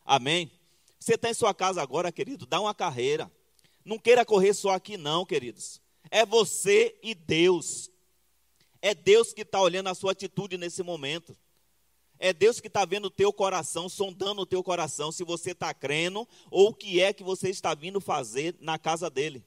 Amém? 0.05 0.51
Você 0.99 1.15
está 1.15 1.29
em 1.29 1.33
sua 1.33 1.53
casa 1.53 1.81
agora, 1.81 2.11
querido, 2.11 2.45
dá 2.45 2.59
uma 2.59 2.73
carreira. 2.73 3.31
Não 3.83 3.99
queira 3.99 4.25
correr 4.25 4.53
só 4.53 4.71
aqui, 4.71 4.97
não, 4.97 5.25
queridos. 5.25 5.81
É 6.09 6.25
você 6.25 6.97
e 7.03 7.13
Deus. 7.13 7.89
É 8.81 8.93
Deus 8.93 9.33
que 9.33 9.41
está 9.41 9.61
olhando 9.61 9.87
a 9.87 9.95
sua 9.95 10.11
atitude 10.11 10.57
nesse 10.57 10.83
momento. 10.83 11.35
É 12.17 12.31
Deus 12.31 12.59
que 12.59 12.67
está 12.67 12.85
vendo 12.85 13.05
o 13.05 13.11
teu 13.11 13.31
coração, 13.33 13.89
sondando 13.89 14.41
o 14.41 14.45
teu 14.45 14.63
coração, 14.63 15.11
se 15.11 15.23
você 15.23 15.51
está 15.51 15.73
crendo 15.73 16.27
ou 16.49 16.69
o 16.69 16.73
que 16.73 17.01
é 17.01 17.11
que 17.11 17.23
você 17.23 17.49
está 17.49 17.73
vindo 17.73 17.99
fazer 17.99 18.55
na 18.59 18.79
casa 18.79 19.09
dele. 19.09 19.43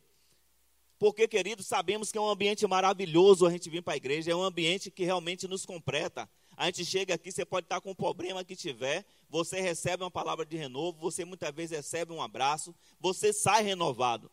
Porque, 0.99 1.29
queridos, 1.29 1.67
sabemos 1.67 2.11
que 2.11 2.19
é 2.19 2.21
um 2.21 2.29
ambiente 2.29 2.67
maravilhoso 2.67 3.47
a 3.47 3.51
gente 3.51 3.71
vir 3.71 3.83
para 3.83 3.95
a 3.95 3.97
igreja, 3.97 4.33
é 4.33 4.35
um 4.35 4.43
ambiente 4.43 4.91
que 4.91 5.05
realmente 5.05 5.47
nos 5.47 5.65
completa. 5.65 6.29
A 6.57 6.67
gente 6.67 6.85
chega 6.85 7.15
aqui, 7.15 7.31
você 7.31 7.45
pode 7.45 7.67
estar 7.67 7.81
com 7.81 7.93
o 7.93 7.95
problema 7.95 8.43
que 8.43 8.57
tiver, 8.57 9.07
você 9.31 9.61
recebe 9.61 10.03
uma 10.03 10.11
palavra 10.11 10.45
de 10.45 10.57
renovo, 10.57 10.99
você 10.99 11.25
muitas 11.25 11.55
vezes 11.55 11.77
recebe 11.77 12.13
um 12.13 12.21
abraço, 12.21 12.75
você 12.99 13.33
sai 13.33 13.63
renovado. 13.63 14.29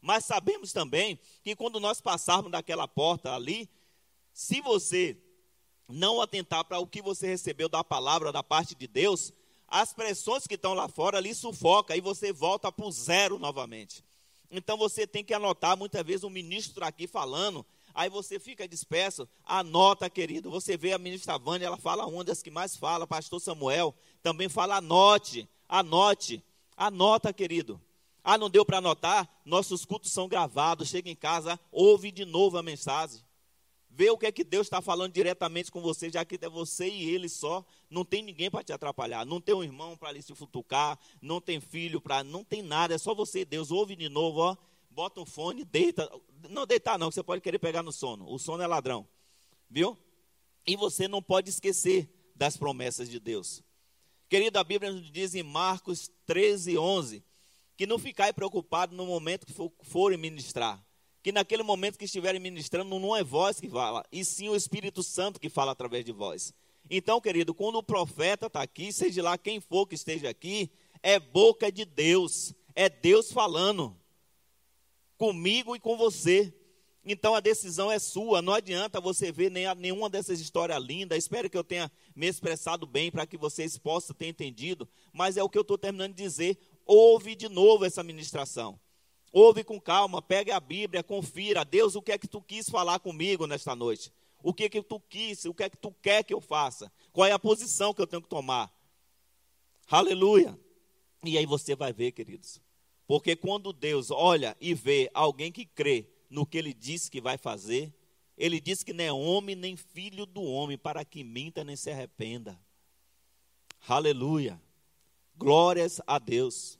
Mas 0.00 0.24
sabemos 0.24 0.72
também 0.72 1.18
que 1.42 1.54
quando 1.54 1.78
nós 1.78 2.00
passarmos 2.00 2.50
daquela 2.50 2.88
porta 2.88 3.34
ali, 3.34 3.68
se 4.32 4.62
você 4.62 5.18
não 5.86 6.22
atentar 6.22 6.64
para 6.64 6.78
o 6.78 6.86
que 6.86 7.02
você 7.02 7.26
recebeu 7.26 7.68
da 7.68 7.84
palavra 7.84 8.32
da 8.32 8.42
parte 8.42 8.74
de 8.74 8.86
Deus, 8.86 9.32
as 9.68 9.92
pressões 9.92 10.46
que 10.46 10.54
estão 10.54 10.72
lá 10.72 10.88
fora 10.88 11.18
ali 11.18 11.34
sufoca 11.34 11.94
e 11.94 12.00
você 12.00 12.32
volta 12.32 12.72
para 12.72 12.86
o 12.86 12.92
zero 12.92 13.38
novamente. 13.38 14.02
Então 14.50 14.76
você 14.76 15.06
tem 15.06 15.24
que 15.24 15.34
anotar, 15.34 15.76
muitas 15.76 16.04
vezes 16.04 16.22
o 16.22 16.30
ministro 16.30 16.74
está 16.74 16.86
aqui 16.86 17.06
falando, 17.06 17.64
aí 17.94 18.08
você 18.08 18.38
fica 18.38 18.68
disperso, 18.68 19.28
anota, 19.44 20.08
querido. 20.08 20.50
Você 20.50 20.76
vê 20.76 20.92
a 20.92 20.98
ministra 20.98 21.38
Vânia, 21.38 21.66
ela 21.66 21.76
fala 21.76 22.06
uma 22.06 22.22
das 22.22 22.42
que 22.42 22.50
mais 22.50 22.76
fala, 22.76 23.06
pastor 23.06 23.40
Samuel, 23.40 23.94
também 24.22 24.48
fala 24.48 24.76
anote, 24.76 25.48
anote, 25.68 26.44
anota, 26.76 27.32
querido. 27.32 27.80
Ah, 28.22 28.36
não 28.36 28.50
deu 28.50 28.64
para 28.64 28.78
anotar? 28.78 29.28
Nossos 29.44 29.84
cultos 29.84 30.10
são 30.10 30.28
gravados, 30.28 30.88
chega 30.88 31.08
em 31.08 31.14
casa, 31.14 31.58
ouve 31.70 32.10
de 32.10 32.24
novo 32.24 32.58
a 32.58 32.62
mensagem. 32.62 33.25
Vê 33.96 34.10
o 34.10 34.18
que 34.18 34.26
é 34.26 34.30
que 34.30 34.44
Deus 34.44 34.66
está 34.66 34.82
falando 34.82 35.10
diretamente 35.14 35.72
com 35.72 35.80
você, 35.80 36.10
já 36.10 36.22
que 36.22 36.38
é 36.38 36.48
você 36.50 36.86
e 36.86 37.08
ele 37.08 37.30
só. 37.30 37.64
Não 37.88 38.04
tem 38.04 38.22
ninguém 38.22 38.50
para 38.50 38.62
te 38.62 38.70
atrapalhar. 38.70 39.24
Não 39.24 39.40
tem 39.40 39.54
um 39.54 39.64
irmão 39.64 39.96
para 39.96 40.12
lhe 40.12 40.20
se 40.20 40.34
futucar. 40.34 40.98
Não 41.22 41.40
tem 41.40 41.60
filho 41.60 41.98
para. 41.98 42.22
Não 42.22 42.44
tem 42.44 42.60
nada. 42.60 42.94
É 42.94 42.98
só 42.98 43.14
você 43.14 43.40
e 43.40 43.44
Deus. 43.46 43.70
Ouve 43.70 43.96
de 43.96 44.10
novo, 44.10 44.40
ó. 44.40 44.56
Bota 44.90 45.18
um 45.18 45.24
fone, 45.24 45.64
deita. 45.64 46.10
Não 46.50 46.66
deitar, 46.66 46.98
não, 46.98 47.08
que 47.08 47.14
você 47.14 47.22
pode 47.22 47.40
querer 47.40 47.58
pegar 47.58 47.82
no 47.82 47.90
sono. 47.90 48.30
O 48.30 48.38
sono 48.38 48.62
é 48.62 48.66
ladrão. 48.66 49.08
Viu? 49.70 49.96
E 50.66 50.76
você 50.76 51.08
não 51.08 51.22
pode 51.22 51.48
esquecer 51.48 52.06
das 52.34 52.54
promessas 52.54 53.08
de 53.08 53.18
Deus. 53.18 53.64
Querido, 54.28 54.58
a 54.58 54.64
Bíblia 54.64 54.92
nos 54.92 55.10
diz 55.10 55.34
em 55.34 55.42
Marcos 55.42 56.10
13, 56.26 56.76
11, 56.76 57.24
que 57.78 57.86
não 57.86 57.98
ficai 57.98 58.30
preocupado 58.30 58.94
no 58.94 59.06
momento 59.06 59.46
que 59.46 59.54
forem 59.84 60.18
ministrar 60.18 60.85
que 61.26 61.32
naquele 61.32 61.64
momento 61.64 61.98
que 61.98 62.04
estiverem 62.04 62.40
ministrando, 62.40 63.00
não 63.00 63.16
é 63.16 63.24
voz 63.24 63.58
que 63.58 63.68
fala, 63.68 64.04
e 64.12 64.24
sim 64.24 64.48
o 64.48 64.54
Espírito 64.54 65.02
Santo 65.02 65.40
que 65.40 65.48
fala 65.48 65.72
através 65.72 66.04
de 66.04 66.12
vós. 66.12 66.54
Então, 66.88 67.20
querido, 67.20 67.52
quando 67.52 67.74
o 67.74 67.82
profeta 67.82 68.46
está 68.46 68.62
aqui, 68.62 68.92
seja 68.92 69.24
lá 69.24 69.36
quem 69.36 69.60
for 69.60 69.88
que 69.88 69.96
esteja 69.96 70.28
aqui, 70.28 70.70
é 71.02 71.18
boca 71.18 71.72
de 71.72 71.84
Deus, 71.84 72.54
é 72.76 72.88
Deus 72.88 73.32
falando 73.32 73.98
comigo 75.18 75.74
e 75.74 75.80
com 75.80 75.96
você. 75.96 76.54
Então 77.04 77.34
a 77.34 77.40
decisão 77.40 77.90
é 77.90 77.98
sua, 77.98 78.40
não 78.40 78.52
adianta 78.52 79.00
você 79.00 79.32
ver 79.32 79.50
nem 79.50 79.64
nenhuma 79.74 80.08
dessas 80.08 80.38
histórias 80.38 80.80
lindas. 80.80 81.18
Espero 81.18 81.50
que 81.50 81.58
eu 81.58 81.64
tenha 81.64 81.90
me 82.14 82.28
expressado 82.28 82.86
bem 82.86 83.10
para 83.10 83.26
que 83.26 83.36
vocês 83.36 83.76
possam 83.76 84.14
ter 84.14 84.28
entendido, 84.28 84.88
mas 85.12 85.36
é 85.36 85.42
o 85.42 85.48
que 85.48 85.58
eu 85.58 85.62
estou 85.62 85.76
terminando 85.76 86.14
de 86.14 86.22
dizer. 86.22 86.56
Ouve 86.84 87.34
de 87.34 87.48
novo 87.48 87.84
essa 87.84 88.04
ministração. 88.04 88.78
Ouve 89.38 89.62
com 89.62 89.78
calma, 89.78 90.22
pegue 90.22 90.50
a 90.50 90.58
Bíblia, 90.58 91.02
confira. 91.02 91.62
Deus, 91.62 91.94
o 91.94 92.00
que 92.00 92.10
é 92.10 92.16
que 92.16 92.26
tu 92.26 92.40
quis 92.40 92.70
falar 92.70 92.98
comigo 93.00 93.46
nesta 93.46 93.76
noite? 93.76 94.10
O 94.42 94.54
que 94.54 94.64
é 94.64 94.68
que 94.70 94.82
tu 94.82 94.98
quis? 94.98 95.44
O 95.44 95.52
que 95.52 95.64
é 95.64 95.68
que 95.68 95.76
tu 95.76 95.92
quer 96.00 96.24
que 96.24 96.32
eu 96.32 96.40
faça? 96.40 96.90
Qual 97.12 97.26
é 97.26 97.32
a 97.32 97.38
posição 97.38 97.92
que 97.92 98.00
eu 98.00 98.06
tenho 98.06 98.22
que 98.22 98.30
tomar? 98.30 98.74
Aleluia. 99.90 100.58
E 101.22 101.36
aí 101.36 101.44
você 101.44 101.76
vai 101.76 101.92
ver, 101.92 102.12
queridos. 102.12 102.62
Porque 103.06 103.36
quando 103.36 103.74
Deus 103.74 104.10
olha 104.10 104.56
e 104.58 104.72
vê 104.72 105.10
alguém 105.12 105.52
que 105.52 105.66
crê 105.66 106.08
no 106.30 106.46
que 106.46 106.56
ele 106.56 106.72
disse 106.72 107.10
que 107.10 107.20
vai 107.20 107.36
fazer, 107.36 107.92
ele 108.38 108.58
diz 108.58 108.82
que 108.82 108.94
não 108.94 109.04
é 109.04 109.12
homem 109.12 109.54
nem 109.54 109.76
filho 109.76 110.24
do 110.24 110.42
homem 110.42 110.78
para 110.78 111.04
que 111.04 111.22
minta 111.22 111.62
nem 111.62 111.76
se 111.76 111.90
arrependa. 111.90 112.58
Aleluia. 113.86 114.58
Glórias 115.36 116.00
a 116.06 116.18
Deus. 116.18 116.78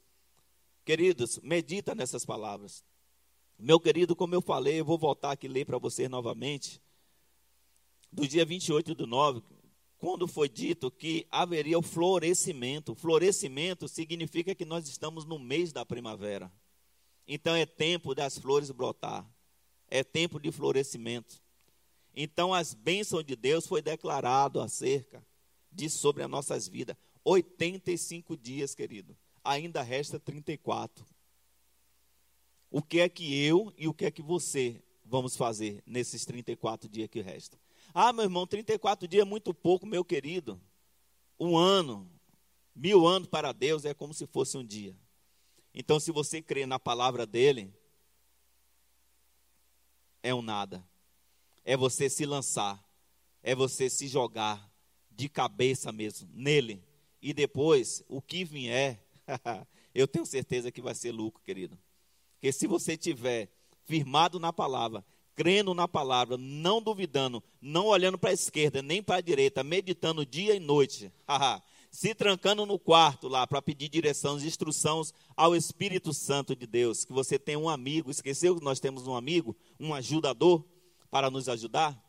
Queridos, 0.86 1.40
medita 1.42 1.96
nessas 1.96 2.24
palavras. 2.24 2.84
Meu 3.58 3.80
querido, 3.80 4.14
como 4.14 4.36
eu 4.36 4.40
falei, 4.40 4.78
eu 4.78 4.84
vou 4.84 4.96
voltar 4.96 5.32
aqui 5.32 5.48
ler 5.48 5.66
para 5.66 5.78
vocês 5.78 6.08
novamente. 6.08 6.80
Do 8.12 8.24
dia 8.24 8.44
28 8.44 8.94
do 8.94 9.04
9, 9.04 9.42
quando 9.98 10.28
foi 10.28 10.48
dito 10.48 10.88
que 10.88 11.26
haveria 11.28 11.76
o 11.76 11.82
florescimento. 11.82 12.94
Florescimento 12.94 13.88
significa 13.88 14.54
que 14.54 14.64
nós 14.64 14.88
estamos 14.88 15.24
no 15.24 15.40
mês 15.40 15.72
da 15.72 15.84
primavera. 15.84 16.52
Então 17.26 17.56
é 17.56 17.66
tempo 17.66 18.14
das 18.14 18.38
flores 18.38 18.70
brotar. 18.70 19.28
É 19.88 20.04
tempo 20.04 20.38
de 20.38 20.52
florescimento. 20.52 21.42
Então 22.14 22.54
as 22.54 22.74
bênçãos 22.74 23.24
de 23.24 23.34
Deus 23.34 23.66
foi 23.66 23.82
declarado 23.82 24.60
acerca 24.60 25.26
de 25.72 25.90
sobre 25.90 26.22
as 26.22 26.30
nossas 26.30 26.68
vidas. 26.68 26.96
85 27.24 28.36
dias, 28.36 28.72
querido 28.72 29.16
ainda 29.46 29.82
resta 29.82 30.18
34. 30.18 31.06
O 32.70 32.82
que 32.82 33.00
é 33.00 33.08
que 33.08 33.42
eu 33.42 33.72
e 33.76 33.88
o 33.88 33.94
que 33.94 34.04
é 34.04 34.10
que 34.10 34.22
você 34.22 34.82
vamos 35.04 35.36
fazer 35.36 35.82
nesses 35.86 36.24
34 36.24 36.88
dias 36.88 37.08
que 37.08 37.20
restam? 37.20 37.58
Ah, 37.94 38.12
meu 38.12 38.24
irmão, 38.24 38.46
34 38.46 39.08
dias 39.08 39.22
é 39.22 39.24
muito 39.24 39.54
pouco, 39.54 39.86
meu 39.86 40.04
querido. 40.04 40.60
Um 41.38 41.56
ano, 41.56 42.10
mil 42.74 43.06
anos 43.06 43.28
para 43.28 43.52
Deus 43.52 43.84
é 43.84 43.94
como 43.94 44.12
se 44.12 44.26
fosse 44.26 44.58
um 44.58 44.64
dia. 44.64 44.96
Então, 45.72 46.00
se 46.00 46.10
você 46.10 46.42
crê 46.42 46.66
na 46.66 46.78
palavra 46.78 47.26
dele, 47.26 47.72
é 50.22 50.34
um 50.34 50.42
nada. 50.42 50.86
É 51.64 51.76
você 51.76 52.08
se 52.10 52.26
lançar, 52.26 52.82
é 53.42 53.54
você 53.54 53.88
se 53.88 54.08
jogar 54.08 54.70
de 55.10 55.28
cabeça 55.28 55.92
mesmo 55.92 56.28
nele. 56.32 56.82
E 57.22 57.32
depois, 57.32 58.02
o 58.08 58.20
que 58.20 58.44
vier, 58.44 59.05
eu 59.94 60.06
tenho 60.06 60.26
certeza 60.26 60.70
que 60.70 60.80
vai 60.80 60.94
ser 60.94 61.12
lucro, 61.12 61.42
querido. 61.42 61.78
Porque 62.34 62.52
se 62.52 62.66
você 62.66 62.96
tiver 62.96 63.50
firmado 63.84 64.38
na 64.38 64.52
palavra, 64.52 65.04
crendo 65.34 65.74
na 65.74 65.86
palavra, 65.86 66.36
não 66.36 66.80
duvidando, 66.80 67.42
não 67.60 67.86
olhando 67.86 68.18
para 68.18 68.30
a 68.30 68.34
esquerda 68.34 68.82
nem 68.82 69.02
para 69.02 69.16
a 69.16 69.20
direita, 69.20 69.62
meditando 69.62 70.24
dia 70.24 70.54
e 70.54 70.60
noite, 70.60 71.12
se 71.90 72.14
trancando 72.14 72.66
no 72.66 72.78
quarto 72.78 73.28
lá 73.28 73.46
para 73.46 73.62
pedir 73.62 73.88
direções, 73.88 74.44
instruções 74.44 75.12
ao 75.36 75.54
Espírito 75.54 76.12
Santo 76.12 76.56
de 76.56 76.66
Deus, 76.66 77.04
que 77.04 77.12
você 77.12 77.38
tem 77.38 77.56
um 77.56 77.68
amigo, 77.68 78.10
esqueceu 78.10 78.56
que 78.56 78.64
nós 78.64 78.80
temos 78.80 79.06
um 79.06 79.14
amigo, 79.14 79.56
um 79.78 79.94
ajudador 79.94 80.64
para 81.10 81.30
nos 81.30 81.48
ajudar? 81.48 82.02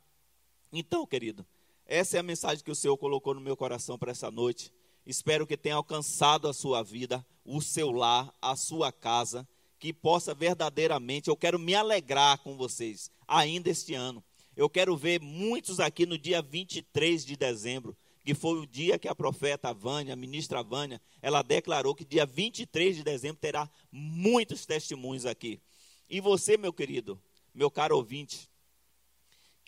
Então, 0.72 1.06
querido, 1.06 1.46
essa 1.86 2.18
é 2.18 2.20
a 2.20 2.24
mensagem 2.24 2.64
que 2.64 2.72
o 2.72 2.76
Senhor 2.76 2.98
colocou 2.98 3.34
no 3.34 3.42
meu 3.42 3.56
coração 3.56 3.98
para 3.98 4.12
essa 4.12 4.30
noite. 4.30 4.74
Espero 5.08 5.48
que 5.48 5.56
tenha 5.56 5.76
alcançado 5.76 6.50
a 6.50 6.54
sua 6.54 6.84
vida, 6.84 7.26
o 7.46 7.62
seu 7.62 7.92
lar, 7.92 8.30
a 8.42 8.58
sua 8.58 8.92
casa, 8.92 9.48
que 9.80 9.94
possa 9.94 10.34
verdadeiramente, 10.34 11.30
eu 11.30 11.38
quero 11.38 11.58
me 11.58 11.74
alegrar 11.74 12.40
com 12.40 12.58
vocês 12.58 13.10
ainda 13.26 13.70
este 13.70 13.94
ano. 13.94 14.22
Eu 14.54 14.70
quero 14.70 14.98
ver 14.98 15.22
muitos 15.22 15.80
aqui 15.80 16.06
no 16.06 16.18
dia 16.18 16.42
23 16.42 17.26
de 17.26 17.38
dezembro, 17.38 17.96
que 18.26 18.34
foi 18.34 18.60
o 18.60 18.68
dia 18.68 19.00
que 19.00 19.08
a 19.08 19.16
profeta 19.16 19.74
Vânia, 19.74 20.12
a 20.12 20.18
ministra 20.18 20.62
Vânia, 20.62 21.02
ela 21.22 21.42
declarou 21.42 21.96
que 21.96 22.04
dia 22.04 22.26
23 22.26 22.98
de 22.98 23.04
dezembro 23.04 23.38
terá 23.40 23.70
muitos 23.90 24.66
testemunhos 24.66 25.26
aqui. 25.26 25.62
E 26.10 26.20
você, 26.20 26.58
meu 26.58 26.74
querido, 26.74 27.18
meu 27.56 27.72
caro 27.72 27.96
ouvinte, 27.96 28.50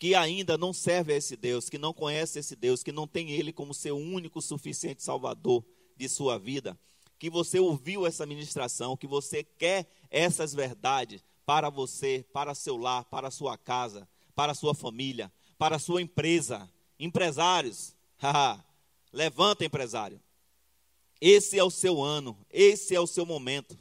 que 0.00 0.14
ainda 0.14 0.56
não 0.56 0.72
serve 0.72 1.12
a 1.12 1.16
esse 1.16 1.36
Deus, 1.36 1.68
que 1.68 1.76
não 1.76 1.92
conhece 1.92 2.38
esse 2.38 2.56
Deus, 2.56 2.82
que 2.82 2.90
não 2.90 3.06
tem 3.06 3.32
Ele 3.32 3.52
como 3.52 3.74
seu 3.74 3.98
único 3.98 4.40
suficiente 4.40 5.02
Salvador 5.02 5.62
de 5.94 6.08
sua 6.08 6.38
vida, 6.38 6.74
que 7.18 7.28
você 7.28 7.60
ouviu 7.60 8.06
essa 8.06 8.24
ministração, 8.24 8.96
que 8.96 9.06
você 9.06 9.44
quer 9.44 9.86
essas 10.08 10.54
verdades 10.54 11.22
para 11.44 11.68
você, 11.68 12.24
para 12.32 12.54
seu 12.54 12.78
lar, 12.78 13.04
para 13.04 13.30
sua 13.30 13.58
casa, 13.58 14.08
para 14.34 14.54
sua 14.54 14.74
família, 14.74 15.30
para 15.58 15.78
sua 15.78 16.00
empresa. 16.00 16.66
Empresários, 16.98 17.94
levanta 19.12 19.66
empresário. 19.66 20.18
Esse 21.20 21.58
é 21.58 21.62
o 21.62 21.70
seu 21.70 22.02
ano, 22.02 22.38
esse 22.48 22.94
é 22.94 23.00
o 23.00 23.06
seu 23.06 23.26
momento. 23.26 23.76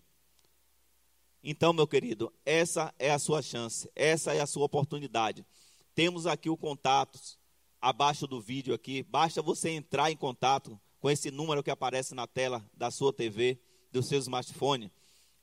Então, 1.41 1.71
meu 1.71 1.87
querido, 1.87 2.29
essa 2.45 2.93
é 2.99 3.09
a 3.09 3.19
sua 3.19 3.41
chance, 3.41 3.89
essa 3.95 4.33
é 4.33 4.41
a 4.41 4.45
sua 4.45 4.65
oportunidade. 4.65 5.45
Temos 5.95 6.25
aqui 6.25 6.49
o 6.49 6.57
contato 6.57 7.19
abaixo 7.81 8.27
do 8.27 8.41
vídeo 8.41 8.73
aqui. 8.73 9.03
Basta 9.03 9.41
você 9.41 9.69
entrar 9.69 10.11
em 10.11 10.17
contato 10.17 10.79
com 10.99 11.09
esse 11.09 11.31
número 11.31 11.63
que 11.63 11.71
aparece 11.71 12.13
na 12.13 12.27
tela 12.27 12.65
da 12.73 12.91
sua 12.91 13.13
TV, 13.13 13.59
do 13.91 14.03
seu 14.03 14.19
smartphone 14.19 14.91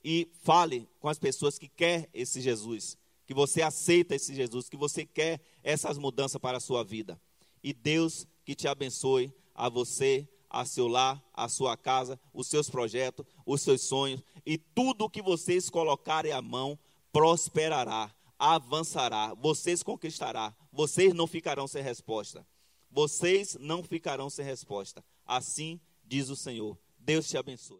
e 0.08 0.30
fale 0.44 0.88
com 1.00 1.08
as 1.08 1.18
pessoas 1.18 1.58
que 1.58 1.66
quer 1.66 2.08
esse 2.14 2.40
Jesus, 2.40 2.96
que 3.26 3.34
você 3.34 3.60
aceita 3.60 4.14
esse 4.14 4.32
Jesus, 4.32 4.68
que 4.68 4.76
você 4.76 5.04
quer 5.04 5.40
essas 5.64 5.98
mudanças 5.98 6.40
para 6.40 6.58
a 6.58 6.60
sua 6.60 6.84
vida. 6.84 7.20
E 7.60 7.72
Deus 7.72 8.24
que 8.44 8.54
te 8.54 8.68
abençoe 8.68 9.34
a 9.52 9.68
você, 9.68 10.28
a 10.48 10.64
seu 10.64 10.86
lar, 10.86 11.20
a 11.34 11.48
sua 11.48 11.76
casa, 11.76 12.20
os 12.32 12.46
seus 12.46 12.70
projetos, 12.70 13.26
os 13.44 13.62
seus 13.62 13.82
sonhos 13.88 14.22
e 14.46 14.56
tudo 14.56 15.06
o 15.06 15.10
que 15.10 15.20
vocês 15.20 15.68
colocarem 15.68 16.30
à 16.30 16.40
mão 16.40 16.78
prosperará, 17.10 18.14
avançará, 18.38 19.34
vocês 19.34 19.82
conquistará, 19.82 20.54
vocês 20.72 21.14
não 21.14 21.26
ficarão 21.26 21.66
sem 21.66 21.82
resposta. 21.82 22.46
Vocês 22.90 23.56
não 23.60 23.82
ficarão 23.82 24.30
sem 24.30 24.44
resposta. 24.44 25.04
Assim 25.24 25.80
diz 26.04 26.30
o 26.30 26.36
Senhor. 26.36 26.78
Deus 26.98 27.28
te 27.28 27.36
abençoe. 27.36 27.74